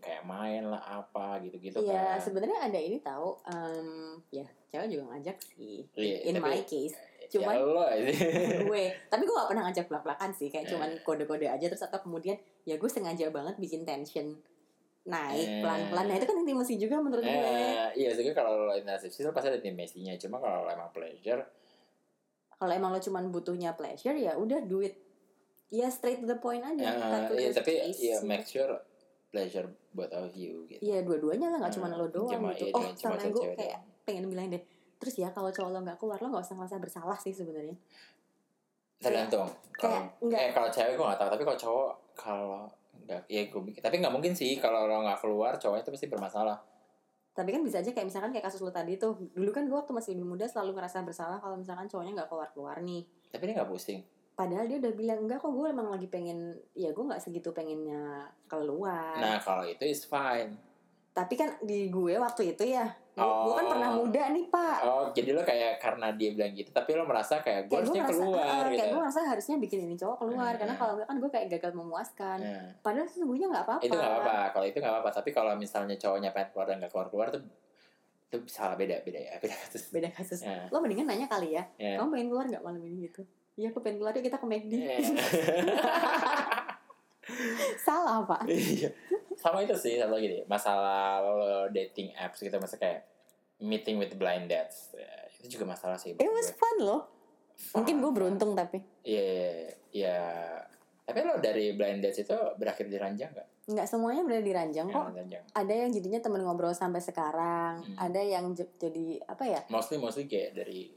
kayak 0.02 0.26
main 0.26 0.66
lah 0.66 0.82
apa 0.82 1.38
gitu 1.40 1.62
gitu 1.62 1.78
Iya, 1.80 2.18
kan 2.18 2.20
sebenarnya 2.20 2.58
ada 2.60 2.76
ini 2.76 2.98
tahu, 3.00 3.38
em, 3.46 3.88
ya 4.28 4.42
cewek 4.68 4.90
juga 4.90 5.04
ngajak 5.14 5.38
sih. 5.46 5.86
Iya, 5.94 6.18
In 6.26 6.36
tapi- 6.36 6.50
my 6.50 6.62
case, 6.66 6.98
ya 7.22 7.28
cuman 7.30 7.54
lo 7.62 7.86
ini 7.88 8.10
gue, 8.68 8.84
tapi 9.08 9.22
gue 9.24 9.36
gak 9.36 9.48
pernah 9.48 9.64
ngajak 9.70 9.86
belak-belakan 9.88 10.34
sih, 10.34 10.50
kayak 10.50 10.66
Eh. 10.66 10.70
cuman 10.74 10.90
kode-kode 11.00 11.46
aja 11.46 11.66
terus 11.70 11.86
atau 11.86 12.02
kemudian 12.02 12.34
ya 12.66 12.76
gue 12.76 12.90
sengaja 12.90 13.30
banget 13.30 13.56
bikin 13.58 13.86
tension 13.86 14.34
naik 15.06 15.46
Eh. 15.46 15.62
pelan-pelan. 15.62 16.10
Nah 16.10 16.16
itu 16.18 16.26
kan 16.26 16.38
intimasi 16.40 16.74
juga 16.76 16.98
menurut 16.98 17.22
gue. 17.22 17.30
eh, 17.30 17.94
iya 17.94 18.10
sih 18.10 18.26
kalau 18.34 18.66
lo 18.66 18.74
sih 19.00 19.22
lo 19.22 19.30
pasti 19.30 19.48
ada 19.48 19.60
intimasinya 19.60 20.18
cuma 20.18 20.42
kalau 20.42 20.66
lo 20.66 20.70
emang 20.70 20.90
pleasure 20.90 21.46
Kalau 22.54 22.72
emang 22.72 22.90
lo 22.90 22.98
cuman 22.98 23.28
butuhnya 23.28 23.76
pleasure 23.76 24.16
ya 24.16 24.34
udah 24.34 24.64
do 24.64 24.82
it. 24.82 24.96
Ya 25.74 25.90
straight 25.90 26.22
to 26.22 26.28
the 26.28 26.38
point 26.38 26.62
aja. 26.62 26.86
cut 26.94 27.22
to 27.28 27.36
iya 27.36 27.50
the 27.50 27.58
tapi 27.58 27.72
chase, 27.82 27.98
ya 28.00 28.16
gitu. 28.16 28.26
make 28.26 28.46
sure 28.46 28.72
pleasure 29.28 29.66
buat 29.90 30.10
all 30.10 30.24
of 30.24 30.36
you 30.36 30.64
gitu 30.68 30.78
Iya 30.80 31.02
dua-duanya 31.02 31.50
lah 31.50 31.58
nggak 31.60 31.72
Eh, 31.72 31.76
cuma 31.76 31.88
lo 31.92 32.06
doang 32.08 32.30
cuma- 32.32 32.54
gitu. 32.54 32.70
iya, 32.70 32.74
Oh 32.76 32.86
sama 32.94 33.18
gue 33.18 33.34
kayak 33.52 33.82
doang. 33.82 34.06
pengen 34.06 34.26
bilang 34.28 34.48
deh. 34.48 34.62
Terus 34.96 35.16
ya 35.18 35.30
kalau 35.30 35.50
cowok 35.50 35.70
lo 35.70 35.80
nggak 35.82 35.98
keluar 35.98 36.18
lo 36.18 36.30
nggak 36.30 36.44
usah 36.44 36.56
ngerasa 36.56 36.78
bersalah 36.80 37.18
sih 37.18 37.34
sebenarnya. 37.34 37.74
tergantung 39.00 39.52
kalau 39.74 40.00
kayak 40.00 40.24
nggak- 40.24 40.40
eh 40.40 40.52
kalau 40.54 40.70
cewek 40.70 40.94
gue 40.94 41.06
gak 41.06 41.20
tahu 41.20 41.30
tapi 41.30 41.44
kalau 41.44 41.60
cowok 41.60 41.90
kalau 42.16 42.60
nggak 43.04 43.22
ya 43.28 43.42
gue 43.44 43.62
tapi 43.78 43.96
nggak 44.00 44.14
mungkin 44.14 44.32
sih 44.32 44.56
kalau 44.58 44.88
lo 44.88 45.04
nggak 45.04 45.20
keluar 45.20 45.58
cowoknya 45.58 45.84
itu 45.84 45.92
pasti 45.92 46.08
bermasalah 46.08 46.56
tapi 47.30 47.50
kan 47.50 47.60
bisa 47.60 47.82
aja 47.82 47.90
kayak 47.90 48.08
misalkan 48.08 48.32
kayak 48.32 48.48
kasus 48.48 48.62
lo 48.62 48.72
tadi 48.72 48.96
tuh 48.96 49.18
dulu 49.34 49.52
kan 49.52 49.66
gue 49.66 49.76
waktu 49.76 49.92
masih 49.92 50.16
lebih 50.16 50.24
muda 50.30 50.46
selalu 50.46 50.72
ngerasa 50.74 51.04
bersalah 51.04 51.36
kalau 51.38 51.58
misalkan 51.58 51.84
cowoknya 51.86 52.16
nggak 52.16 52.30
keluar 52.30 52.48
keluar 52.48 52.78
nih 52.80 53.04
tapi 53.28 53.44
dia 53.44 53.54
nggak 53.58 53.68
pusing 53.68 54.00
padahal 54.34 54.66
dia 54.66 54.82
udah 54.82 54.94
bilang 54.98 55.20
enggak 55.26 55.38
kok 55.42 55.54
gue 55.54 55.68
emang 55.70 55.94
lagi 55.94 56.10
pengen 56.10 56.58
ya 56.74 56.90
gue 56.90 57.04
nggak 57.06 57.22
segitu 57.22 57.54
pengennya 57.54 58.30
keluar. 58.50 59.18
Nah 59.22 59.38
kalau 59.38 59.66
itu 59.66 59.86
is 59.86 60.06
fine. 60.10 60.58
Tapi 61.14 61.38
kan 61.38 61.62
di 61.62 61.94
gue 61.94 62.18
waktu 62.18 62.58
itu 62.58 62.66
ya 62.66 62.90
gue, 63.14 63.22
kan 63.54 63.62
Oh. 63.62 63.70
pernah 63.70 63.90
muda 63.94 64.34
nih 64.34 64.50
pak. 64.50 64.78
Oh 64.82 65.06
jadi 65.14 65.30
lo 65.38 65.46
kayak 65.46 65.78
karena 65.78 66.10
dia 66.18 66.34
bilang 66.34 66.50
gitu 66.58 66.74
tapi 66.74 66.98
lo 66.98 67.06
merasa 67.06 67.46
kayak 67.46 67.70
gue 67.70 67.78
kayak 67.78 67.86
gue 67.86 67.94
harusnya 67.94 68.02
ngerasa 68.02 68.18
keluar 68.26 68.42
ah, 68.42 68.58
gitu. 68.66 68.78
kayak 68.82 68.90
gue 68.90 69.02
ngerasa 69.06 69.20
harusnya 69.22 69.56
bikin 69.62 69.80
ini 69.86 69.96
cowok 70.02 70.18
keluar. 70.18 70.52
Hmm. 70.58 70.60
karena 70.66 70.76
kalau 70.82 70.92
enggak 70.98 71.08
kan 71.14 71.18
gue 71.22 71.30
kayak 71.30 71.48
gagal 71.54 71.72
memuaskan. 71.78 72.38
Nah, 72.42 72.66
padahal 72.82 73.06
sesungguhnya 73.06 73.48
nggak 73.54 73.66
apa-apa. 73.70 73.86
Itu 73.86 73.94
nggak 73.94 74.12
apa-apa. 74.18 74.38
Kalau 74.58 74.66
itu 74.66 74.78
nggak 74.82 74.94
apa-apa. 74.98 75.10
Tapi 75.14 75.30
kalau 75.30 75.52
misalnya 75.54 75.96
cowoknya 76.02 76.30
pengen 76.34 76.50
keluar 76.50 76.66
dan 76.66 76.76
nggak 76.82 76.92
keluar 76.92 77.08
keluar 77.14 77.28
tuh 77.30 77.42
itu 78.34 78.38
salah 78.50 78.74
beda 78.74 78.98
beda 79.06 79.20
ya. 79.22 79.38
Beda 79.46 79.54
kasus. 79.62 79.84
Beda 79.94 80.10
kasus. 80.10 80.42
Ya, 80.42 80.66
lo 80.74 80.82
mendingan 80.82 81.06
nanya 81.06 81.30
kali 81.30 81.54
ya 81.54 81.62
ya. 81.78 82.02
kamu 82.02 82.18
pengen 82.18 82.28
keluar 82.34 82.46
nggak 82.50 82.66
malam 82.66 82.82
ini? 82.82 83.06
Gitu 83.06 83.22
Iya 83.54 83.70
aku 83.70 83.80
pengen 83.80 83.98
keluar 83.98 84.14
yuk 84.14 84.24
kita 84.24 84.38
ke 84.38 84.46
McD 84.46 84.72
Ya. 84.74 84.98
Salah 87.80 88.24
pak 88.24 88.44
Iya. 88.46 88.90
sama 89.34 89.60
itu 89.60 89.74
sih 89.74 89.96
satu 89.96 90.14
lagi 90.14 90.30
deh 90.30 90.42
masalah 90.46 91.20
dating 91.70 92.14
apps 92.14 92.40
gitu 92.40 92.54
masa 92.56 92.76
kayak 92.76 93.04
meeting 93.60 93.98
with 93.98 94.14
blind 94.14 94.48
dates 94.48 94.94
Ya, 94.94 95.10
itu 95.36 95.58
juga 95.58 95.70
masalah 95.70 95.96
sih 95.96 96.14
It 96.14 96.30
was 96.30 96.52
fun 96.52 96.78
loh 96.80 97.08
Mungkin 97.74 98.00
gue 98.00 98.12
beruntung 98.12 98.54
tapi 98.54 98.82
Iya, 99.04 99.68
iya. 99.92 100.20
Tapi 101.04 101.20
lo 101.22 101.38
dari 101.38 101.72
blind 101.72 102.00
dates 102.00 102.20
itu 102.20 102.32
berakhir 102.56 102.88
di 102.88 102.96
ranjang 102.96 103.32
nggak? 103.32 103.48
nggak 103.64 103.88
semuanya 103.88 104.24
berada 104.24 104.44
di 104.44 104.52
ranjang 104.52 104.88
kok 104.90 105.08
ranjang. 105.10 105.40
Ada 105.54 105.74
yang 105.78 105.90
jadinya 105.90 106.20
temen 106.20 106.44
ngobrol 106.44 106.72
sampai 106.72 107.00
sekarang 107.00 107.80
Hmm. 107.80 107.96
Ada 107.98 108.20
yang 108.20 108.52
jadi 108.52 109.24
apa 109.24 109.44
ya 109.44 109.62
Mostly 109.68 109.96
mostly 109.98 110.26
kayak 110.26 110.52
dari 110.54 110.92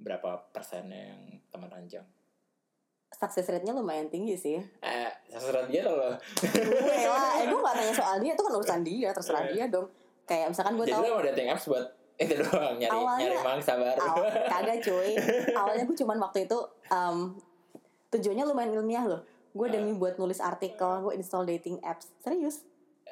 berapa 0.00 0.48
persen 0.50 0.88
yang 0.88 1.20
teman 1.46 1.68
ranjang? 1.68 2.04
Success 3.10 3.46
rate-nya 3.46 3.70
lumayan 3.70 4.06
tinggi 4.06 4.32
sih. 4.32 4.56
Eh, 4.56 5.10
sesuatu 5.28 5.66
dia 5.66 5.82
lo. 5.82 6.14
Gue 6.40 7.04
lah 7.04 7.36
Eh 7.36 7.46
gue 7.46 7.58
gak 7.58 7.74
tanya 7.74 7.92
soal 7.92 8.16
dia 8.16 8.32
Itu 8.32 8.40
kan 8.40 8.52
urusan 8.54 8.80
dia 8.80 9.10
Terserah 9.10 9.44
dia 9.46 9.66
dong. 9.66 9.90
Kayak 10.24 10.54
misalkan 10.54 10.74
gue 10.74 10.86
Jadi 10.86 10.94
tahu 10.94 11.02
lo 11.02 11.10
mau 11.12 11.24
dating 11.24 11.48
apps 11.48 11.66
buat 11.66 11.86
itu 12.16 12.36
doang 12.36 12.76
nyari 12.76 12.92
Awalnya- 12.92 13.32
nyari 13.32 13.38
mangsa 13.42 13.72
baru. 13.74 13.96
awal, 13.98 14.28
Kagak 14.46 14.78
cuy. 14.80 15.10
Awalnya 15.50 15.84
gue 15.84 15.96
cuman 15.98 16.18
waktu 16.20 16.38
itu 16.44 16.58
um, 16.88 17.16
Tujuannya 18.08 18.44
lumayan 18.44 18.70
ilmiah 18.74 19.04
loh. 19.04 19.22
Gue 19.50 19.66
demi 19.68 19.90
buat 19.92 20.14
nulis 20.14 20.38
artikel 20.38 21.00
Gue 21.00 21.16
install 21.16 21.44
dating 21.46 21.80
apps. 21.80 22.12
Serius? 22.18 22.62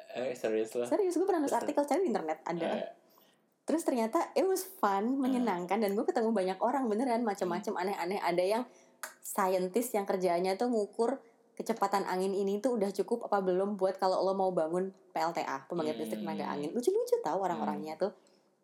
Eh, 0.09 0.33
serius 0.33 0.73
lo. 0.73 0.85
serius 0.85 1.13
gue 1.13 1.21
pernah 1.21 1.43
nulis 1.43 1.53
artikel 1.53 1.83
cari 1.83 2.01
di 2.01 2.09
internet 2.09 2.39
ada. 2.41 2.65
Eh, 2.71 2.85
terus 3.69 3.85
ternyata 3.85 4.33
it 4.33 4.41
was 4.43 4.65
fun 4.65 5.05
Hmm. 5.05 5.21
menyenangkan 5.21 5.77
dan 5.77 5.93
gue 5.93 6.01
ketemu 6.01 6.33
banyak 6.33 6.57
orang 6.57 6.89
beneran 6.89 7.21
macam-macam 7.21 7.77
aneh-aneh 7.77 8.17
ada 8.19 8.41
yang 8.41 8.63
scientist 9.21 9.93
yang 9.93 10.03
kerjaannya 10.03 10.55
tuh 10.55 10.67
ngukur 10.67 11.21
kecepatan 11.53 12.01
angin 12.03 12.33
ini 12.33 12.57
tuh 12.57 12.73
udah 12.73 12.89
cukup 12.89 13.29
apa 13.29 13.39
belum 13.39 13.75
buat 13.75 13.95
kalau 13.95 14.17
lo 14.19 14.33
mau 14.33 14.49
bangun 14.49 14.89
PLTA 15.11 15.67
pembangkit 15.67 15.95
listrik 15.97 16.19
tenaga 16.19 16.43
Hmm. 16.43 16.53
angin 16.55 16.69
lucu-lucu 16.71 17.19
tahu 17.19 17.37
orang-orangnya 17.37 17.93
tuh 17.95 18.09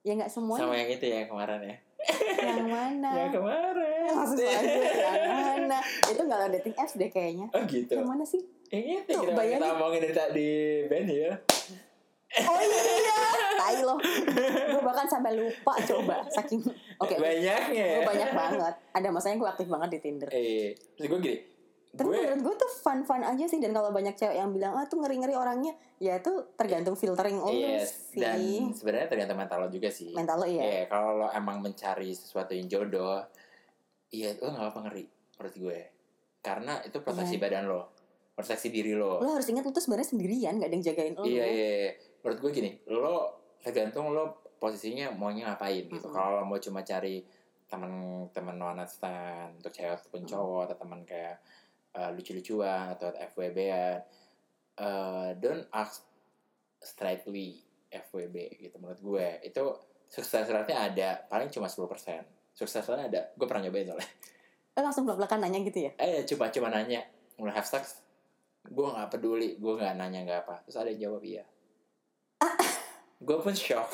ya 0.02 0.14
nggak 0.14 0.28
sama 0.28 0.56
semuanya 0.56 0.82
yang 0.82 0.92
itu 0.92 1.06
ya 1.08 1.22
kemarin 1.26 1.60
ya. 1.62 1.78
yang 2.48 2.68
mana 2.68 3.10
Yang 3.16 3.32
kemarin. 3.36 4.06
Maksud 4.08 4.38
aja 4.38 4.62
yang 5.02 5.34
mana 5.34 5.78
itu 5.82 6.22
nggak 6.22 6.38
lo 6.40 6.48
dating 6.52 6.76
apps 6.76 6.94
deh 6.94 7.10
kayaknya 7.10 7.48
Oh 7.52 7.62
gitu. 7.66 7.94
yang 7.94 8.06
mana 8.08 8.22
sih 8.24 8.42
Yang 8.68 8.86
itu 9.04 9.12
Tuh, 9.12 9.22
kita, 9.24 9.42
kita 9.42 9.68
omongin 9.74 10.02
dari 10.02 10.16
tadi 10.16 10.50
band 10.86 11.08
ya. 11.08 11.34
Oh 12.44 12.60
iya 12.60 13.18
tai 13.62 13.80
lo 13.80 13.96
gue 14.66 14.82
bahkan 14.84 15.08
sampai 15.08 15.32
lupa 15.34 15.74
coba 15.82 16.28
saking 16.30 16.60
oke 16.98 17.16
Banyaknya. 17.16 17.88
gue 17.98 18.06
banyak 18.06 18.32
banget 18.32 18.74
ada 18.92 19.08
masanya 19.10 19.36
gue 19.38 19.50
aktif 19.50 19.68
banget 19.68 19.90
di 19.96 20.00
Tinder 20.00 20.30
Eh, 20.30 20.76
terus 20.96 21.08
gue 21.08 21.20
gini. 21.20 21.40
Tapi 21.96 22.12
gue 22.12 22.28
menurut 22.28 22.42
gue 22.44 22.56
tuh 22.60 22.72
fun-fun 22.84 23.24
aja 23.24 23.48
sih 23.48 23.56
dan 23.58 23.72
kalau 23.72 23.88
banyak 23.88 24.20
cewek 24.20 24.36
yang 24.36 24.52
bilang 24.52 24.76
ah 24.76 24.84
tuh 24.84 25.00
ngeri-ngeri 25.00 25.32
orangnya 25.32 25.72
ya 25.96 26.20
itu 26.20 26.28
tergantung 26.60 27.00
filtering 27.00 27.40
lo 27.40 27.48
yes, 27.48 28.12
sih. 28.12 28.20
dan 28.20 28.36
sebenarnya 28.76 29.08
tergantung 29.08 29.40
mental 29.40 29.64
lo 29.64 29.72
juga 29.72 29.88
sih. 29.88 30.12
Mental 30.12 30.36
lo 30.36 30.44
iya. 30.44 30.60
Iya, 30.60 30.82
kalau 30.92 31.24
lo 31.24 31.28
emang 31.32 31.64
mencari 31.64 32.12
sesuatu 32.12 32.52
yang 32.52 32.68
jodoh, 32.68 33.24
iya 34.12 34.36
lo 34.36 34.52
nggak 34.52 34.68
apa 34.70 34.80
ngeri 34.92 35.06
menurut 35.40 35.56
gue. 35.56 35.80
Karena 36.44 36.74
itu 36.84 36.98
proteksi 37.00 37.40
Iya. 37.40 37.44
badan 37.48 37.64
lo, 37.66 37.82
proteksi 38.36 38.68
diri 38.70 38.92
lo. 38.92 39.24
Lo 39.24 39.32
harus 39.32 39.48
ingat 39.48 39.64
lo 39.64 39.72
tuh 39.72 39.80
sebenarnya 39.80 40.12
sendirian 40.12 40.54
gak 40.60 40.68
ada 40.68 40.76
yang 40.76 40.84
jagain 40.84 41.14
lo. 41.16 41.24
Iya, 41.24 41.46
iya, 41.48 41.70
iya. 41.80 41.92
Menurut 42.26 42.42
gue 42.42 42.52
gini, 42.58 42.72
lo 42.90 43.38
tergantung 43.62 44.10
lo 44.10 44.42
posisinya 44.58 45.14
maunya 45.14 45.54
ngapain 45.54 45.86
gitu. 45.86 46.10
Mm-mm. 46.10 46.18
Kalau 46.18 46.42
lo 46.42 46.50
mau 46.50 46.58
cuma 46.58 46.82
cari 46.82 47.22
teman-teman 47.70 48.58
one 48.58 48.78
night 48.82 48.90
stand 48.90 49.62
untuk 49.62 49.70
cewek 49.70 49.94
ataupun 50.02 50.26
Mm. 50.26 50.30
cowok 50.34 50.62
atau 50.66 50.76
teman 50.82 51.02
kayak 51.06 51.38
uh, 51.94 52.10
lucu-lucuan 52.18 52.98
atau 52.98 53.14
FWB-an, 53.14 54.02
uh, 54.82 55.30
don't 55.38 55.70
ask 55.70 56.02
straightly 56.82 57.62
FWB 57.94 58.58
gitu 58.58 58.76
menurut 58.82 59.02
gue. 59.02 59.28
Itu 59.46 59.78
sukses 60.10 60.50
rate-nya 60.50 60.78
ada, 60.82 61.10
paling 61.30 61.54
cuma 61.54 61.70
10%. 61.70 62.58
Sukses 62.58 62.86
rate 62.86 63.06
ada, 63.06 63.22
gue 63.38 63.46
pernah 63.46 63.70
nyobain 63.70 63.86
soalnya. 63.86 64.10
Lo 64.76 64.80
langsung 64.82 65.04
belak-belakan 65.06 65.46
nanya 65.46 65.60
gitu 65.62 65.80
ya. 65.90 65.92
Eh, 66.02 66.26
coba 66.28 66.50
cuma 66.50 66.68
nanya, 66.74 67.06
mau 67.38 67.48
have 67.54 67.70
sex? 67.70 68.02
Gue 68.66 68.86
nggak 68.90 69.14
peduli, 69.14 69.56
gue 69.62 69.74
nggak 69.78 69.94
nanya 69.94 70.20
nggak 70.26 70.40
apa. 70.46 70.56
Terus 70.66 70.78
ada 70.82 70.90
yang 70.90 71.02
jawab 71.10 71.22
iya. 71.22 71.46
Gue 73.16 73.38
pun 73.40 73.56
shock. 73.56 73.88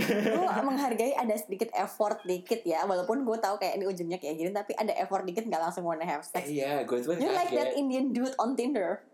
gue 0.00 0.62
menghargai 0.68 1.12
ada 1.12 1.36
sedikit 1.36 1.68
effort 1.76 2.24
dikit 2.24 2.64
ya 2.64 2.88
walaupun 2.88 3.20
gue 3.20 3.36
tahu 3.36 3.60
kayak 3.60 3.76
ini 3.76 3.84
ujungnya 3.84 4.16
kayak 4.16 4.40
gini 4.40 4.50
tapi 4.50 4.72
ada 4.72 4.96
effort 4.96 5.28
dikit 5.28 5.44
gak 5.44 5.60
langsung 5.60 5.84
wanna 5.84 6.08
have 6.08 6.24
sex. 6.24 6.48
Eh, 6.48 6.62
iya, 6.62 6.80
gue 6.88 6.98
tuh 7.04 7.20
You're 7.20 7.36
like 7.36 7.52
that 7.52 7.76
kaget. 7.76 7.80
Indian 7.80 8.16
dude 8.16 8.32
on 8.40 8.56
Tinder. 8.56 9.04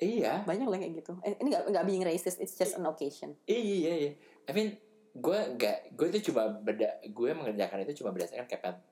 Iya, 0.00 0.48
Banyak 0.48 0.64
lah 0.64 0.78
kayak 0.80 0.94
gitu. 1.04 1.12
Eh, 1.20 1.36
ini 1.44 1.52
gak, 1.52 1.68
gak 1.68 1.84
being 1.84 2.06
racist, 2.06 2.40
it's 2.40 2.56
just 2.56 2.78
an 2.78 2.86
occasion. 2.88 3.36
iya, 3.44 3.60
iya, 3.60 3.92
iya. 4.08 4.12
I 4.48 4.52
mean, 4.56 4.78
gue 5.10 5.38
nggak, 5.58 5.98
gue 5.98 6.06
tuh 6.16 6.32
cuma 6.32 6.48
beda, 6.48 7.02
gue 7.04 7.30
mengerjakan 7.34 7.82
itu 7.84 8.00
cuma 8.00 8.14
berdasarkan 8.14 8.46
kayak 8.46 8.62
pen- 8.62 8.84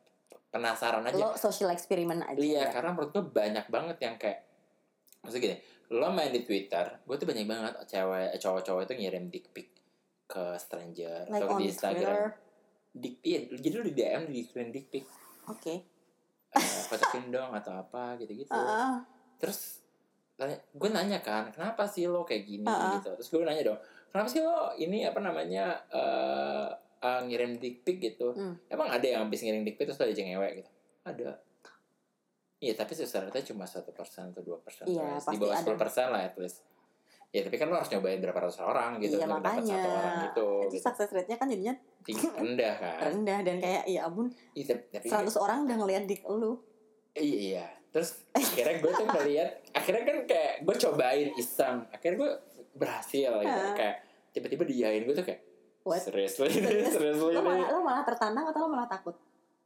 penasaran 0.51 1.07
aja. 1.07 1.17
Lo 1.17 1.33
social 1.39 1.71
experiment 1.73 2.27
aja. 2.27 2.37
Iya, 2.37 2.69
ya. 2.69 2.75
karena 2.75 2.91
menurut 2.93 3.15
gue 3.15 3.25
banyak 3.25 3.67
banget 3.71 3.97
yang 4.03 4.19
kayak 4.19 4.45
maksudnya 5.23 5.43
gini, 5.49 5.57
lo 5.95 6.13
main 6.13 6.29
di 6.35 6.43
Twitter, 6.45 6.85
gue 7.07 7.17
tuh 7.17 7.25
banyak 7.25 7.47
banget 7.49 7.73
cewek, 7.89 8.35
eh, 8.35 8.41
cowok-cowok 8.43 8.83
itu 8.85 8.95
ngirim 8.99 9.25
dick 9.33 9.49
pic 9.55 9.78
ke 10.29 10.45
stranger 10.61 11.25
Like 11.27 11.49
atau 11.49 11.57
di 11.57 11.73
Instagram. 11.73 12.29
Dick 12.93 13.15
iya, 13.25 13.49
jadi 13.49 13.75
lo 13.79 13.85
di 13.85 13.95
DM 13.97 14.23
dikirim 14.29 14.69
dick 14.69 14.87
pic, 14.93 15.05
Oke. 15.47 15.75
eh, 16.51 16.83
kocokin 16.89 17.31
dong 17.35 17.53
atau 17.57 17.73
apa 17.73 18.17
gitu-gitu. 18.21 18.53
Ah, 18.53 19.01
Terus 19.39 19.81
tanya, 20.35 20.57
gue 20.73 20.89
nanya 20.91 21.19
kan, 21.25 21.49
kenapa 21.51 21.89
sih 21.89 22.05
lo 22.05 22.25
kayak 22.25 22.45
gini 22.45 22.67
Ah, 22.67 22.93
ah. 22.93 22.93
gitu. 22.99 23.09
Terus 23.17 23.29
gue 23.31 23.41
nanya 23.45 23.63
dong, 23.73 23.81
kenapa 24.11 24.29
sih 24.29 24.41
lo 24.43 24.73
ini 24.77 25.05
apa 25.07 25.21
namanya 25.23 25.79
eh 25.89 26.69
eh, 26.99 27.21
ngirim 27.25 27.57
dick 27.57 27.87
pic 27.87 27.97
gitu? 28.03 28.35
Hmm. 28.35 28.59
Emang 28.67 28.91
ada 28.91 29.07
yang 29.07 29.25
habis 29.29 29.41
ngirim 29.41 29.63
dick 29.63 29.79
pic 29.79 29.87
terus 29.87 30.03
aja 30.03 30.19
ngewek 30.19 30.65
gitu? 30.65 30.71
Ada. 31.07 31.39
Iya, 32.59 32.75
tapi 32.75 32.91
sebenarnya 32.99 33.45
cuma 33.47 33.63
satu 33.71 33.95
persen 33.95 34.35
atau 34.35 34.43
dua 34.43 34.59
persen. 34.59 34.91
Iya, 34.91 35.23
di 35.23 35.37
bawah 35.39 35.55
ada. 35.55 35.63
sepuluh 35.63 35.79
persen 35.79 36.11
lah 36.11 36.27
at 36.27 36.35
least. 36.35 36.67
Ya 37.29 37.41
tapi 37.41 37.55
kan 37.55 37.69
lo 37.69 37.77
harus 37.77 37.91
nyobain 37.91 38.19
berapa 38.19 38.39
ratus 38.39 38.57
orang 38.59 38.97
gitu 38.99 39.15
iya 39.15 39.21
untuk 39.21 39.37
dapat 39.37 39.45
makanya. 39.53 39.77
satu 39.77 39.89
orang 39.91 40.15
gitu. 40.23 40.49
Itu 40.59 40.69
gitu. 40.71 40.83
success 40.83 41.11
rate-nya 41.11 41.37
kan 41.37 41.47
jadinya 41.47 41.75
Tinggi 42.01 42.27
rendah 42.39 42.75
kan. 42.75 42.99
rendah 43.05 43.39
dan 43.43 43.57
kayak 43.59 43.83
ya 43.85 44.01
ampun 44.03 44.27
Iya, 44.53 44.65
tapi- 44.67 44.87
tapi 44.91 45.07
100 45.07 45.37
orang 45.37 45.59
udah 45.63 45.77
ngeliat 45.77 46.03
dik 46.05 46.23
lu. 46.27 46.53
Iya, 47.13 47.37
iya. 47.53 47.67
Terus 47.89 48.25
akhirnya 48.31 48.75
gue 48.79 48.91
tuh 48.91 49.07
ngeliat, 49.07 49.51
akhirnya 49.73 50.03
kan 50.05 50.17
kayak 50.25 50.53
gue 50.63 50.75
cobain 50.79 51.29
iseng, 51.35 51.77
akhirnya 51.87 52.17
gue 52.19 52.31
berhasil 52.75 53.31
gitu. 53.35 53.61
Kayak 53.75 53.97
tiba-tiba 54.31 54.65
diain 54.65 55.03
gue 55.03 55.15
tuh 55.15 55.25
kayak 55.25 55.41
What? 55.83 56.01
seriously, 56.01 56.49
Serius? 56.55 56.91
seriously 56.91 57.29
Lo 57.31 57.33
ini. 57.35 57.45
malah 57.45 57.69
lo 57.71 57.81
malah 57.83 58.05
tertantang 58.05 58.45
atau 58.47 58.61
lo 58.61 58.69
malah 58.69 58.85
takut? 58.87 59.17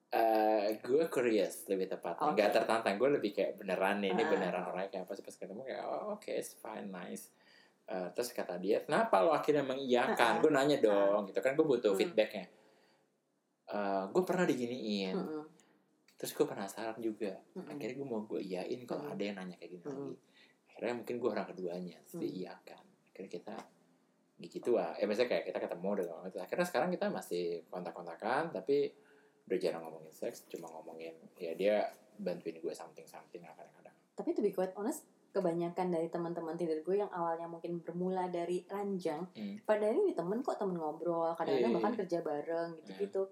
Eh, 0.09 0.77
gue 0.79 1.05
curious 1.09 1.67
lebih 1.67 1.89
tepatnya, 1.89 2.27
Oke. 2.27 2.37
nggak 2.37 2.51
tertantang. 2.53 2.95
Gue 2.97 3.11
lebih 3.13 3.33
kayak 3.33 3.57
beneran 3.57 3.99
nih, 3.99 4.11
ini 4.11 4.21
Ah. 4.21 4.29
beneran 4.29 4.63
orangnya 4.65 4.91
kayak 4.91 5.05
apa 5.05 5.13
sih 5.13 5.23
pas 5.23 5.33
ketemu 5.33 5.63
kayak 5.63 5.83
oh 5.83 6.15
oke, 6.15 6.29
it's 6.29 6.53
fine, 6.55 6.89
nice. 6.89 7.33
Eh, 7.93 8.09
terus 8.13 8.33
kata 8.33 8.57
dia, 8.57 8.81
kenapa 8.81 9.21
lo 9.21 9.31
akhirnya 9.31 9.61
mengiyakan? 9.63 10.17
Ah, 10.17 10.33
ah. 10.33 10.41
Gue 10.41 10.49
nanya 10.51 10.81
dong, 10.81 11.29
gitu 11.29 11.39
kan 11.39 11.53
gue 11.53 11.61
butuh 11.63 11.93
Hmm. 11.93 12.01
feedbacknya. 12.01 12.49
Eh, 13.69 14.05
gue 14.07 14.23
pernah 14.23 14.45
diginiin, 14.45 15.13
Mm-mm. 15.13 15.45
terus 16.17 16.33
gue 16.33 16.45
penasaran 16.45 16.97
juga. 16.99 17.37
Mm-mm. 17.53 17.69
akhirnya 17.69 17.95
gue 17.95 18.09
mau 18.09 18.21
gue 18.23 18.41
iyain 18.41 18.81
kalau 18.85 19.05
Hmm. 19.05 19.13
ada 19.13 19.23
yang 19.23 19.37
nanya 19.37 19.57
kayak 19.57 19.71
gini 19.71 19.83
Hmm. 19.83 19.93
lagi 19.93 20.17
akhirnya 20.73 20.95
mungkin 20.95 21.15
gue 21.19 21.31
orang 21.31 21.47
keduanya 21.47 21.97
terus 22.01 22.15
Hmm. 22.15 22.23
diiyakan 22.23 22.83
akhirnya 23.13 23.31
kita 23.31 23.57
gitu 24.43 24.71
lah 24.73 24.91
ya 24.95 25.05
misalnya 25.05 25.31
kayak 25.31 25.45
kita 25.47 25.59
ketemu 25.61 25.89
dengan 26.01 26.27
itu 26.27 26.39
akhirnya 26.39 26.65
sekarang 26.65 26.89
kita 26.91 27.07
masih 27.09 27.45
kontak-kontakan 27.69 28.51
tapi 28.51 28.91
udah 29.43 29.59
jarang 29.59 29.83
ngomongin 29.85 30.11
seks 30.11 30.49
cuma 30.49 30.67
ngomongin 30.71 31.13
ya 31.37 31.53
dia 31.53 31.77
bantuin 32.17 32.57
gue 32.57 32.73
something 32.73 33.05
something 33.05 33.41
lah 33.41 33.53
kadang-kadang 33.53 33.95
Tapi 34.13 34.29
to 34.31 34.41
be 34.41 34.51
quite 34.51 34.73
honest, 34.75 35.07
kebanyakan 35.33 35.89
dari 35.89 36.13
teman-teman 36.13 36.55
Tinder 36.55 36.85
gue 36.85 36.97
yang 37.01 37.09
awalnya 37.09 37.49
mungkin 37.49 37.81
bermula 37.81 38.29
dari 38.29 38.63
ranjang, 38.69 39.25
Hmm. 39.33 39.57
pada 39.65 39.89
ini 39.89 40.13
temen 40.13 40.45
kok 40.45 40.61
temen 40.61 40.77
ngobrol, 40.77 41.33
kadang-kadang 41.35 41.73
Iya, 41.73 41.77
bahkan 41.81 41.93
iya. 41.97 42.01
kerja 42.05 42.19
bareng 42.21 42.71
gitu-gitu. 42.85 43.23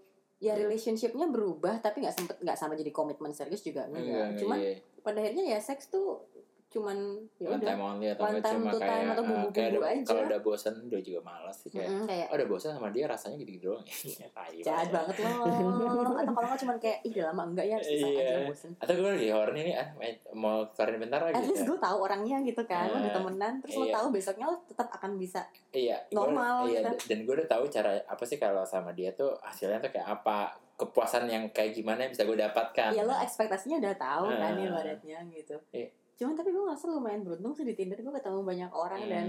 Ya 0.40 0.56
relationshipnya 0.56 1.28
berubah 1.28 1.84
tapi 1.84 2.00
nggak 2.00 2.16
sempet 2.16 2.36
nggak 2.40 2.56
sama 2.56 2.72
jadi 2.72 2.88
komitmen 2.88 3.28
serius 3.36 3.60
juga 3.60 3.84
enggak. 3.84 4.40
Cuman 4.40 4.56
iya. 4.56 4.80
pada 5.04 5.20
akhirnya 5.20 5.44
ya 5.52 5.60
seks 5.60 5.92
tuh 5.92 6.29
cuman 6.70 6.98
ya 7.36 7.50
one 7.50 7.58
time 7.60 7.82
only 7.82 8.06
atau 8.08 8.22
One 8.22 8.38
time 8.38 8.54
cuma 8.56 8.70
to 8.70 8.78
time 8.78 8.86
kayak 8.86 9.02
atau 9.04 9.10
eh, 9.12 9.26
bumbu-bumbu 9.26 9.50
kayak 9.52 9.70
ada- 9.72 9.90
aja. 9.90 10.04
kalau 10.06 10.22
udah 10.24 10.40
bosan 10.40 10.74
udah 10.80 11.00
juga 11.00 11.20
malas 11.20 11.56
sih 11.56 11.68
kayak 11.68 11.88
Mm-mm, 11.88 12.06
kayak 12.06 12.26
oh 12.26 12.36
udah 12.36 12.46
bosan 12.46 12.70
sama 12.70 12.88
dia 12.88 13.04
rasanya 13.04 13.36
gitu-gitu 13.36 13.64
doang 13.66 13.82
ya 13.90 14.62
jahat 14.62 14.88
banget. 14.88 15.14
loh. 15.18 15.34
Atau 16.20 16.30
kalau 16.30 16.46
nggak 16.46 16.60
cuman 16.60 16.76
kayak 16.78 16.98
ih 17.02 17.12
udah 17.12 17.26
lama 17.28 17.42
enggak 17.44 17.66
ya 17.66 17.76
selesai 17.76 18.06
Iya. 18.08 18.22
aja 18.22 18.38
bosen. 18.46 18.70
atau 18.76 18.92
gue 18.94 19.10
lagi 19.10 19.28
horny 19.28 19.60
nih 19.64 19.74
ah 19.74 19.88
mau 20.32 20.56
keluarin 20.68 20.98
bentar 21.00 21.20
lagi 21.20 21.34
At 21.34 21.44
least 21.44 21.58
ya. 21.60 21.66
gue 21.66 21.78
tahu 21.80 21.96
orangnya 22.00 22.36
gitu 22.40 22.62
kan, 22.64 22.84
lo 22.84 22.96
udah 22.96 23.02
Eh, 23.02 23.14
temenan, 23.14 23.52
terus 23.58 23.74
lo 23.74 23.84
iya. 23.84 23.92
tahu 23.92 24.06
besoknya 24.10 24.46
lo 24.46 24.56
tetap 24.64 24.88
akan 24.92 25.10
bisa 25.16 25.40
iya 25.70 25.96
normal 26.10 26.54
gua, 26.60 26.70
iya, 26.70 26.80
gitu. 26.86 27.06
dan 27.08 27.18
gue 27.20 27.34
udah 27.34 27.48
tahu 27.48 27.64
cara 27.68 27.90
apa 28.00 28.22
sih 28.22 28.36
kalau 28.36 28.62
sama 28.62 28.90
dia 28.92 29.10
tuh 29.12 29.34
hasilnya 29.40 29.78
tuh 29.80 29.90
kayak 29.90 30.06
apa 30.08 30.38
kepuasan 30.76 31.26
yang 31.26 31.44
kayak 31.50 31.74
gimana 31.74 32.00
yang 32.00 32.12
bisa 32.12 32.22
gue 32.22 32.38
dapatkan 32.38 32.90
ya 32.90 33.02
lo 33.02 33.12
ekspektasinya 33.12 33.76
udah 33.78 33.94
tahu 33.96 34.24
kan 34.30 34.52
Ah. 34.52 34.62
ibaratnya 34.62 35.18
gitu 35.28 35.58
Iya. 35.70 35.90
Cuman 36.20 36.36
tapi 36.36 36.48
gue 36.48 36.62
ngerasa 36.62 36.84
lumayan 36.86 37.24
beruntung 37.24 37.52
sih 37.52 37.64
di 37.64 37.72
Tinder 37.72 37.96
gue 37.96 38.12
ketemu 38.12 38.40
banyak 38.42 38.70
orang 38.70 39.02
dan 39.06 39.26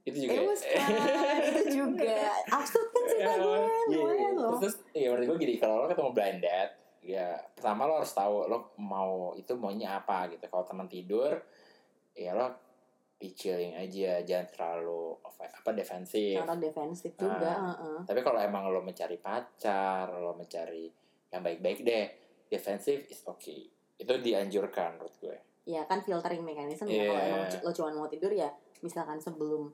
Hmm, 0.00 0.08
itu 0.08 0.24
juga 0.24 0.32
it 0.32 0.42
was 0.42 0.62
fun 0.64 0.88
itu 1.52 1.62
juga 1.76 2.16
absurd 2.48 2.88
kan 2.88 3.02
cerita 3.04 3.30
Iya, 3.30 3.36
gue 3.36 3.60
lumayan 3.92 4.16
iya. 4.16 4.40
loh 4.40 4.56
terus 4.56 4.76
ya 4.90 5.06
menurut 5.06 5.26
gue 5.26 5.38
gini 5.38 5.54
kalau 5.54 5.74
lo 5.76 5.86
ketemu 5.86 6.10
blind 6.10 6.40
date 6.40 6.72
ya 7.02 7.28
pertama 7.52 7.84
lo 7.84 7.94
harus 7.96 8.08
tahu 8.10 8.34
lo 8.46 8.58
mau 8.78 9.12
itu 9.34 9.52
maunya 9.54 9.94
apa 9.94 10.28
gitu 10.28 10.40
kalau 10.46 10.64
teman 10.64 10.88
tidur 10.88 11.36
ya 12.12 12.32
lo 12.32 12.48
be 13.14 13.28
chilling 13.30 13.72
aja 13.74 14.20
jangan 14.22 14.48
terlalu 14.48 15.20
apa 15.36 15.70
defensif 15.70 16.40
cara 16.40 16.56
defensif 16.56 17.12
juga 17.14 17.52
Ah. 17.52 17.76
heeh. 17.76 17.98
tapi 18.08 18.20
kalau 18.20 18.40
emang 18.40 18.64
lo 18.66 18.80
mencari 18.80 19.20
pacar 19.20 20.08
lo 20.10 20.32
mencari 20.32 20.88
yang 21.28 21.44
baik-baik 21.44 21.84
deh 21.84 22.06
defensif 22.48 23.04
is 23.06 23.20
okay 23.22 23.68
itu 23.94 24.12
dianjurkan 24.16 24.96
menurut 24.96 25.12
gue 25.20 25.36
ya 25.70 25.82
kan 25.84 26.00
filtering 26.00 26.40
mekanisme 26.40 26.84
ya 26.84 27.04
kalau 27.04 27.16
Iya. 27.16 27.28
emang 27.28 27.42
c- 27.48 27.60
lo 27.60 27.70
cuma 27.70 27.90
mau 27.94 28.06
tidur 28.06 28.30
ya 28.30 28.50
misalkan 28.80 29.18
sebelum 29.18 29.70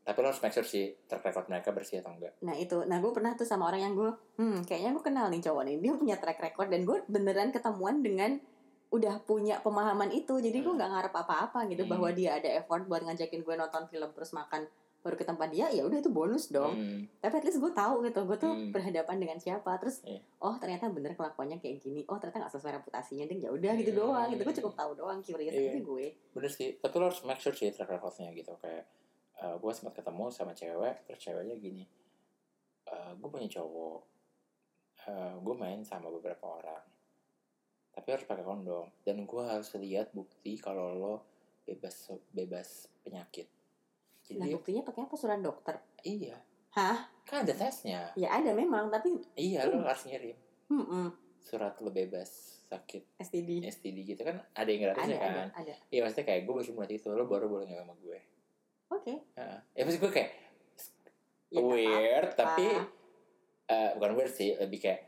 tapi 0.00 0.18
lo 0.18 0.28
harus 0.28 0.40
make 0.40 0.50
sure 0.50 0.64
sih 0.64 0.96
track 1.02 1.20
record 1.22 1.46
mereka 1.46 1.68
bersih 1.70 1.98
atau 1.98 2.10
enggak 2.10 2.32
nah 2.38 2.54
itu 2.54 2.80
nah 2.82 2.96
gue 2.96 3.10
pernah 3.10 3.32
tuh 3.32 3.44
sama 3.44 3.66
orang 3.66 3.82
yang 3.82 3.94
gue 3.94 4.10
hmm 4.36 4.64
kayaknya 4.64 4.90
gue 4.90 5.02
kenal 5.02 5.26
nih 5.26 5.40
cowok 5.40 5.62
nih 5.64 5.76
dia 5.78 5.92
punya 5.94 6.16
track 6.16 6.38
record 6.38 6.68
dan 6.68 6.82
gue 6.82 6.96
beneran 7.06 7.48
ketemuan 7.48 7.98
dengan 7.98 8.40
udah 8.88 9.20
punya 9.20 9.60
pemahaman 9.60 10.08
itu 10.10 10.32
jadi 10.38 10.54
gue 10.54 10.64
Hmm. 10.66 10.76
nggak 10.76 10.90
ngarep 10.90 11.14
apa-apa 11.14 11.60
gitu 11.66 11.82
Hmm. 11.82 11.92
bahwa 11.92 12.08
dia 12.10 12.34
ada 12.34 12.48
effort 12.54 12.82
buat 12.82 13.02
ngajakin 13.02 13.40
gue 13.42 13.54
nonton 13.54 13.84
film 13.86 14.08
terus 14.10 14.32
makan 14.32 14.64
baru 14.98 15.14
ke 15.14 15.22
tempat 15.22 15.48
dia 15.48 15.66
ya 15.68 15.82
udah 15.82 15.96
itu 15.96 16.08
bonus 16.08 16.48
dong 16.48 16.74
Hmm. 16.74 17.00
tapi 17.16 17.34
at 17.34 17.44
least 17.44 17.56
gue 17.56 17.70
tahu 17.70 18.02
gitu 18.02 18.20
gue 18.22 18.36
tuh 18.36 18.50
Hmm. 18.50 18.70
berhadapan 18.70 19.16
dengan 19.16 19.36
siapa 19.36 19.70
terus 19.76 20.02
Iya. 20.02 20.20
oh 20.38 20.54
ternyata 20.54 20.88
bener 20.88 21.14
kelakuannya 21.14 21.56
kayak 21.56 21.78
gini 21.78 22.02
oh 22.04 22.16
ternyata 22.16 22.42
nggak 22.42 22.52
sesuai 22.52 22.72
reputasinya 22.76 23.24
deh 23.24 23.38
ya 23.38 23.48
udah 23.48 23.72
gitu 23.74 23.90
Hmm. 23.90 24.00
doang 24.04 24.28
gitu 24.28 24.42
gue 24.42 24.56
cukup 24.58 24.74
tahu 24.74 24.90
doang 24.94 25.18
curious 25.20 25.52
Iya. 25.52 25.70
aja 25.70 25.80
gue 25.80 26.06
bener 26.32 26.50
sih 26.50 26.68
tapi 26.76 26.94
lo 26.94 27.04
harus 27.06 27.22
make 27.22 27.38
sure 27.38 27.52
sih 27.52 27.68
track 27.68 27.88
recordnya 27.88 28.30
gitu 28.32 28.52
kayak 28.56 28.84
gue 29.38 29.72
sempat 29.72 29.94
ketemu 29.94 30.24
sama 30.28 30.50
cewek 30.50 30.94
terus 31.04 31.20
ceweknya 31.20 31.56
gini 31.56 31.84
gue 33.14 33.28
punya 33.28 33.48
cowok 33.48 34.00
gue 35.38 35.54
main 35.56 35.80
sama 35.82 36.10
beberapa 36.10 36.42
orang 36.44 36.84
tapi 37.90 38.08
harus 38.10 38.24
pakai 38.24 38.42
kondom 38.42 38.86
dan 39.02 39.22
gue 39.22 39.42
harus 39.42 39.70
lihat 39.74 40.10
bukti 40.10 40.54
kalau 40.56 40.92
lo 40.92 41.14
bebas 41.62 42.10
bebas 42.30 42.68
penyakit 43.00 43.46
nah 44.34 44.44
jadi 44.44 44.54
buktinya 44.54 44.82
pakai 44.82 45.00
apa? 45.02 45.14
Surat 45.14 45.38
dokter? 45.38 45.74
Iya. 46.00 46.36
Hah? 46.70 46.98
Kan 47.22 47.42
ada 47.42 47.54
tesnya. 47.54 48.12
Ya 48.12 48.28
ada 48.30 48.52
memang 48.52 48.88
tapi 48.88 49.16
iya 49.34 49.64
lo 49.64 49.80
harus 49.80 50.04
ngirim. 50.04 50.36
Hmm, 50.66 50.84
hmm, 50.84 51.08
surat 51.38 51.72
lo 51.78 51.88
bebas 51.88 52.28
sakit 52.68 53.16
STD 53.16 53.64
STD 53.64 54.04
gitu 54.04 54.20
kan 54.20 54.36
ada 54.52 54.68
yang 54.68 54.84
ada 54.84 54.92
gratisnya 54.92 55.16
ada 55.16 55.32
kan? 55.32 55.48
ada 55.56 55.72
iya 55.88 56.04
maksudnya 56.04 56.28
kayak 56.28 56.44
gue 56.44 56.52
baru 56.52 56.72
mulai 56.76 56.92
itu 56.92 57.08
lo 57.08 57.24
baru 57.24 57.46
boleh 57.48 57.64
nggak 57.64 57.80
sama 57.80 57.94
gue. 57.96 58.18
Oke. 58.90 59.14
Heeh. 59.32 59.58
ya 59.72 59.82
maksud 59.82 60.00
gue 60.00 60.12
kayak 60.12 60.30
Ya, 61.48 61.64
weird 61.64 62.28
apa-apa. 62.28 62.44
tapi 62.44 62.66
eh, 63.66 63.90
bukan 63.96 64.12
weird 64.12 64.28
sih 64.30 64.52
lebih 64.52 64.84
kayak 64.84 65.00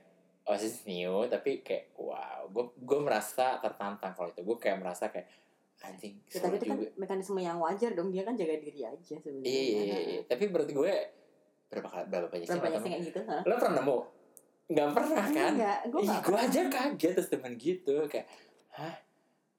oh 0.48 0.56
this 0.56 0.72
is 0.72 0.80
new 0.88 1.28
tapi 1.28 1.60
kayak 1.60 1.92
wow 1.94 2.48
gue 2.48 2.64
gue 2.80 2.98
merasa 2.98 3.60
tertantang 3.60 4.16
kalau 4.16 4.32
itu. 4.32 4.40
Gue 4.40 4.56
kayak 4.56 4.80
merasa 4.80 5.12
kayak 5.12 5.28
anjing 5.80 6.14
Ya, 6.28 6.38
tapi 6.44 6.56
itu 6.60 6.66
kan 6.68 6.78
mekanisme 6.96 7.40
yang 7.40 7.58
wajar 7.58 7.90
dong 7.96 8.12
dia 8.12 8.22
kan 8.22 8.36
jaga 8.36 8.54
diri 8.56 8.80
aja 8.84 9.00
sebenarnya. 9.00 9.48
Iya 9.48 9.60
iya 9.60 9.80
iya, 9.80 9.98
iya. 10.04 10.20
tapi 10.28 10.44
berarti 10.52 10.72
gue 10.76 10.92
berapa 11.70 11.88
kali 11.88 12.04
berapa 12.10 12.26
banyak 12.28 12.46
sih 12.46 12.52
berapa 12.52 12.66
banyak 12.66 12.80
sih 12.82 12.90
kayak 12.90 13.02
gitu 13.08 13.20
hah? 13.24 13.42
lo 13.46 13.54
pernah 13.56 13.74
nemu? 13.80 13.98
Nggak 14.70 14.88
pernah 14.94 15.24
kan? 15.26 15.52
Enggak 15.56 15.78
gue 15.88 16.00
Ih, 16.04 16.18
gue 16.20 16.38
aja 16.38 16.60
kaget 16.68 17.12
terus 17.16 17.28
temen 17.30 17.52
gitu 17.56 17.94
kayak 18.06 18.26
hah? 18.76 18.94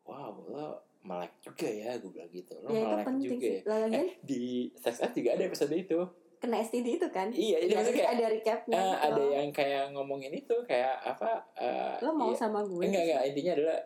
Wow 0.05 0.34
lo 0.47 0.67
melek 1.01 1.34
juga 1.41 1.65
ya 1.67 1.91
gue 1.97 2.11
bilang 2.13 2.30
gitu. 2.30 2.53
Lo 2.61 2.69
ya 2.69 2.78
itu 2.78 2.86
melek 2.86 3.05
penting 3.09 3.26
juga 3.26 3.41
sih. 3.41 3.55
ya. 3.57 3.61
Lagian 3.65 3.93
eh, 3.97 4.09
di 4.22 4.41
sex 4.78 4.95
ed 5.01 5.11
juga 5.17 5.30
ada 5.34 5.43
episode 5.49 5.74
itu. 5.74 5.99
Kena 6.41 6.57
STD 6.57 6.88
itu 6.97 7.07
kan? 7.13 7.28
Iya 7.30 7.57
jadi 7.61 7.69
ya, 7.69 7.78
maksudnya 7.78 7.97
kayak 8.01 8.11
ada 8.13 8.26
recapnya 8.30 8.78
Eh, 8.78 8.86
gitu. 8.86 9.05
ada 9.09 9.24
yang 9.30 9.49
kayak 9.53 9.84
ngomongin 9.93 10.34
itu 10.34 10.55
kayak 10.65 10.95
apa 11.01 11.30
eh, 11.57 11.95
lo 12.01 12.11
mau 12.13 12.34
iya. 12.34 12.38
sama 12.38 12.59
gue 12.65 12.82
enggak 12.86 13.03
enggak. 13.09 13.22
Intinya 13.30 13.51
adalah 13.57 13.80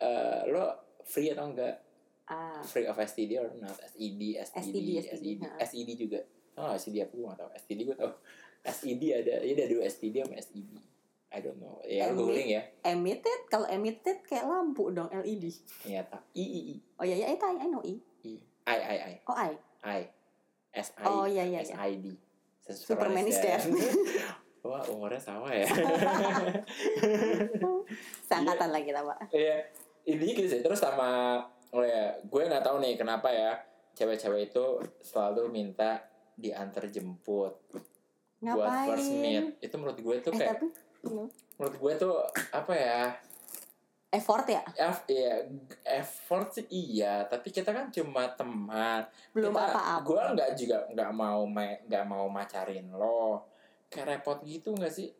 eh, 0.00 0.40
lo 0.50 0.64
free 1.10 1.34
atau 1.34 1.50
enggak? 1.50 1.82
Ah. 2.30 2.62
Free 2.62 2.86
of 2.86 2.94
STD 2.94 3.42
or 3.42 3.50
not? 3.58 3.74
SED 3.90 4.38
STD 4.38 5.02
STD, 5.02 5.04
SED 5.10 5.26
ha. 5.42 5.50
SED 5.66 5.90
juga. 5.98 6.22
Oh 6.54 6.70
SED 6.78 7.02
apa 7.02 7.10
gue 7.10 7.26
gak 7.26 7.38
tau. 7.42 7.50
STD 7.58 7.80
gue 7.82 7.96
tau. 7.98 8.14
SED 8.62 9.02
ada 9.10 9.42
ya 9.42 9.52
ada 9.58 9.66
dua 9.66 9.82
STD 9.90 10.22
sama 10.22 10.38
SED 10.38 10.70
I 11.30 11.38
don't 11.42 11.58
know. 11.58 11.78
Ya 11.86 12.10
Emit. 12.10 12.18
googling 12.18 12.48
ya. 12.54 12.62
emitted? 12.86 13.40
Kalau 13.50 13.66
emitted 13.70 14.22
kayak 14.26 14.46
lampu 14.46 14.90
dong 14.90 15.10
LED 15.10 15.50
iya 15.86 16.02
tak 16.06 16.22
I 16.34 16.42
I 16.42 16.60
I. 16.74 16.76
Oh 16.98 17.04
iya 17.06 17.16
ya 17.22 17.26
itu 17.34 17.44
I, 17.46 17.54
I 17.54 17.66
know 17.70 17.82
I. 17.82 17.94
I. 18.26 18.32
I 18.66 18.78
I 18.78 18.96
I. 18.98 19.14
Oh 19.26 19.36
I. 19.38 19.52
I. 19.82 20.00
S 20.74 20.90
I. 20.98 21.06
Oh 21.06 21.26
iya 21.26 21.46
iya 21.46 21.62
S 21.62 21.70
I 21.74 21.98
D. 21.98 22.14
Superman 22.70 23.26
is 23.26 23.38
dead. 23.42 23.58
Wah 24.66 24.84
umurnya 24.92 25.18
sama 25.18 25.50
ya. 25.54 25.66
Seangkatan 28.28 28.70
lagi 28.70 28.90
lah 28.92 29.02
pak 29.02 29.18
Iya, 29.32 29.66
intinya 30.10 30.34
gitu 30.36 30.48
sih. 30.48 30.60
Terus 30.60 30.78
sama, 30.78 31.40
oh 31.70 31.84
ya, 31.84 32.18
gue 32.20 32.42
nggak 32.42 32.62
tahu 32.62 32.78
nih 32.78 32.94
kenapa 32.94 33.28
ya 33.28 33.52
cewek-cewek 33.92 34.50
itu 34.50 34.64
selalu 35.00 35.50
minta 35.50 36.00
diantar 36.34 36.88
jemput 36.88 37.54
buat 38.40 38.70
first 38.88 39.12
meet. 39.12 39.44
ngapain 39.44 39.44
Itu 39.60 39.74
menurut 39.76 39.98
gue 39.98 40.16
tuh 40.18 40.32
eh 40.32 40.38
kayak, 40.38 40.50
tapi 40.56 40.66
know, 41.04 41.26
menurut 41.58 41.76
gue 41.76 41.92
tuh 41.96 42.14
apa 42.50 42.72
ya? 42.72 43.02
effort 44.10 44.42
ya 44.42 44.58
F, 44.74 45.06
ya, 45.06 45.46
effort 45.86 46.50
sih 46.50 46.66
iya, 46.66 47.22
tapi 47.24 47.54
kita 47.54 47.70
kan 47.70 47.94
cuma 47.94 48.26
teman. 48.34 49.06
belum 49.30 49.54
Kita- 49.54 49.70
apa-apa 49.70 50.02
Gue 50.02 50.18
nggak 50.34 50.50
juga 50.58 50.76
nggak 50.90 51.10
mau 51.14 51.46
ma- 51.46 51.78
nggak 51.86 52.04
mau 52.04 52.26
macarin 52.26 52.90
lo. 52.90 53.46
Kayak 53.86 54.18
repot 54.18 54.42
gitu 54.42 54.74
nggak 54.74 54.90
sih? 54.90 55.14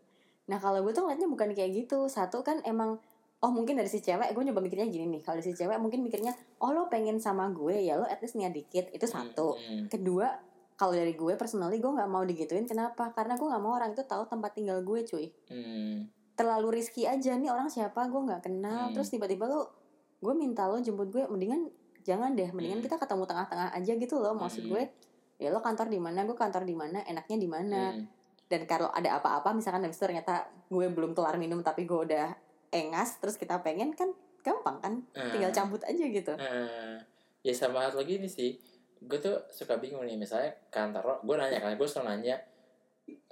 Nah 0.47 0.59
kalau 0.59 0.83
gue 0.83 0.91
tuh 0.91 1.07
ngeliatnya 1.07 1.31
bukan 1.31 1.55
kayak 1.55 1.87
gitu 1.87 2.11
Satu 2.11 2.43
kan 2.43 2.59
emang 2.67 2.99
Oh 3.41 3.49
mungkin 3.49 3.73
dari 3.73 3.89
si 3.89 3.99
cewek 3.99 4.31
Gue 4.31 4.45
nyoba 4.45 4.61
mikirnya 4.61 4.85
gini 4.85 5.09
nih. 5.09 5.21
Kalau 5.21 5.41
dari 5.41 5.47
si 5.47 5.55
cewek 5.55 5.77
mungkin 5.77 6.01
mikirnya 6.01 6.31
Oh 6.59 6.71
lo 6.71 6.87
pengen 6.87 7.17
sama 7.17 7.49
gue 7.49 7.73
Ya 7.81 7.97
lo 7.97 8.05
at 8.05 8.21
least 8.21 8.37
niat 8.37 8.53
dikit. 8.53 8.89
Itu 8.91 9.05
satu. 9.05 9.57
Hmm, 9.57 9.89
Kedua 9.89 10.29
kalau 10.75 10.93
dari 10.93 11.13
gue 11.13 11.37
personally 11.37 11.77
gue 11.77 11.89
nggak 11.89 12.05
mau 12.07 12.21
digituin. 12.23 12.65
Kenapa? 12.65 13.13
Karena 13.13 13.35
gue 13.35 13.45
nggak 13.45 13.61
mau 13.61 13.75
orang 13.75 13.93
itu 13.93 14.01
tahu 14.03 14.25
tempat 14.27 14.53
tinggal 14.53 14.81
gue 14.81 15.01
cuy. 15.03 15.29
Hmm, 15.47 16.09
terlalu 16.33 16.77
risky 16.77 17.05
aja. 17.05 17.33
Nih 17.35 17.49
orang 17.49 17.69
siapa? 17.69 18.05
Gue 18.07 18.21
nggak 18.23 18.43
kenal. 18.43 18.89
Hmm. 18.89 18.95
terus 18.95 19.09
tiba-tiba 19.09 19.45
lo 19.45 19.73
gue 20.21 20.33
minta 20.33 20.65
lo 20.65 20.77
jemput 20.77 21.09
gue 21.09 21.25
mendingan 21.27 21.69
jangan 22.01 22.33
deh. 22.33 22.49
Mendingan 22.49 22.81
Hmm. 22.81 22.87
kita 22.89 22.97
ketemu 22.97 23.25
tengah-tengah 23.25 23.69
aja 23.73 23.93
gitu 23.95 24.15
loh. 24.17 24.33
Maksud 24.35 24.65
Hmm. 24.65 24.73
gue 24.73 24.83
ya 25.37 25.49
lo 25.49 25.61
kantor 25.61 25.89
di 25.89 25.97
mana? 25.97 26.25
Gue 26.25 26.33
kantor 26.35 26.65
di 26.65 26.73
mana? 26.73 27.01
Enaknya 27.03 27.37
di 27.37 27.49
mana? 27.49 27.83
Hmm. 27.93 28.05
dan 28.47 28.67
kalau 28.67 28.91
ada 28.91 29.15
apa-apa 29.15 29.55
misalkan 29.55 29.87
habis 29.87 29.95
itu 29.95 30.11
ternyata 30.11 30.43
gue 30.67 30.91
belum 30.91 31.15
kelar 31.15 31.39
minum 31.39 31.63
tapi 31.63 31.87
gue 31.87 31.95
udah 31.95 32.35
engas 32.71 33.19
terus 33.19 33.35
kita 33.35 33.59
pengen 33.61 33.93
kan 33.93 34.11
gampang 34.41 34.79
kan 34.79 34.95
tinggal 35.13 35.51
Ah. 35.51 35.57
cabut 35.57 35.83
aja 35.83 36.01
gitu. 36.03 36.33
Nah, 36.33 36.97
ya 37.41 37.53
sama 37.53 37.85
satu 37.85 38.01
lagi 38.01 38.17
nih 38.17 38.31
sih 38.31 38.51
gue 39.01 39.17
tuh 39.17 39.33
suka 39.49 39.77
bingung 39.77 40.05
nih 40.05 40.15
misalnya 40.15 40.53
kantor 40.69 41.03
lo 41.03 41.15
gue 41.25 41.35
nanya 41.35 41.59
kan 41.59 41.73
gue 41.73 41.85
selalu 41.85 42.07
nanya 42.11 42.37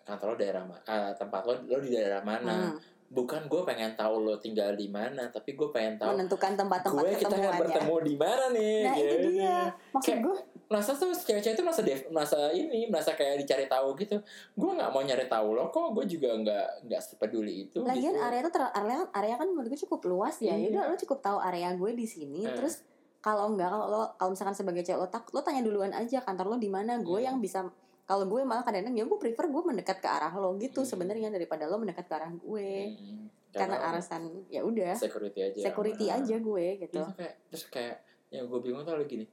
kantor 0.00 0.32
lo 0.32 0.36
daerah 0.36 0.64
mana 0.64 1.12
tempat 1.12 1.44
lo 1.44 1.52
lo 1.62 1.78
di 1.78 1.92
daerah 1.92 2.24
mana? 2.24 2.72
Hmm, 2.72 2.76
bukan 3.08 3.48
gue 3.48 3.60
pengen 3.64 3.92
tahu 3.94 4.20
lo 4.20 4.36
tinggal 4.36 4.72
di 4.72 4.84
mana 4.86 5.28
tapi 5.28 5.52
gue 5.52 5.68
pengen 5.68 5.96
tahu 5.96 6.12
menentukan 6.12 6.52
tempat-tempat 6.54 7.02
gue 7.02 7.12
kita 7.16 7.32
akan 7.32 7.52
bertemu 7.58 7.94
di 8.02 8.14
mana 8.14 8.44
nih 8.50 8.78
nah 8.82 8.94
itu 8.94 9.04
gitu. 9.08 9.28
dia 9.32 9.56
maksud 9.90 10.04
Kayak- 10.04 10.22
gue 10.22 10.36
merasa 10.68 10.90
tuh 10.92 11.08
cewek-cewek 11.10 11.56
itu 11.56 11.64
merasa 11.64 11.80
def, 11.80 12.00
merasa 12.08 12.38
ini 12.52 12.84
merasa 12.86 13.16
kayak 13.16 13.40
dicari 13.40 13.64
tahu 13.64 13.96
gitu 13.96 14.20
gue 14.54 14.70
nggak 14.70 14.90
mau 14.90 15.00
nyari 15.00 15.24
tahu 15.24 15.56
lo 15.56 15.72
kok 15.72 15.96
gue 15.96 16.04
juga 16.06 16.28
nggak 16.30 16.68
nggak 16.84 17.00
sepeduli 17.00 17.64
itu 17.64 17.80
Lagian 17.80 18.12
gitu. 18.12 18.20
area 18.22 18.38
itu 18.38 18.50
ter- 18.50 18.74
area 18.76 18.98
area 19.10 19.34
kan 19.34 19.48
menurut 19.48 19.68
gue 19.70 19.80
cukup 19.80 20.00
luas 20.04 20.36
ya. 20.38 20.52
Iya. 20.52 20.68
Yaudah 20.68 20.84
lo 20.86 20.96
cukup 20.98 21.18
tahu 21.18 21.38
area 21.40 21.72
gue 21.72 21.90
di 21.94 22.04
sini. 22.04 22.44
Eh. 22.44 22.52
Terus 22.52 22.84
kalau 23.18 23.48
enggak 23.48 23.72
kalau 23.72 23.86
lo 23.88 24.00
kalau 24.14 24.30
misalkan 24.30 24.52
sebagai 24.52 24.84
cewek 24.84 25.00
lo 25.00 25.08
takut 25.08 25.32
lo 25.32 25.40
tanya 25.40 25.64
duluan 25.64 25.90
aja 25.90 26.20
kantor 26.20 26.52
lo 26.52 26.56
di 26.56 26.68
mana. 26.68 27.00
Gue 27.00 27.18
Hmm. 27.18 27.26
yang 27.26 27.36
bisa 27.40 27.64
kalau 28.08 28.24
gue 28.24 28.40
malah 28.40 28.64
kadang-kadang 28.64 28.96
ya 28.96 29.04
gue 29.04 29.18
prefer 29.18 29.44
gue 29.46 29.62
mendekat 29.62 30.00
ke 30.00 30.08
arah 30.08 30.32
lo 30.32 30.56
gitu 30.56 30.80
Hmm. 30.80 30.88
sebenarnya 30.88 31.28
daripada 31.28 31.68
lo 31.68 31.76
mendekat 31.76 32.04
ke 32.04 32.14
arah 32.14 32.32
gue. 32.32 32.70
Hmm, 32.90 33.28
Karena 33.48 33.76
alasan 33.86 34.48
ya 34.48 34.60
udah 34.60 34.92
security 34.94 35.40
aja 35.42 35.60
security 35.62 36.06
Nah. 36.06 36.16
aja 36.18 36.36
gue 36.38 36.66
gitu. 36.80 36.96
Terus 36.98 37.12
kayak 37.14 37.34
terus 37.48 37.64
kayak 37.68 37.96
yang 38.28 38.44
gue 38.44 38.58
bingung 38.58 38.80
tuh 38.82 38.92
lagi 38.94 39.08
gini 39.10 39.24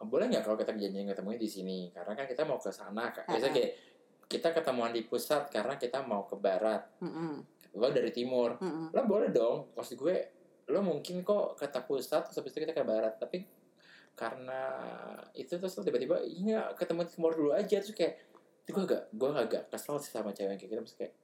boleh 0.00 0.26
nggak 0.26 0.42
kalau 0.42 0.56
kita 0.56 0.72
janjian 0.72 1.06
ketemunya 1.06 1.36
di 1.36 1.46
sini 1.46 1.78
karena 1.90 2.14
kan 2.14 2.24
kita 2.24 2.42
mau 2.42 2.56
ke 2.56 2.70
sana 2.70 3.10
kan 3.10 3.20
biasanya 3.26 3.46
Ha-ha. 3.46 3.56
kayak 3.60 3.72
kita 4.26 4.48
ketemuan 4.52 4.90
di 4.90 5.02
pusat 5.02 5.46
karena 5.48 5.76
kita 5.76 6.00
mau 6.00 6.24
ke 6.24 6.34
barat 6.34 6.82
Mm-mm, 6.98 7.32
lo 7.74 7.88
dari 7.90 8.08
timur 8.08 8.56
mm-mm. 8.56 8.90
lo 8.90 9.00
boleh 9.04 9.28
dong 9.28 9.70
maksud 9.70 9.94
gue 9.96 10.16
lo 10.66 10.80
mungkin 10.80 11.20
kok 11.20 11.52
kata 11.54 11.84
pusat 11.84 12.24
terus 12.24 12.38
habis 12.38 12.50
itu 12.50 12.60
kita 12.60 12.72
ke 12.72 12.80
barat 12.80 13.18
tapi 13.18 13.44
karena 14.20 14.60
itu 15.32 15.56
terus 15.56 15.80
tiba-tiba 15.80 16.20
iya 16.20 16.76
ketemu 16.76 17.08
timur 17.08 17.32
dulu 17.32 17.50
aja. 17.56 17.80
Terus 17.80 17.96
kayak 17.96 18.20
itu 18.68 18.76
gue 18.76 18.84
agak 18.84 19.02
gue 19.16 19.28
agak 19.32 19.62
kesel 19.72 19.96
sih 19.96 20.12
sama 20.12 20.36
cewek 20.36 20.60
kayak 20.60 20.68
gitu. 20.68 20.76
Terus 20.84 20.96
kayak 21.00 21.14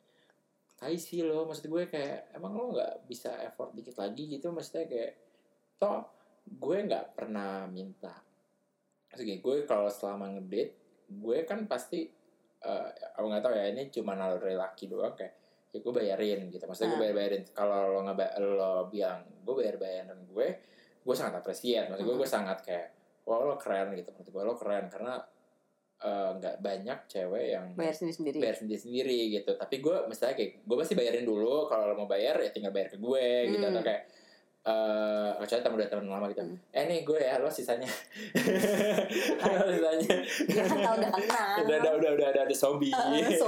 tai 0.81 0.97
sih 0.97 1.21
lo. 1.21 1.45
Maksud 1.45 1.69
gue 1.69 1.85
kayak 1.85 2.33
emang 2.33 2.57
lo 2.57 2.73
nggak 2.73 3.05
bisa 3.05 3.37
effort 3.45 3.77
dikit 3.77 4.01
lagi 4.01 4.25
gitu? 4.33 4.49
Maksudnya 4.49 4.89
kayak 4.89 5.13
toh 5.77 6.09
gue 6.49 6.77
nggak 6.89 7.13
pernah 7.13 7.69
minta. 7.69 8.17
Maksudnya 9.13 9.45
gue 9.45 9.57
kalau 9.69 9.93
selama 9.93 10.33
ngedate 10.41 10.73
gue 11.13 11.39
kan 11.45 11.69
pasti 11.69 12.09
eh 12.57 12.89
aku 13.13 13.27
nggak 13.29 13.45
tahu 13.45 13.53
ya 13.53 13.69
ini 13.77 13.93
cuma 13.93 14.17
naluri 14.17 14.57
laki 14.57 14.89
doang 14.89 15.13
kayak 15.13 15.37
ya 15.69 15.85
gue 15.85 15.93
bayarin 15.93 16.49
gitu. 16.49 16.65
Maksudnya 16.65 16.97
gue 16.97 16.99
Ah. 16.99 17.03
bayar 17.05 17.17
bayarin 17.21 17.45
kalau 17.53 17.93
lo 17.93 18.01
nggak 18.09 18.41
lo 18.41 18.89
bilang 18.89 19.21
gue 19.45 19.53
bayar 19.53 19.77
bayaran 19.77 20.17
gue 20.25 20.49
gue 21.07 21.15
sangat 21.15 21.39
apresiat 21.39 21.87
maksud 21.87 22.03
gue 22.03 22.11
Hmm. 22.11 22.21
gue 22.21 22.29
sangat 22.29 22.59
kayak 22.61 22.87
wah 23.23 23.39
lo 23.41 23.55
keren 23.55 23.95
gitu 23.95 24.11
menurut 24.11 24.29
gue 24.29 24.43
lo 24.43 24.55
keren 24.55 24.85
karena 24.87 25.15
eh, 25.97 26.31
nggak 26.35 26.57
banyak 26.59 26.99
cewek 27.07 27.47
yang 27.51 27.67
Bayar 27.73 27.95
sendiri-sendiri. 27.95 28.37
bayar 28.37 28.57
sendiri 28.57 28.77
sendiri 28.79 29.19
gitu 29.33 29.55
tapi 29.55 29.79
gue 29.79 29.97
misalnya 30.05 30.35
kayak 30.35 30.61
gue 30.61 30.77
pasti 30.77 30.93
bayarin 30.93 31.25
dulu 31.25 31.65
kalau 31.65 31.87
lo 31.87 31.97
mau 31.97 32.05
bayar 32.07 32.37
ya 32.37 32.51
tinggal 32.51 32.69
bayar 32.69 32.89
ke 32.89 32.99
gue 32.99 33.27
gitu 33.49 33.63
Hmm. 33.63 33.73
atau 33.73 33.83
kayak 33.83 34.03
eh 34.67 35.31
kecuali 35.39 35.63
temen 35.63 35.77
udah 35.79 35.89
temen 35.89 36.07
lama 36.07 36.27
gitu 36.27 36.43
Hmm. 36.43 36.59
eh 36.71 36.85
nih 36.85 37.01
gue 37.01 37.19
ya 37.19 37.39
lo 37.39 37.47
sisanya 37.49 37.87
lo 39.57 39.67
sisanya 39.69 40.15
Ya 40.49 40.63
kan 40.65 40.79
udah 40.93 41.11
kenal. 41.13 41.55
udah 41.63 41.77
udah 41.79 41.93
udah 41.97 42.29
udah 42.29 42.43
ada 42.43 42.53
Sobi 42.53 42.91
anjir. 42.91 43.39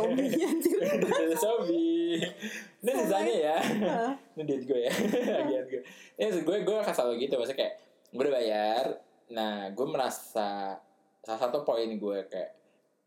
udah 0.96 1.10
ada 1.20 1.36
sobi 1.36 1.82
ini 2.82 2.92
sisanya 2.94 3.34
ya. 3.34 3.56
Ini 4.38 4.42
duit 4.46 4.62
gue 4.66 4.80
ya. 4.86 4.92
Bagian 5.42 5.64
gue. 5.66 5.82
Ini 6.18 6.28
gue 6.42 6.56
gue 6.62 6.76
akan 6.78 6.94
selalu 6.94 7.14
gitu. 7.26 7.34
Maksudnya 7.38 7.58
kayak 7.58 7.74
gue 8.14 8.22
udah 8.22 8.34
bayar. 8.34 8.84
Nah 9.34 9.54
gue 9.74 9.86
merasa 9.86 10.78
salah 11.22 11.40
satu 11.40 11.66
poin 11.66 11.88
gue 11.88 12.18
kayak 12.30 12.50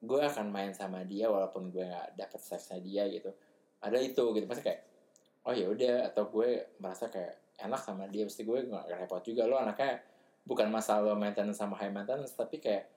gue 0.02 0.20
akan 0.20 0.50
main 0.50 0.74
sama 0.74 1.06
dia 1.06 1.30
walaupun 1.30 1.70
gue 1.70 1.86
nggak 1.86 2.18
dapet 2.20 2.40
seksnya 2.42 2.80
dia 2.84 3.04
gitu. 3.08 3.32
Ada 3.80 3.98
itu 4.02 4.24
gitu. 4.36 4.46
Pasti 4.46 4.64
kayak 4.66 4.82
oh 5.48 5.54
ya 5.56 5.66
udah 5.72 6.14
atau 6.14 6.30
gue 6.30 6.78
merasa 6.78 7.08
kayak 7.08 7.56
enak 7.62 7.82
sama 7.82 8.06
dia. 8.12 8.28
Pasti 8.28 8.44
gue 8.44 8.60
nggak 8.68 8.86
repot 8.98 9.24
juga. 9.24 9.48
Lo 9.48 9.58
anaknya 9.58 10.04
bukan 10.44 10.68
masalah 10.74 11.14
maintenance 11.14 11.62
sama 11.62 11.78
high 11.78 11.94
maintenance 11.94 12.34
tapi 12.34 12.58
kayak 12.58 12.90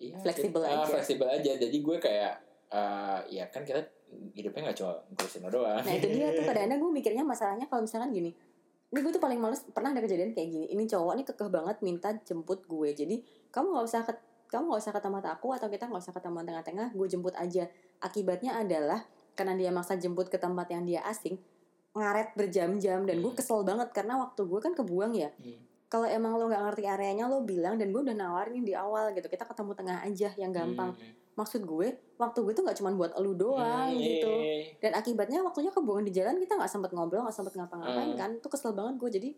iya 0.00 0.16
Fleksibel 0.22 0.62
ah, 0.64 0.86
aja. 0.86 0.96
fleksibel 0.96 1.28
aja. 1.28 1.52
Jadi 1.60 1.76
gue 1.76 1.96
kayak 2.00 2.34
eh, 2.72 3.20
ya 3.36 3.44
kan 3.52 3.66
kita 3.66 3.99
hidupnya 4.32 4.70
nggak 4.70 4.78
cuma 4.78 4.92
ngurusin 5.10 5.40
lo 5.42 5.50
doang 5.50 5.82
Nah 5.82 5.94
itu 5.94 6.06
dia 6.08 6.30
tuh 6.32 6.44
kadang-kadang 6.48 6.78
gue 6.78 6.92
mikirnya 6.92 7.22
masalahnya 7.22 7.66
kalau 7.66 7.82
misalkan 7.82 8.10
gini 8.10 8.30
Ini 8.90 8.98
gue 8.98 9.12
tuh 9.14 9.22
paling 9.22 9.38
males 9.38 9.62
pernah 9.70 9.90
ada 9.90 10.00
kejadian 10.00 10.34
kayak 10.34 10.48
gini 10.50 10.66
Ini 10.68 10.82
cowok 10.86 11.12
nih 11.14 11.24
kekeh 11.26 11.48
banget 11.48 11.76
minta 11.80 12.08
jemput 12.20 12.64
gue 12.64 12.90
Jadi 12.90 13.16
kamu 13.48 13.66
gak 13.72 13.86
usah 13.86 14.02
ket, 14.02 14.18
kamu 14.48 14.74
gak 14.74 14.80
usah 14.82 14.92
ketemu 14.92 15.16
aku 15.22 15.48
Atau 15.54 15.68
kita 15.68 15.84
gak 15.86 16.02
usah 16.02 16.14
ketemu 16.14 16.36
tengah-tengah 16.42 16.88
Gue 16.90 17.06
jemput 17.06 17.34
aja 17.34 17.70
Akibatnya 17.98 18.58
adalah 18.58 19.02
Karena 19.32 19.54
dia 19.54 19.70
maksa 19.70 19.94
jemput 19.94 20.26
ke 20.26 20.36
tempat 20.36 20.66
yang 20.70 20.82
dia 20.82 21.06
asing 21.06 21.38
Ngaret 21.90 22.34
berjam-jam 22.34 23.02
Dan 23.02 23.18
gue 23.18 23.30
Hmm. 23.30 23.38
kesel 23.38 23.62
banget 23.62 23.90
Karena 23.90 24.18
waktu 24.18 24.42
gue 24.42 24.58
kan 24.58 24.74
kebuang 24.74 25.14
ya 25.14 25.30
Hmm. 25.36 25.58
kalau 25.90 26.06
emang 26.06 26.38
lo 26.38 26.46
nggak 26.46 26.62
ngerti 26.70 26.86
areanya 26.86 27.26
lo 27.26 27.42
bilang 27.42 27.74
dan 27.74 27.90
gue 27.90 27.98
udah 27.98 28.14
nawarin 28.14 28.62
di 28.62 28.70
awal 28.70 29.10
gitu 29.10 29.26
kita 29.26 29.42
ketemu 29.42 29.74
tengah 29.74 29.98
aja 30.00 30.30
yang 30.38 30.54
gampang 30.54 30.94
Hmm. 30.94 31.29
Maksud 31.40 31.64
gue 31.64 31.88
waktu 32.14 32.38
gue 32.38 32.52
tuh 32.52 32.62
nggak 32.62 32.76
cuma 32.76 32.92
buat 32.92 33.12
elu 33.14 33.32
doang 33.34 33.88
Hmm, 33.88 33.96
gitu 33.98 34.28
iya. 34.28 34.76
dan 34.78 34.92
akibatnya 34.94 35.40
waktunya 35.40 35.68
kebuang 35.68 36.02
di 36.02 36.12
jalan 36.12 36.36
kita 36.36 36.54
nggak 36.54 36.68
sempet 36.68 36.90
ngobrol 36.90 37.22
nggak 37.22 37.32
sempet 37.34 37.54
ngapa-ngapain 37.54 38.10
Hmm. 38.10 38.18
kan 38.18 38.30
itu 38.34 38.46
kesel 38.46 38.72
banget 38.72 38.94
gue 38.96 39.10
jadi 39.10 39.30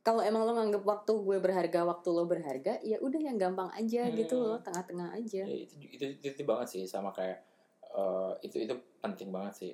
kalau 0.00 0.22
emang 0.22 0.42
lo 0.42 0.54
nganggep 0.54 0.82
waktu 0.82 1.12
gue 1.12 1.36
berharga 1.36 1.80
waktu 1.84 2.08
lo 2.08 2.24
berharga 2.24 2.78
ya 2.80 2.96
udah 2.98 3.20
yang 3.20 3.36
gampang 3.36 3.68
aja 3.70 4.02
Hmm. 4.02 4.16
gitu 4.16 4.34
loh 4.38 4.56
tengah-tengah 4.58 5.12
aja 5.12 5.42
Ya, 5.42 5.56
itu, 5.58 5.74
itu, 5.84 6.04
itu, 6.14 6.26
itu 6.32 6.42
banget 6.42 6.66
sih 6.70 6.82
sama 6.84 7.10
kayak 7.10 7.42
eh, 7.88 8.32
itu 8.40 8.56
itu 8.60 8.74
penting 8.98 9.28
banget 9.28 9.54
sih 9.56 9.72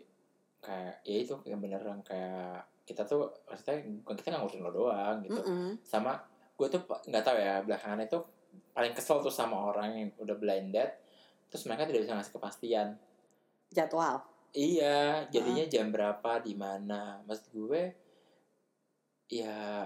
kayak 0.58 0.98
ya 1.02 1.16
itu 1.20 1.34
yang 1.44 1.58
beneran 1.58 2.02
kayak 2.02 2.58
kita 2.82 3.02
tuh 3.02 3.30
maksudnya 3.44 3.76
bukan 4.00 4.14
kita 4.16 4.26
nggak 4.28 4.42
ngurusin 4.42 4.60
lo 4.60 4.70
doang 4.70 5.16
gitu 5.20 5.38
Mm-mm. 5.38 5.78
sama 5.80 6.18
gue 6.52 6.66
tuh 6.68 6.78
nggak 7.04 7.22
tahu 7.22 7.36
ya 7.36 7.60
belakangan 7.60 8.00
itu 8.00 8.18
paling 8.70 8.92
kesel 8.92 9.18
tuh 9.18 9.32
sama 9.32 9.68
orang 9.68 9.90
yang 9.92 10.08
udah 10.16 10.34
blinded 10.34 10.90
terus 11.52 11.68
mereka 11.68 11.84
tidak 11.84 12.08
bisa 12.08 12.16
ngasih 12.16 12.32
kepastian. 12.32 12.88
Jadwal. 13.68 14.24
Iya 14.56 15.28
jadinya 15.28 15.64
jam 15.68 15.92
berapa 15.92 16.40
di 16.40 16.56
mana. 16.56 17.20
Maksud 17.28 17.52
gue 17.52 17.82
ya 19.28 19.84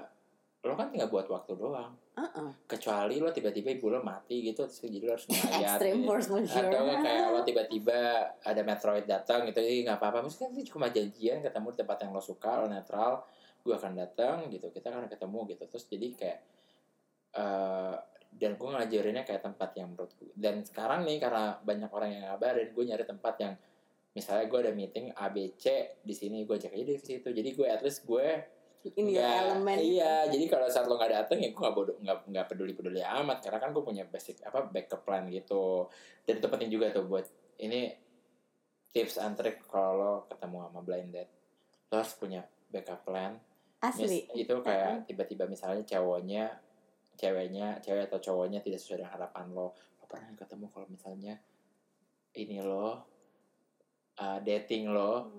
lo 0.62 0.74
kan 0.78 0.94
tinggal 0.94 1.10
buat 1.10 1.26
waktu 1.26 1.58
doang. 1.58 1.94
Uh-uh. 2.16 2.48
kecuali 2.64 3.20
lo 3.20 3.28
tiba-tiba 3.28 3.76
ibu 3.76 3.92
lo 3.92 4.00
mati 4.00 4.40
gitu 4.40 4.64
terus 4.64 4.80
jadi 4.80 5.04
lo 5.04 5.12
harus 5.20 5.28
melayat 5.28 5.76
extreme 5.76 6.00
gitu. 6.00 6.08
force 6.08 6.28
majeure. 6.32 6.64
atau 6.64 6.80
nggak 6.88 6.98
kayak 7.04 7.26
lo 7.28 7.40
tiba-tiba 7.44 8.00
ada 8.40 8.62
Metroid 8.64 9.04
datang 9.04 9.44
gitu 9.44 9.58
jadi 9.60 9.78
nggak 9.84 9.98
apa-apa. 10.00 10.18
Mungkin 10.24 10.56
itu 10.56 10.72
cuma 10.72 10.88
janjian 10.88 11.44
ketemu 11.44 11.66
di 11.74 11.76
tempat 11.82 11.98
yang 12.06 12.10
lo 12.16 12.22
suka 12.24 12.62
lo 12.62 12.66
netral 12.70 13.26
gue 13.66 13.74
akan 13.74 13.92
datang 13.98 14.46
gitu 14.48 14.70
kita 14.70 14.94
akan 14.94 15.10
ketemu 15.10 15.38
gitu. 15.50 15.64
Terus 15.66 15.84
jadi 15.90 16.08
kayak 16.14 16.38
eh 17.36 17.96
dan 18.36 18.60
gue 18.60 18.68
ngajarinnya 18.68 19.24
kayak 19.24 19.42
tempat 19.42 19.72
yang 19.80 19.96
menurut 19.96 20.12
gue 20.20 20.32
dan 20.36 20.60
sekarang 20.60 21.08
nih 21.08 21.16
karena 21.16 21.56
banyak 21.64 21.90
orang 21.90 22.10
yang 22.12 22.22
ngabarin 22.28 22.68
gue 22.70 22.84
nyari 22.84 23.04
tempat 23.08 23.34
yang 23.40 23.54
misalnya 24.12 24.44
gue 24.48 24.58
ada 24.60 24.72
meeting 24.72 25.12
ABC 25.12 25.64
di 26.04 26.14
sini 26.16 26.44
gue 26.44 26.56
ajak 26.56 26.72
aja 26.72 26.84
di 26.84 26.96
situ 27.00 27.28
jadi 27.32 27.48
gue 27.52 27.66
at 27.68 27.80
least 27.80 28.04
gue 28.04 28.28
ini 28.94 29.18
ya 29.18 29.50
elemen 29.50 29.82
Iya, 29.82 30.30
jadi 30.30 30.46
kalau 30.46 30.70
saat 30.70 30.86
lo 30.86 30.94
nggak 30.94 31.10
dateng 31.10 31.42
ya 31.42 31.50
gue 31.50 31.58
nggak 31.58 31.74
bodoh 31.74 31.96
nggak 31.98 32.18
nggak 32.30 32.46
peduli 32.46 32.70
peduli 32.70 33.02
amat 33.02 33.42
karena 33.42 33.58
kan 33.58 33.74
gue 33.74 33.82
punya 33.82 34.06
basic 34.06 34.38
apa 34.46 34.62
backup 34.70 35.02
plan 35.02 35.26
gitu. 35.26 35.90
Dan 36.22 36.38
itu 36.38 36.46
penting 36.46 36.70
juga 36.70 36.94
tuh 36.94 37.02
buat 37.10 37.26
ini 37.58 37.90
tips 38.94 39.18
and 39.18 39.34
trick 39.34 39.66
kalau 39.66 39.98
lo 39.98 40.12
ketemu 40.30 40.70
sama 40.70 40.80
blind 40.86 41.10
date. 41.10 41.32
Lo 41.90 41.98
harus 41.98 42.14
punya 42.14 42.46
backup 42.70 43.02
plan. 43.02 43.34
asli 43.76 44.24
Mis- 44.30 44.46
itu 44.46 44.54
kayak 44.64 45.04
tiba-tiba 45.04 45.44
misalnya 45.50 45.82
cowoknya 45.84 46.48
ceweknya 47.16 47.80
cewek 47.80 48.12
atau 48.12 48.20
cowoknya 48.20 48.60
tidak 48.62 48.78
sesuai 48.78 49.02
dengan 49.02 49.12
harapan 49.16 49.46
lo. 49.50 49.72
Lo 49.72 50.04
pernah 50.04 50.28
nggak 50.30 50.46
ketemu 50.46 50.66
kalau 50.70 50.86
misalnya 50.92 51.34
ini 52.36 52.60
lo 52.60 52.88
uh, 54.20 54.38
dating 54.44 54.92
lo 54.92 55.32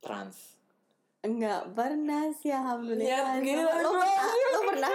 trans 0.00 0.60
Enggak 1.20 1.76
pernah 1.76 2.32
sih 2.32 2.48
alhamdulillah. 2.48 3.04
Ya, 3.04 3.44
gila, 3.44 3.76
lo, 3.84 3.92
pernah? 3.92 4.24
lo 4.24 4.60
pernah? 4.72 4.92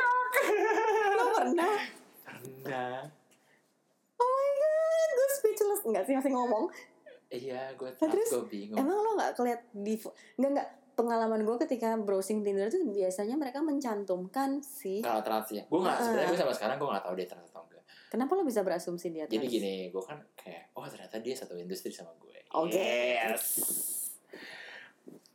lo 1.13 1.25
pernah? 1.37 1.75
pernah 2.25 2.97
Oh 4.17 4.25
my 4.25 4.49
god, 4.57 5.09
gue 5.13 5.27
speechless. 5.37 5.81
Enggak 5.85 6.03
sih 6.09 6.17
masih 6.17 6.33
ngomong. 6.33 6.65
Iya, 7.29 7.77
gue 7.77 7.89
Nah, 7.93 8.09
terus, 8.09 8.29
gue 8.33 8.45
bingung. 8.49 8.77
Emang 8.81 8.97
lo 9.05 9.13
nggak 9.13 9.37
keliat 9.37 9.61
di 9.69 10.01
Enggak 10.41 10.49
enggak 10.49 10.69
pengalaman 10.95 11.43
gue 11.43 11.55
ketika 11.67 11.99
browsing 11.99 12.41
Tinder 12.41 12.71
itu 12.71 12.81
biasanya 12.87 13.35
mereka 13.35 13.59
mencantumkan 13.59 14.63
sih. 14.63 15.03
Kalau 15.03 15.21
trans 15.21 15.51
ya, 15.51 15.63
gue 15.67 15.79
nggak 15.79 15.91
Heeh. 15.93 16.05
sebenarnya 16.07 16.29
gue 16.31 16.39
sampai 16.39 16.55
sekarang 16.55 16.75
gue 16.79 16.89
nggak 16.89 17.05
tahu 17.05 17.15
dia 17.19 17.27
trans 17.27 17.49
atau 17.51 17.63
enggak. 17.67 17.83
Kenapa 18.09 18.31
lo 18.39 18.43
bisa 18.47 18.61
berasumsi 18.63 19.07
dia 19.11 19.27
Jadi 19.27 19.43
trans? 19.43 19.51
gini, 19.51 19.75
gue 19.91 20.03
kan 20.03 20.17
kayak, 20.39 20.71
oh 20.73 20.87
ternyata 20.87 21.19
dia 21.19 21.35
satu 21.35 21.59
industri 21.59 21.91
sama 21.91 22.15
gue. 22.15 22.39
Oke. 22.55 22.79
Yes. 23.19 23.45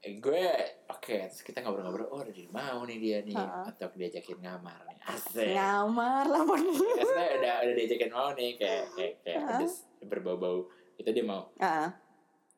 Eh, 0.01 0.17
gue, 0.17 0.45
oke, 0.89 1.29
terus 1.29 1.45
kita 1.45 1.61
ngobrol-ngobrol, 1.61 2.09
oh 2.09 2.25
udah 2.25 2.33
mau 2.57 2.89
nih 2.89 2.97
dia 2.97 3.19
nih, 3.21 3.37
Heeh. 3.37 3.65
atau 3.69 3.93
diajakin 3.93 4.41
ngamar 4.41 4.81
nih, 4.89 4.97
asik. 5.13 5.53
Ngamar 5.53 6.25
lah 6.25 6.41
pun. 6.41 6.57
Maksudnya 6.57 7.29
udah 7.37 7.55
udah 7.69 7.75
diajakin 7.77 8.09
mau 8.09 8.33
nih, 8.33 8.57
kayak 8.57 8.85
kayak 8.97 9.15
kayak 9.21 9.41
pedes, 9.45 9.85
berbau-bau, 10.01 10.73
itu 10.97 11.11
dia 11.13 11.21
mau. 11.21 11.53
Ah, 11.61 11.93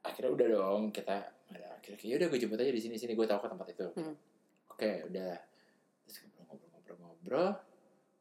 Akhirnya 0.06 0.30
udah 0.30 0.46
dong, 0.54 0.82
kita 0.94 1.31
kayak 1.82 2.16
udah 2.22 2.28
gue 2.30 2.38
jemput 2.38 2.58
aja 2.62 2.70
di 2.70 2.78
sini 2.78 2.94
sini 2.94 3.12
gue 3.12 3.26
tahu 3.26 3.38
kok 3.42 3.50
tempat 3.50 3.68
itu. 3.74 3.86
Hmm. 3.98 4.14
Oke, 4.70 5.04
udah. 5.10 5.34
Terus 6.06 6.16
ngobrol-ngobrol-ngobrol-ngobrol. 6.22 7.50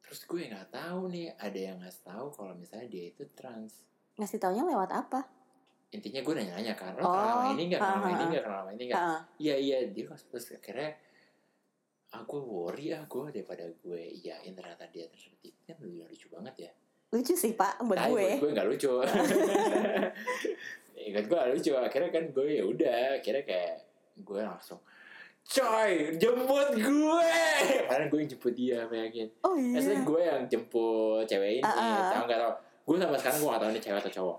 Terus 0.02 0.20
gue 0.26 0.40
nggak 0.50 0.68
tahu 0.68 1.00
nih, 1.08 1.32
ada 1.38 1.58
yang 1.58 1.76
nggak 1.78 1.96
tahu 2.04 2.26
kalau 2.30 2.52
misalnya 2.52 2.90
dia 2.90 3.08
itu 3.08 3.24
trans. 3.32 3.86
ngasih 4.12 4.36
taunya 4.36 4.60
lewat 4.60 4.92
apa? 4.92 5.24
Intinya 5.88 6.20
gue 6.20 6.34
nanya-nanya 6.36 6.74
kan, 6.76 6.92
lo 6.96 7.00
Oh, 7.00 7.08
kenal 7.08 7.32
sama 7.32 7.46
ini 7.56 7.62
nggak, 7.68 7.80
kenal 7.80 7.96
sama 7.96 8.04
ah, 8.04 8.12
ini 8.12 8.20
ah. 8.20 8.28
nggak, 8.28 8.42
kenal 8.44 8.58
sama 8.60 8.70
ini 8.72 8.84
nggak? 8.88 9.00
Ah, 9.00 9.20
Iya 9.40 9.54
iya, 9.56 9.78
dia 9.88 10.04
terus 10.12 10.46
akhirnya 10.52 10.90
ah 12.12 12.22
gue 12.28 12.40
worry 12.44 12.92
ah 12.92 13.08
gue 13.08 13.24
daripada 13.32 13.64
gue 13.72 14.02
iyain 14.20 14.52
ternyata 14.52 14.84
dia 14.92 15.08
seperti 15.16 15.48
itu 15.48 15.60
kan 15.64 15.76
lucu, 15.80 16.26
banget 16.28 16.54
ya. 16.68 16.72
lucu 17.08 17.32
sih 17.32 17.56
pak 17.56 17.80
buat 17.84 17.96
Tapi 17.96 18.12
gue. 18.12 18.20
buat 18.20 18.40
gue 18.40 18.50
nggak 18.52 18.68
lucu. 18.68 18.90
Ingat 21.10 21.24
gue 21.26 21.38
lucu. 21.56 21.70
Akhirnya 21.74 22.10
kan 22.14 22.24
gue 22.30 22.46
ya 22.46 22.64
udah. 22.66 23.18
Akhirnya 23.18 23.42
kayak 23.42 23.74
gue 24.22 24.40
langsung 24.44 24.78
Coy, 25.42 26.14
jemput 26.22 26.70
gue. 26.78 27.30
Karena 27.90 28.06
gue 28.06 28.18
yang 28.22 28.30
jemput 28.30 28.54
dia, 28.54 28.86
bayangin. 28.86 29.26
Oh 29.42 29.58
iya. 29.58 29.74
Maksudnya 29.74 30.00
gue 30.06 30.20
yang 30.22 30.42
jemput 30.46 31.26
cewek 31.26 31.58
ini. 31.58 31.66
Ah, 31.66 31.74
ah. 31.74 32.10
Tahu 32.14 32.22
nggak 32.30 32.38
tau. 32.38 32.52
Gue 32.86 32.94
sampai 33.02 33.18
sekarang 33.18 33.38
gue 33.42 33.48
nggak 33.50 33.62
tahu 33.62 33.70
ini 33.74 33.80
cewek 33.82 33.98
atau 34.06 34.12
cowok. 34.22 34.38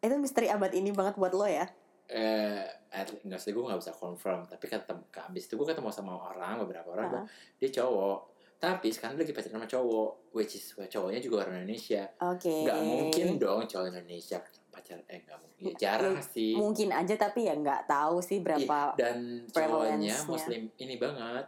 Itu 0.00 0.14
misteri 0.16 0.48
abad 0.48 0.72
ini 0.72 0.90
banget 0.96 1.14
buat 1.20 1.36
lo 1.36 1.44
ya. 1.44 1.68
Eh, 2.10 2.64
at- 2.90 3.20
nggak 3.22 3.36
sih 3.38 3.52
gue 3.52 3.62
nggak 3.62 3.78
bisa 3.84 3.92
confirm. 3.92 4.48
Tapi 4.48 4.64
ketemu, 4.64 5.02
abis 5.12 5.44
itu 5.44 5.54
gue 5.60 5.66
ketemu 5.68 5.88
sama 5.92 6.16
orang, 6.16 6.64
beberapa 6.64 6.88
orang. 6.88 7.04
Ah. 7.04 7.10
bilang, 7.12 7.26
Dia 7.60 7.70
cowok. 7.76 8.18
Tapi 8.60 8.92
sekarang 8.92 9.16
lagi 9.16 9.32
pacaran 9.32 9.56
sama 9.56 9.66
cowok. 9.66 10.36
Which 10.36 10.54
is 10.54 10.76
cowoknya 10.76 11.18
juga 11.18 11.48
orang 11.48 11.64
Indonesia. 11.64 12.04
Oke. 12.20 12.68
Nggak 12.68 12.78
mungkin 12.84 13.26
dong 13.40 13.64
cowok 13.64 13.88
Indonesia 13.88 14.38
pacar 14.70 15.02
eh 15.10 15.20
nggak 15.26 15.38
mungkin 15.42 15.62
ya, 15.66 15.74
jarang 15.76 16.16
sih 16.22 16.54
Mungkin 16.54 16.88
aja 16.94 17.14
tapi 17.18 17.44
ya 17.50 17.54
nggak 17.58 17.90
tahu 17.90 18.22
sih 18.22 18.38
Ih, 18.38 18.42
berapa. 18.42 18.94
dan 18.94 19.44
cowoknya 19.50 20.14
muslim 20.24 20.70
ini 20.78 20.94
banget 20.96 21.46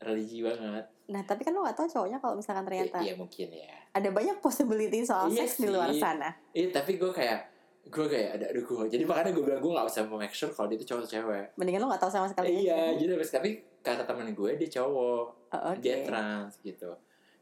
religi 0.00 0.40
banget 0.40 0.86
Nah 1.10 1.26
tapi 1.26 1.42
kan 1.42 1.50
lo 1.50 1.66
gak 1.66 1.74
tahu 1.74 1.90
cowoknya 1.90 2.22
kalau 2.22 2.38
misalkan 2.38 2.62
ternyata 2.62 3.02
iya 3.02 3.18
mungkin 3.18 3.50
ya 3.50 3.74
ada 3.90 4.08
banyak 4.14 4.38
possibility 4.38 5.02
soal 5.02 5.26
Iya 5.26 5.42
seks 5.42 5.58
di 5.58 5.66
luar 5.66 5.90
sana. 5.90 6.30
iya 6.54 6.70
tapi 6.70 6.94
gue 6.94 7.10
kayak 7.10 7.49
gue 7.82 8.06
kayak 8.06 8.30
ada 8.36 8.44
aduh 8.48 8.62
gue 8.62 8.84
jadi 8.88 9.02
makanya 9.02 9.32
gue 9.32 9.42
bilang 9.42 9.58
gue 9.58 9.72
gak 9.72 9.86
usah 9.86 10.02
mau 10.04 10.16
make 10.16 10.30
sure 10.30 10.48
kalau 10.48 10.68
dia 10.68 10.76
itu 10.76 10.86
cowok 10.86 11.00
atau 11.00 11.10
cewek 11.10 11.44
Mendingan 11.54 11.80
lo 11.80 11.88
gak 11.88 12.02
tahu 12.02 12.12
sama 12.12 12.26
sekali. 12.26 12.62
iya 12.62 12.92
jadi 12.92 13.12
terus 13.14 13.30
tapi 13.30 13.50
kata 13.78 14.04
temen 14.04 14.30
gue 14.30 14.50
dia 14.56 14.70
cowok 14.72 15.24
Oh, 15.50 15.62
Oke. 15.68 15.80
dia 15.80 16.04
trans 16.04 16.60
gitu 16.60 16.92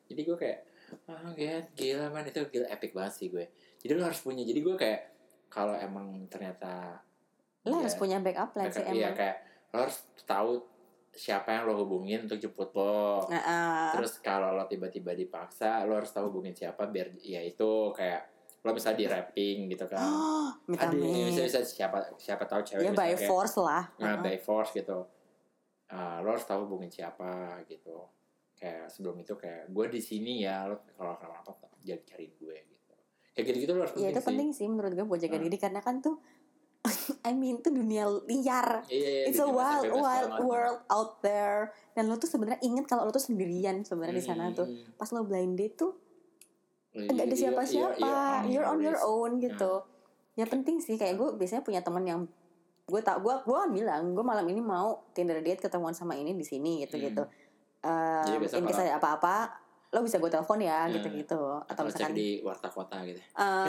jadi 0.06 0.20
gue 0.22 0.36
kayak 0.38 0.58
ah 1.04 1.28
gila, 1.30 1.60
gila 1.74 2.06
man 2.08 2.24
itu 2.24 2.40
gila 2.46 2.64
epic 2.66 2.90
banget 2.92 3.12
sih 3.14 3.28
gue 3.28 3.44
jadi 3.76 3.92
lo 3.92 4.06
harus 4.06 4.16
punya 4.18 4.40
jadi 4.40 4.56
gue 4.58 4.74
kayak 4.74 5.00
kalau 5.46 5.74
emang 5.74 6.08
ternyata 6.26 6.96
Lo 7.62 7.74
dia- 7.74 7.80
harus 7.82 7.96
punya 7.96 8.16
backup 8.16 8.48
plan 8.50 8.68
sih 8.68 8.80
iya 8.86 9.12
emang. 9.12 9.16
kayak 9.18 9.36
lo 9.68 9.84
harus 9.84 9.98
tahu 10.22 10.64
siapa 11.10 11.50
yang 11.50 11.66
lo 11.66 11.76
hubungin 11.76 12.24
untuk 12.24 12.38
jemput 12.38 12.72
lo 12.72 13.26
Nah, 13.26 13.42
ah. 13.42 13.90
terus 13.92 14.16
kalau 14.18 14.54
lo 14.54 14.64
tiba-tiba 14.64 15.12
dipaksa 15.12 15.84
lo 15.84 15.98
harus 15.98 16.08
tahu 16.08 16.32
hubungin 16.32 16.54
siapa 16.54 16.86
biar 16.86 17.12
ya 17.18 17.42
itu 17.42 17.68
kayak 17.92 18.37
lo 18.68 18.72
misalnya 18.72 18.98
di 18.98 19.08
rapping 19.08 19.58
gitu 19.66 19.84
kan 19.84 20.04
minta 20.62 20.84
ada 20.84 20.92
bisa, 20.92 21.40
bisa 21.42 21.60
siapa 21.62 21.96
siapa 22.14 22.44
tahu 22.44 22.60
cewek 22.62 22.84
Ya 22.84 22.92
by 22.92 23.10
kayak- 23.10 23.24
force 23.24 23.56
lah. 23.56 23.88
nah, 23.96 24.12
Ah. 24.12 24.16
by 24.20 24.36
force 24.36 24.70
gitu 24.72 25.08
Ah, 25.88 26.20
lo 26.20 26.28
harus 26.30 26.44
tahu 26.44 26.68
hubungin 26.68 26.92
siapa 26.92 27.24
gitu 27.64 27.96
kayak 28.52 28.86
sebelum 28.86 29.16
itu 29.16 29.32
kayak 29.32 29.66
gue 29.66 29.86
di 29.88 29.98
sini 29.98 30.44
ya 30.44 30.68
lo 30.68 30.84
kalau 30.92 31.16
kenapa-napa 31.16 31.56
jangan 31.80 32.04
cariin 32.04 32.36
gue 32.36 32.56
gitu 32.60 32.92
kayak 33.32 33.44
gitu 33.46 33.56
gitu 33.58 33.72
lo 33.72 33.80
harus 33.82 33.96
ya 33.96 34.10
itu 34.10 34.18
sih. 34.18 34.26
penting 34.26 34.48
sih 34.52 34.66
menurut 34.66 34.92
gue 34.92 35.02
buat 35.02 35.16
jaga 35.16 35.34
Hmm. 35.34 35.48
diri 35.48 35.56
karena 35.56 35.80
kan 35.80 35.98
tuh 35.98 36.20
I 37.24 37.32
mean 37.32 37.58
itu 37.58 37.70
dunia 37.70 38.04
liar 38.22 38.84
Iya, 38.86 39.08
iya, 39.18 39.22
It's 39.26 39.38
a 39.38 39.48
wild, 39.48 39.88
wild 39.90 40.28
banget. 40.30 40.40
world 40.42 40.80
out 40.88 41.18
there. 41.20 41.58
Dan 41.90 42.06
lo 42.06 42.14
tuh 42.14 42.26
sebenarnya 42.26 42.62
inget 42.62 42.84
kalau 42.84 43.02
lo 43.02 43.10
tuh 43.10 43.20
sendirian 43.20 43.82
sebenarnya 43.82 44.14
di 44.14 44.24
sana 44.24 44.52
tuh. 44.52 44.64
Hmm. 44.64 44.94
Pas 44.94 45.10
lo 45.10 45.22
blind 45.22 45.56
date 45.56 45.74
tuh 45.74 45.92
nggak 46.96 47.14
ada 47.14 47.24
iya, 47.24 47.36
siapa-siapa. 47.36 47.98
iya, 47.98 48.20
iya, 48.44 48.48
You're 48.48 48.68
on 48.68 48.78
your 48.80 48.98
own 49.04 49.30
gitu. 49.42 49.84
Ya 50.38 50.46
penting 50.46 50.78
sih 50.78 50.96
kayak 50.96 51.18
gue 51.18 51.28
biasanya 51.36 51.62
punya 51.66 51.80
temen 51.82 52.04
yang 52.06 52.20
gue 52.88 53.00
tak 53.04 53.20
gue 53.20 53.34
gue 53.44 53.56
kan 53.56 53.70
bilang 53.70 54.02
gue 54.16 54.24
malam 54.24 54.46
ini 54.48 54.64
mau 54.64 55.04
Tinder 55.12 55.44
date 55.44 55.60
ketemuan 55.60 55.92
sama 55.92 56.16
ini 56.16 56.32
di 56.32 56.46
sini 56.46 56.86
gitu 56.86 56.96
gitu. 56.96 57.22
Hmm. 57.24 58.24
Jadi 58.26 58.58
Um, 58.58 58.58
in 58.58 58.64
case 58.66 58.82
ada 58.82 58.98
apa-apa 58.98 59.54
lo 59.88 60.04
bisa 60.04 60.20
gue 60.20 60.28
telepon 60.28 60.60
ya 60.60 60.84
Hmm. 60.84 61.00
gitu 61.00 61.08
gitu 61.16 61.40
atau 61.64 61.64
atau 61.64 61.82
misalkan 61.88 62.12
di 62.12 62.44
warta 62.44 62.68
kota 62.68 63.00
gitu 63.08 63.24
ah 63.40 63.64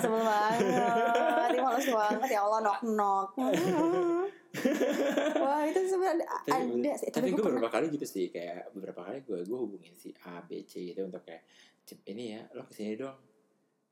sebel 0.00 0.24
banget 0.24 1.52
ini 1.52 1.60
males 1.60 1.84
banget 1.84 2.30
ya 2.32 2.40
Allah 2.48 2.60
knock 2.64 2.80
knock 2.80 3.28
wah 5.44 5.60
itu 5.68 5.80
sebenarnya 5.84 6.24
ada 6.48 6.92
sih 6.96 7.12
tapi 7.12 7.28
tapi, 7.28 7.36
gue 7.36 7.44
pernah 7.44 7.60
beberapa 7.60 7.76
kali 7.76 7.86
gitu 7.92 8.06
sih 8.08 8.32
kayak 8.32 8.72
beberapa 8.72 9.04
kali 9.04 9.20
gue 9.20 9.38
gue 9.44 9.58
hubungin 9.58 9.92
si 9.92 10.16
A 10.24 10.40
B 10.40 10.64
C 10.64 10.94
gitu 10.94 11.04
untuk 11.04 11.20
kayak 11.20 11.44
"Cip, 11.84 12.00
ini 12.08 12.36
ya 12.36 12.42
lo 12.56 12.64
ke 12.64 12.72
sini 12.72 12.96
dong 12.96 13.34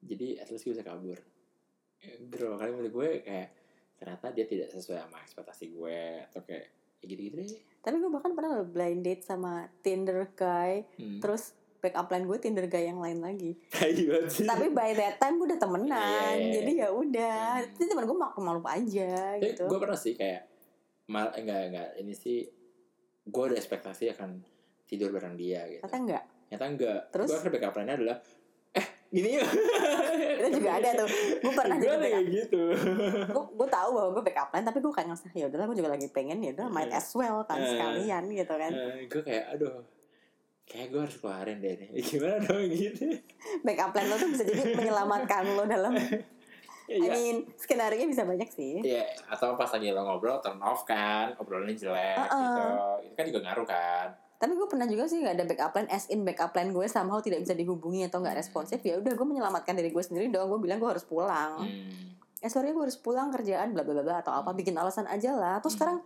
jadi 0.03 0.43
at 0.43 0.49
least 0.51 0.67
gue 0.67 0.75
bisa 0.75 0.85
kabur. 0.85 1.19
Eh, 2.03 2.19
beberapa 2.27 2.59
kali 2.59 2.71
menurut 2.75 2.93
gue 2.93 3.09
kayak 3.23 3.49
ternyata 3.95 4.35
dia 4.35 4.47
tidak 4.51 4.69
sesuai 4.75 4.99
sama 5.07 5.23
ekspektasi 5.23 5.65
gue 5.71 5.99
atau 6.27 6.43
kayak 6.43 6.67
ya 6.99 7.05
gitu-gitu 7.07 7.35
deh. 7.39 7.63
Tapi 7.83 7.97
gue 8.03 8.11
bahkan 8.11 8.35
pernah 8.35 8.59
loh 8.59 8.67
blind 8.67 9.07
date 9.07 9.23
sama 9.23 9.71
Tinder 9.83 10.27
guy. 10.35 10.83
Hmm. 10.99 11.23
terus 11.23 11.55
backup 11.83 12.11
line 12.15 12.27
gue 12.27 12.39
Tinder 12.43 12.67
guy 12.67 12.91
yang 12.91 12.99
lain 12.99 13.23
lagi. 13.23 13.55
Sih? 14.35 14.47
Tapi 14.47 14.75
by 14.75 14.91
that 14.99 15.23
time 15.23 15.39
gue 15.39 15.55
udah 15.55 15.61
temenan. 15.63 15.95
Iya, 15.95 16.11
iya, 16.11 16.35
iya. 16.35 16.53
jadi 16.59 16.73
ya 16.75 16.89
udah. 16.91 17.43
Hmm. 17.63 17.75
itu 17.79 17.87
temen 17.87 18.05
gue 18.11 18.19
malu 18.19 18.41
malu 18.43 18.61
aja 18.67 19.39
tapi 19.39 19.55
gitu. 19.55 19.65
gue 19.71 19.79
pernah 19.79 19.99
sih 19.99 20.15
kayak 20.19 20.51
mal 21.11 21.31
enggak 21.35 21.61
enggak 21.71 21.89
ini 21.99 22.15
sih 22.15 22.47
gue 23.23 23.43
ada 23.47 23.59
ekspektasi 23.59 24.11
akan 24.19 24.43
tidur 24.91 25.15
bareng 25.15 25.39
dia 25.39 25.63
gitu. 25.71 25.87
Ternyata 25.87 25.99
enggak 26.03 26.25
ternyata 26.53 26.65
enggak 26.69 27.01
Terus? 27.09 27.27
gue 27.27 27.37
akhirnya 27.39 27.55
backup 27.57 27.75
line 27.75 27.93
adalah 27.95 28.17
eh 28.73 28.87
gini 29.09 29.29
ya 29.33 29.45
itu 30.35 30.49
juga 30.55 30.71
ada 30.75 30.89
tuh 30.95 31.09
gue 31.39 31.53
pernah 31.59 31.77
gue 31.77 31.89
backup 31.89 32.03
kayak 32.03 32.25
gitu 32.31 32.63
gue 33.27 33.45
gue 33.55 33.69
tahu 33.71 33.89
bahwa 33.91 34.09
gue 34.11 34.23
backup 34.23 34.49
line 34.51 34.67
tapi 34.67 34.79
gue 34.79 34.93
kayak 34.93 35.07
ngerasa 35.09 35.27
ya 35.31 35.45
udahlah 35.47 35.67
gue 35.67 35.77
juga 35.77 35.91
lagi 35.91 36.07
pengen 36.09 36.39
ya 36.39 36.51
udah 36.53 36.67
might 36.69 36.89
as 36.91 37.09
well 37.13 37.41
kan 37.43 37.57
Eh. 37.57 37.67
sekalian 37.67 38.23
gitu 38.29 38.55
kan 38.55 38.73
gue 39.07 39.23
kayak 39.23 39.45
aduh 39.51 39.81
kayak 40.63 40.87
gue 40.89 41.01
harus 41.01 41.17
keluarin 41.19 41.59
deh 41.59 41.73
nih 41.75 41.89
gimana 42.07 42.37
dong 42.39 42.65
gitu 42.67 43.05
backup 43.61 43.91
plan 43.91 44.07
lo 44.07 44.17
tuh 44.17 44.29
bisa 44.29 44.43
jadi 44.43 44.63
menyelamatkan 44.71 45.45
lo 45.51 45.65
dalam 45.65 45.97
I 46.83 46.99
Iya. 46.99 47.09
mean 47.11 47.37
skenario 47.55 48.05
bisa 48.05 48.21
banyak 48.23 48.49
sih 48.49 48.83
Iya, 48.83 49.07
atau 49.27 49.55
pas 49.55 49.71
lagi 49.71 49.89
lo 49.89 50.03
ngobrol 50.03 50.43
turn 50.43 50.61
off 50.61 50.83
kan, 50.83 51.33
obrolannya 51.39 51.73
jelek 51.73 52.19
Uh-uh. 52.19 52.37
gitu. 52.37 52.63
Itu 53.01 53.15
kan 53.15 53.25
juga 53.25 53.41
ngaruh 53.41 53.65
kan. 53.65 54.07
Tapi 54.43 54.53
gue 54.53 54.67
pernah 54.67 54.85
juga 54.85 55.07
sih 55.07 55.23
gak 55.23 55.35
ada 55.35 55.45
backup 55.45 55.71
plan 55.71 55.87
as 55.87 56.11
in 56.11 56.21
backup 56.21 56.51
plan 56.51 56.67
gue 56.69 56.83
somehow 56.85 57.19
tidak 57.19 57.39
bisa 57.39 57.55
dihubungi 57.55 58.03
atau 58.03 58.19
nggak 58.19 58.35
responsif 58.35 58.83
ya 58.83 58.99
udah 58.99 59.13
gue 59.13 59.23
menyelamatkan 59.25 59.71
diri 59.73 59.89
gue 59.89 60.03
sendiri 60.03 60.27
dong 60.29 60.51
gue 60.51 60.59
bilang 60.61 60.77
gue 60.77 60.91
harus 60.91 61.05
pulang 61.05 61.63
Hmm. 61.63 62.19
eh 62.37 62.51
sorry 62.51 62.71
gue 62.71 62.83
harus 62.83 62.97
pulang 62.97 63.31
kerjaan 63.31 63.71
bla 63.71 63.81
bla 63.81 64.03
bla 64.03 64.19
atau 64.19 64.35
apa 64.35 64.51
bikin 64.51 64.75
alasan 64.75 65.07
aja 65.07 65.31
lah 65.33 65.57
terus 65.57 65.73
Hmm. 65.73 65.79
sekarang 65.79 65.99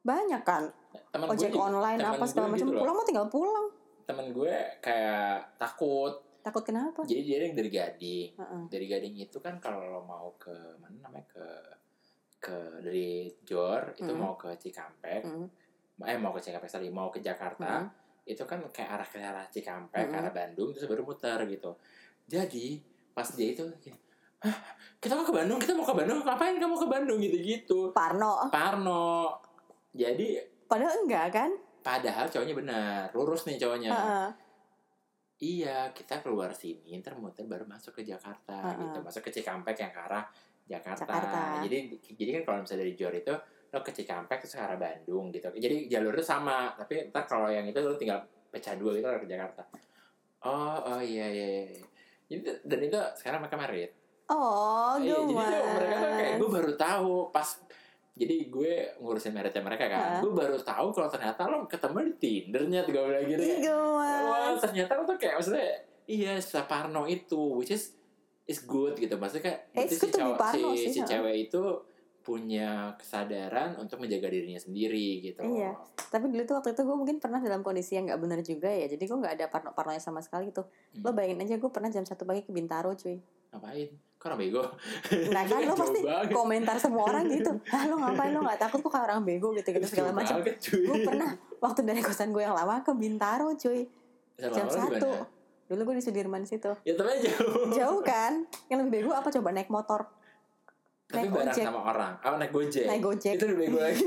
banyak 0.00 0.42
kan 0.42 0.70
Temen 1.10 1.26
gue 1.26 1.34
ojek 1.34 1.50
juga- 1.50 1.66
online 1.66 1.98
temen 1.98 2.12
apa 2.12 2.16
gue 2.16 2.28
segala 2.28 2.46
macam 2.48 2.62
gitu 2.64 2.78
pulang 2.78 2.94
mau 2.94 3.04
tinggal 3.04 3.26
pulang 3.26 3.66
Temen 4.06 4.26
gue 4.30 4.54
kayak 4.78 5.58
takut. 5.58 6.14
takut 6.40 6.62
kenapa 6.62 7.02
Jadi 7.02 7.20
dia 7.20 7.42
yang 7.42 7.52
dari 7.52 7.66
Gading. 7.68 8.28
Heeh. 8.32 8.62
Dari 8.68 8.86
Gading 8.86 9.14
itu 9.18 9.42
kan 9.42 9.58
kalau 9.58 9.82
lo 9.82 10.00
mau 10.00 10.30
ke 10.36 10.54
mana 10.78 10.94
namanya 11.02 11.26
ke 11.26 11.46
ke 12.38 12.54
dari 12.78 13.10
Jor 13.42 13.90
itu 13.92 14.06
Hmm. 14.06 14.20
mau 14.20 14.38
ke 14.38 14.54
Cikampek, 14.54 15.26
Mm, 15.26 15.46
eh 16.04 16.18
mau 16.20 16.36
ke 16.36 16.40
Cikampek 16.44 16.68
sorry, 16.68 16.92
mau 16.92 17.08
ke 17.08 17.24
Jakarta. 17.24 17.80
mm. 17.80 18.04
itu 18.26 18.42
kan 18.42 18.58
kayak 18.74 18.90
arah 18.90 19.06
ke 19.06 19.22
arah 19.22 19.46
Cikampek, 19.46 20.02
ke 20.02 20.10
Mm-mm. 20.10 20.18
arah 20.18 20.32
Bandung, 20.34 20.74
terus 20.74 20.90
baru 20.90 21.06
muter 21.06 21.38
gitu. 21.46 21.78
Jadi 22.26 22.82
pas 23.14 23.30
dia 23.30 23.54
itu, 23.54 23.62
gini, 23.78 23.94
Hah, 24.42 24.56
kita 25.00 25.16
mau 25.16 25.24
ke 25.24 25.32
Bandung, 25.32 25.56
kita 25.62 25.72
mau 25.72 25.86
ke 25.86 25.94
Bandung, 25.94 26.20
ngapain 26.26 26.58
kamu 26.58 26.74
ke 26.76 26.88
Bandung 26.90 27.18
gitu-gitu. 27.22 27.94
Parno 27.94 28.50
Parno. 28.52 29.32
Jadi 29.94 30.36
padahal 30.66 31.06
enggak 31.06 31.26
kan 31.32 31.50
padahal 31.80 32.26
cowoknya 32.26 32.54
benar, 32.58 33.06
lurus 33.14 33.46
nih 33.46 33.56
cowoknya. 33.62 33.90
Heeh. 33.94 34.28
Iya, 35.36 35.92
kita 35.92 36.24
keluar 36.24 36.50
sini, 36.50 36.96
ntar 36.98 37.14
muter 37.14 37.46
baru 37.46 37.62
masuk 37.68 38.00
ke 38.00 38.02
Jakarta 38.02 38.74
Heeh. 38.74 38.90
gitu, 38.90 38.98
masuk 39.06 39.22
ke 39.22 39.30
Cikampek 39.30 39.78
yang 39.78 39.92
ke 39.94 40.00
arah 40.02 40.24
Jakarta. 40.66 41.06
Jakarta. 41.06 41.40
Jadi 41.62 41.94
jadi 42.18 42.30
kan 42.40 42.42
kalau 42.42 42.58
misalnya 42.66 42.82
dari 42.82 42.94
Jor 42.98 43.14
itu 43.14 43.34
lo 43.76 43.84
ke 43.84 43.92
Cikampek 43.92 44.40
terus 44.40 44.56
ke 44.56 44.62
arah 44.64 44.80
Bandung 44.80 45.28
gitu. 45.28 45.52
Jadi 45.52 45.92
jalurnya 45.92 46.24
sama, 46.24 46.72
tapi 46.72 47.12
ntar 47.12 47.28
kalau 47.28 47.52
yang 47.52 47.68
itu 47.68 47.76
lo 47.84 47.92
tinggal 48.00 48.24
pecah 48.48 48.72
dua 48.80 48.96
gitu 48.96 49.04
ke 49.04 49.28
Jakarta. 49.28 49.60
Oh, 50.48 50.80
oh 50.96 51.00
iya 51.04 51.28
iya. 51.28 51.46
iya. 51.68 51.84
Jadi 52.32 52.40
dan 52.64 52.80
itu 52.80 52.98
sekarang 53.20 53.44
mereka 53.44 53.60
married. 53.60 53.92
oh 54.26 54.98
Iya, 54.98 55.22
jadi 55.22 55.22
tuh 55.22 55.36
mereka 55.70 55.94
tuh 56.02 56.10
kayak 56.18 56.34
gue 56.42 56.48
baru 56.50 56.72
tahu 56.74 57.30
pas 57.30 57.48
jadi 58.16 58.36
gue 58.48 58.72
ngurusin 58.98 59.30
meritnya 59.30 59.60
mereka 59.60 59.86
kan, 59.92 60.00
Heeh. 60.00 60.20
gue 60.24 60.32
baru 60.32 60.56
tahu 60.56 60.88
kalau 60.90 61.06
ternyata 61.12 61.46
lo 61.46 61.68
ketemu 61.68 61.98
di 62.00 62.12
Tindernya 62.16 62.80
gue 62.88 62.96
bilang 62.96 63.26
gitu 63.28 63.44
ya. 63.44 63.76
Wah 64.24 64.56
ternyata 64.58 64.96
lo 64.98 65.04
tuh 65.04 65.20
kayak 65.20 65.38
maksudnya 65.38 65.68
iya 66.08 66.40
Saparno 66.40 67.04
itu, 67.06 67.38
which 67.60 67.70
is 67.70 67.92
is 68.48 68.64
good 68.64 68.96
gitu. 68.96 69.14
Maksudnya 69.14 69.52
kayak 69.52 69.60
Eh, 69.78 69.86
si, 69.86 70.08
cowok, 70.10 70.38
si, 70.50 70.90
si 70.90 71.00
cewek 71.04 71.50
itu 71.50 71.62
punya 72.26 72.70
kesadaran 72.96 73.78
untuk 73.78 73.96
menjaga 73.96 74.26
dirinya 74.26 74.58
sendiri 74.58 75.22
gitu. 75.22 75.38
Iya. 75.40 75.78
tapi 76.08 76.26
dulu 76.26 76.42
tuh 76.42 76.54
waktu 76.54 76.70
itu 76.70 76.82
gue 76.82 76.96
mungkin 76.96 77.16
pernah 77.16 77.38
dalam 77.38 77.60
kondisi 77.60 77.94
yang 77.94 78.04
nggak 78.04 78.18
benar 78.18 78.40
juga 78.40 78.66
ya 78.66 78.86
jadi 78.86 78.98
gue 79.00 79.14
nggak 79.16 79.34
ada 79.34 79.46
parno 79.46 79.70
parnonya 79.70 79.98
sama 80.00 80.18
sekali 80.18 80.50
gitu 80.50 80.66
lo 80.96 81.04
Hmm. 81.04 81.14
bayangin 81.14 81.38
aja 81.40 81.54
gue 81.56 81.66
pernah 81.68 81.86
jam 81.86 82.02
satu 82.02 82.22
pagi 82.22 82.42
ke 82.42 82.50
Bintaro 82.50 82.90
cuy 82.92 83.22
Ngapain? 83.48 83.88
Kok 84.16 84.26
orang 84.26 84.40
bego? 84.40 84.62
nah 85.28 85.42
kan 85.44 85.60
lo 85.60 85.74
pasti 85.78 86.00
banget. 86.00 86.32
komentar 86.32 86.76
semua 86.76 87.02
orang 87.06 87.24
gitu 87.28 87.52
ah 87.68 87.82
lo 87.84 87.94
ngapain 87.96 88.30
lo 88.30 88.40
nggak 88.42 88.58
takut 88.60 88.78
kok 88.80 88.90
kayak 88.90 89.06
orang 89.06 89.22
bego 89.22 89.48
gitu 89.52 89.68
gitu 89.70 89.86
segala 89.86 90.10
macam 90.12 90.42
gue 90.42 90.98
pernah 91.00 91.30
waktu 91.56 91.80
dari 91.82 92.00
kosan 92.00 92.30
gue 92.30 92.42
yang 92.42 92.52
lama 92.52 92.80
ke 92.80 92.90
Bintaro 92.92 93.54
cuy 93.54 93.86
Sama 94.34 94.50
jam 94.52 94.66
lo 94.66 94.72
satu 94.72 95.10
dulu 95.66 95.80
gue 95.84 95.94
di 95.96 96.04
Sudirman 96.04 96.42
situ 96.42 96.70
Ya 96.82 96.92
tapi 96.92 97.18
jauh. 97.20 97.70
jauh 97.70 98.00
kan 98.00 98.42
yang 98.66 98.78
lebih 98.80 99.02
bego 99.02 99.12
apa 99.12 99.28
coba 99.28 99.50
naik 99.50 99.66
motor 99.68 100.06
Tapi 101.06 101.22
naik 101.22 101.30
bareng 101.30 101.48
ojek 101.48 101.64
sama 101.64 101.80
orang. 101.86 102.12
Apa 102.18 102.34
naik 102.34 102.50
gojek? 102.50 102.82
naik 102.82 102.98
gojek 103.00 103.34
Itu 103.34 103.46
lebih 103.46 103.66
bego 103.68 103.78
lagi. 103.78 104.06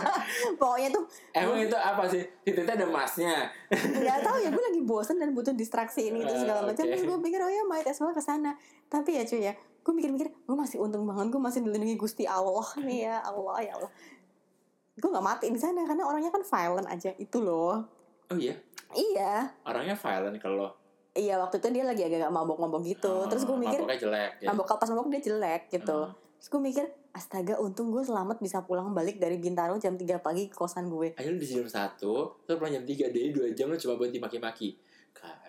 pokoknya 0.60 0.88
tuh 0.90 1.04
Emang 1.30 1.58
itu 1.58 1.76
apa 1.76 2.02
sih? 2.06 2.22
Titiknya 2.40 2.72
ada 2.74 2.86
emasnya. 2.86 3.34
nggak 3.68 4.18
tahu 4.22 4.36
ya 4.38 4.48
gue 4.48 4.64
lagi 4.64 4.80
bosen 4.82 5.16
dan 5.16 5.30
butuh 5.30 5.52
distraksi 5.52 6.08
ini 6.08 6.20
itu 6.20 6.32
segala 6.34 6.60
Ah, 6.60 6.66
macam 6.66 6.84
terus 6.84 7.02
gue 7.02 7.18
pikir 7.20 7.38
oh 7.38 7.48
ya 7.48 7.64
might 7.64 7.84
as 7.84 7.98
well 7.98 8.10
ke 8.10 8.20
sana 8.20 8.56
tapi 8.86 9.12
ya 9.12 9.22
cuy 9.22 9.40
ya 9.42 9.52
gue 9.54 9.92
mikir-mikir 9.92 10.28
gue 10.30 10.56
masih 10.56 10.76
untung 10.78 11.04
banget 11.04 11.28
gue 11.28 11.38
masih 11.38 11.60
dilindungi 11.60 11.94
gusti 11.94 12.24
Allah 12.24 12.64
nih 12.82 13.06
ya 13.06 13.20
Allah 13.20 13.56
ya 13.58 13.72
Allah 13.74 13.90
gue 14.94 15.08
nggak 15.08 15.24
mati 15.26 15.46
di 15.48 15.56
sana 15.56 15.82
karena 15.82 16.02
orangnya 16.02 16.30
kan 16.30 16.40
violent 16.42 16.86
aja 16.86 17.12
itu 17.14 17.38
loh 17.38 17.80
Oh 18.26 18.38
iya, 18.38 18.56
iya 18.94 19.52
orangnya 19.62 19.92
violent 19.94 20.36
kalau 20.38 20.72
iya 21.12 21.36
waktu 21.36 21.56
itu 21.56 21.68
dia 21.70 21.84
lagi 21.84 22.02
agak 22.02 22.28
mabok-mabok 22.28 22.82
gitu 22.82 23.26
terus 23.26 23.42
gue 23.42 23.52
mikir 23.54 23.78
Maboknya 23.78 24.00
jelek 24.00 24.32
ya. 24.38 24.46
mabok 24.48 24.66
pas 24.72 24.88
mabok 24.88 25.08
dia 25.08 25.22
jelek 25.22 25.62
gitu 25.70 26.00
Hmm. 26.02 26.16
terus 26.38 26.48
gue 26.48 26.62
mikir 26.64 26.84
astaga 27.12 27.54
untung 27.56 27.88
gue 27.88 28.00
selamat 28.00 28.36
bisa 28.38 28.60
pulang 28.60 28.90
balik 28.90 29.16
dari 29.16 29.36
Bintaro 29.36 29.76
jam 29.76 29.94
3 29.94 30.18
pagi 30.18 30.48
ke 30.48 30.54
kosan 30.54 30.88
gue 30.88 31.12
Ayo 31.14 31.28
lu 31.28 31.38
di 31.38 31.46
jam 31.46 31.62
1, 31.62 32.00
terus 32.42 32.56
pulang 32.56 32.72
jam 32.72 32.82
3 32.82 32.88
dari 33.08 33.28
2 33.30 33.52
jam 33.52 33.68
lu 33.68 33.76
cuma 33.76 33.94
buat 33.94 34.08
dimaki-maki. 34.08 34.74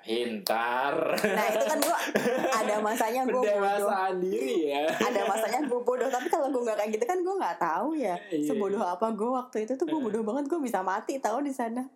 Pintar. 0.03 1.16
nah 1.16 1.45
itu 1.47 1.64
kan 1.64 1.80
gue 1.80 1.97
ada 2.59 2.76
masanya 2.78 3.24
gue 3.24 3.32
bodoh 3.34 3.47
Pendewasaan 3.47 4.20
diri 4.20 4.70
ya. 4.70 4.84
ada 4.91 5.22
masanya 5.24 5.59
gue 5.64 5.80
bodoh 5.80 6.05
tapi 6.07 6.28
kalau 6.28 6.51
gue 6.51 6.61
nggak 6.61 6.78
kayak 6.78 6.91
gitu 6.91 7.05
kan 7.05 7.18
gue 7.18 7.32
nggak 7.34 7.57
tahu 7.57 7.89
ya 7.95 8.16
Iya. 8.28 8.45
sebodoh 8.45 8.84
apa 8.84 9.07
gue 9.09 9.30
waktu 9.32 9.57
itu 9.64 9.74
tuh 9.74 9.88
gue 9.88 9.97
bodoh 9.97 10.22
banget 10.22 10.45
gue 10.45 10.59
bisa 10.59 10.80
mati 10.80 11.18
tahu 11.18 11.39
di 11.39 11.49
sana 11.49 11.88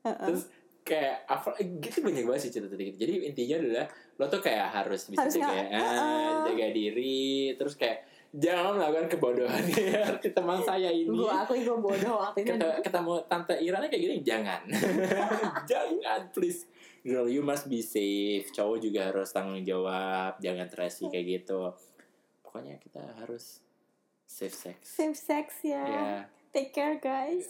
Heeh. 0.00 0.16
Terus 0.26 0.48
kayak 0.90 1.22
apa 1.24 1.54
gitu 1.62 2.02
banyak 2.02 2.26
banget 2.26 2.42
sih 2.42 2.50
cerita 2.50 2.74
gitu. 2.74 2.98
Jadi 2.98 3.12
intinya 3.22 3.56
adalah 3.62 3.86
lo 4.18 4.24
tuh 4.26 4.42
kayak 4.42 4.66
harus 4.74 5.06
bisa 5.06 5.22
Harus 5.22 5.34
jaga, 5.38 5.54
eh, 5.54 5.66
Heeh. 5.70 6.34
jaga 6.50 6.66
diri, 6.74 7.22
terus 7.54 7.78
kayak 7.78 8.02
jangan 8.30 8.74
melakukan 8.74 9.06
kebodohan 9.06 9.62
kayak 9.74 10.22
teman 10.22 10.58
saya 10.62 10.90
ini. 10.90 11.06
gue 11.06 11.30
akui 11.30 11.62
gue 11.62 11.78
bodoh 11.78 12.18
waktu 12.18 12.42
itu. 12.42 12.58
Keta- 12.58 12.82
ketemu 12.82 13.12
tante 13.26 13.54
Irana 13.58 13.86
kayak 13.86 14.02
gini 14.02 14.16
jangan. 14.20 14.60
Jangan 15.70 16.20
please. 16.34 16.66
Girl 17.00 17.24
you 17.26 17.40
must 17.40 17.64
be 17.66 17.80
safe. 17.80 18.50
Cowok 18.50 18.78
juga 18.82 19.08
harus 19.08 19.30
tanggung 19.30 19.64
jawab 19.64 20.36
jangan 20.36 20.68
trashy 20.68 21.08
kayak 21.08 21.46
gitu. 21.46 21.72
Pokoknya 22.44 22.76
kita 22.76 23.00
harus 23.16 23.62
safe 24.26 24.52
sex. 24.52 24.76
Safe 24.84 25.16
sex 25.16 25.46
ya. 25.64 25.80
Ya. 25.80 26.10
Take 26.50 26.74
care 26.74 26.98
guys 26.98 27.46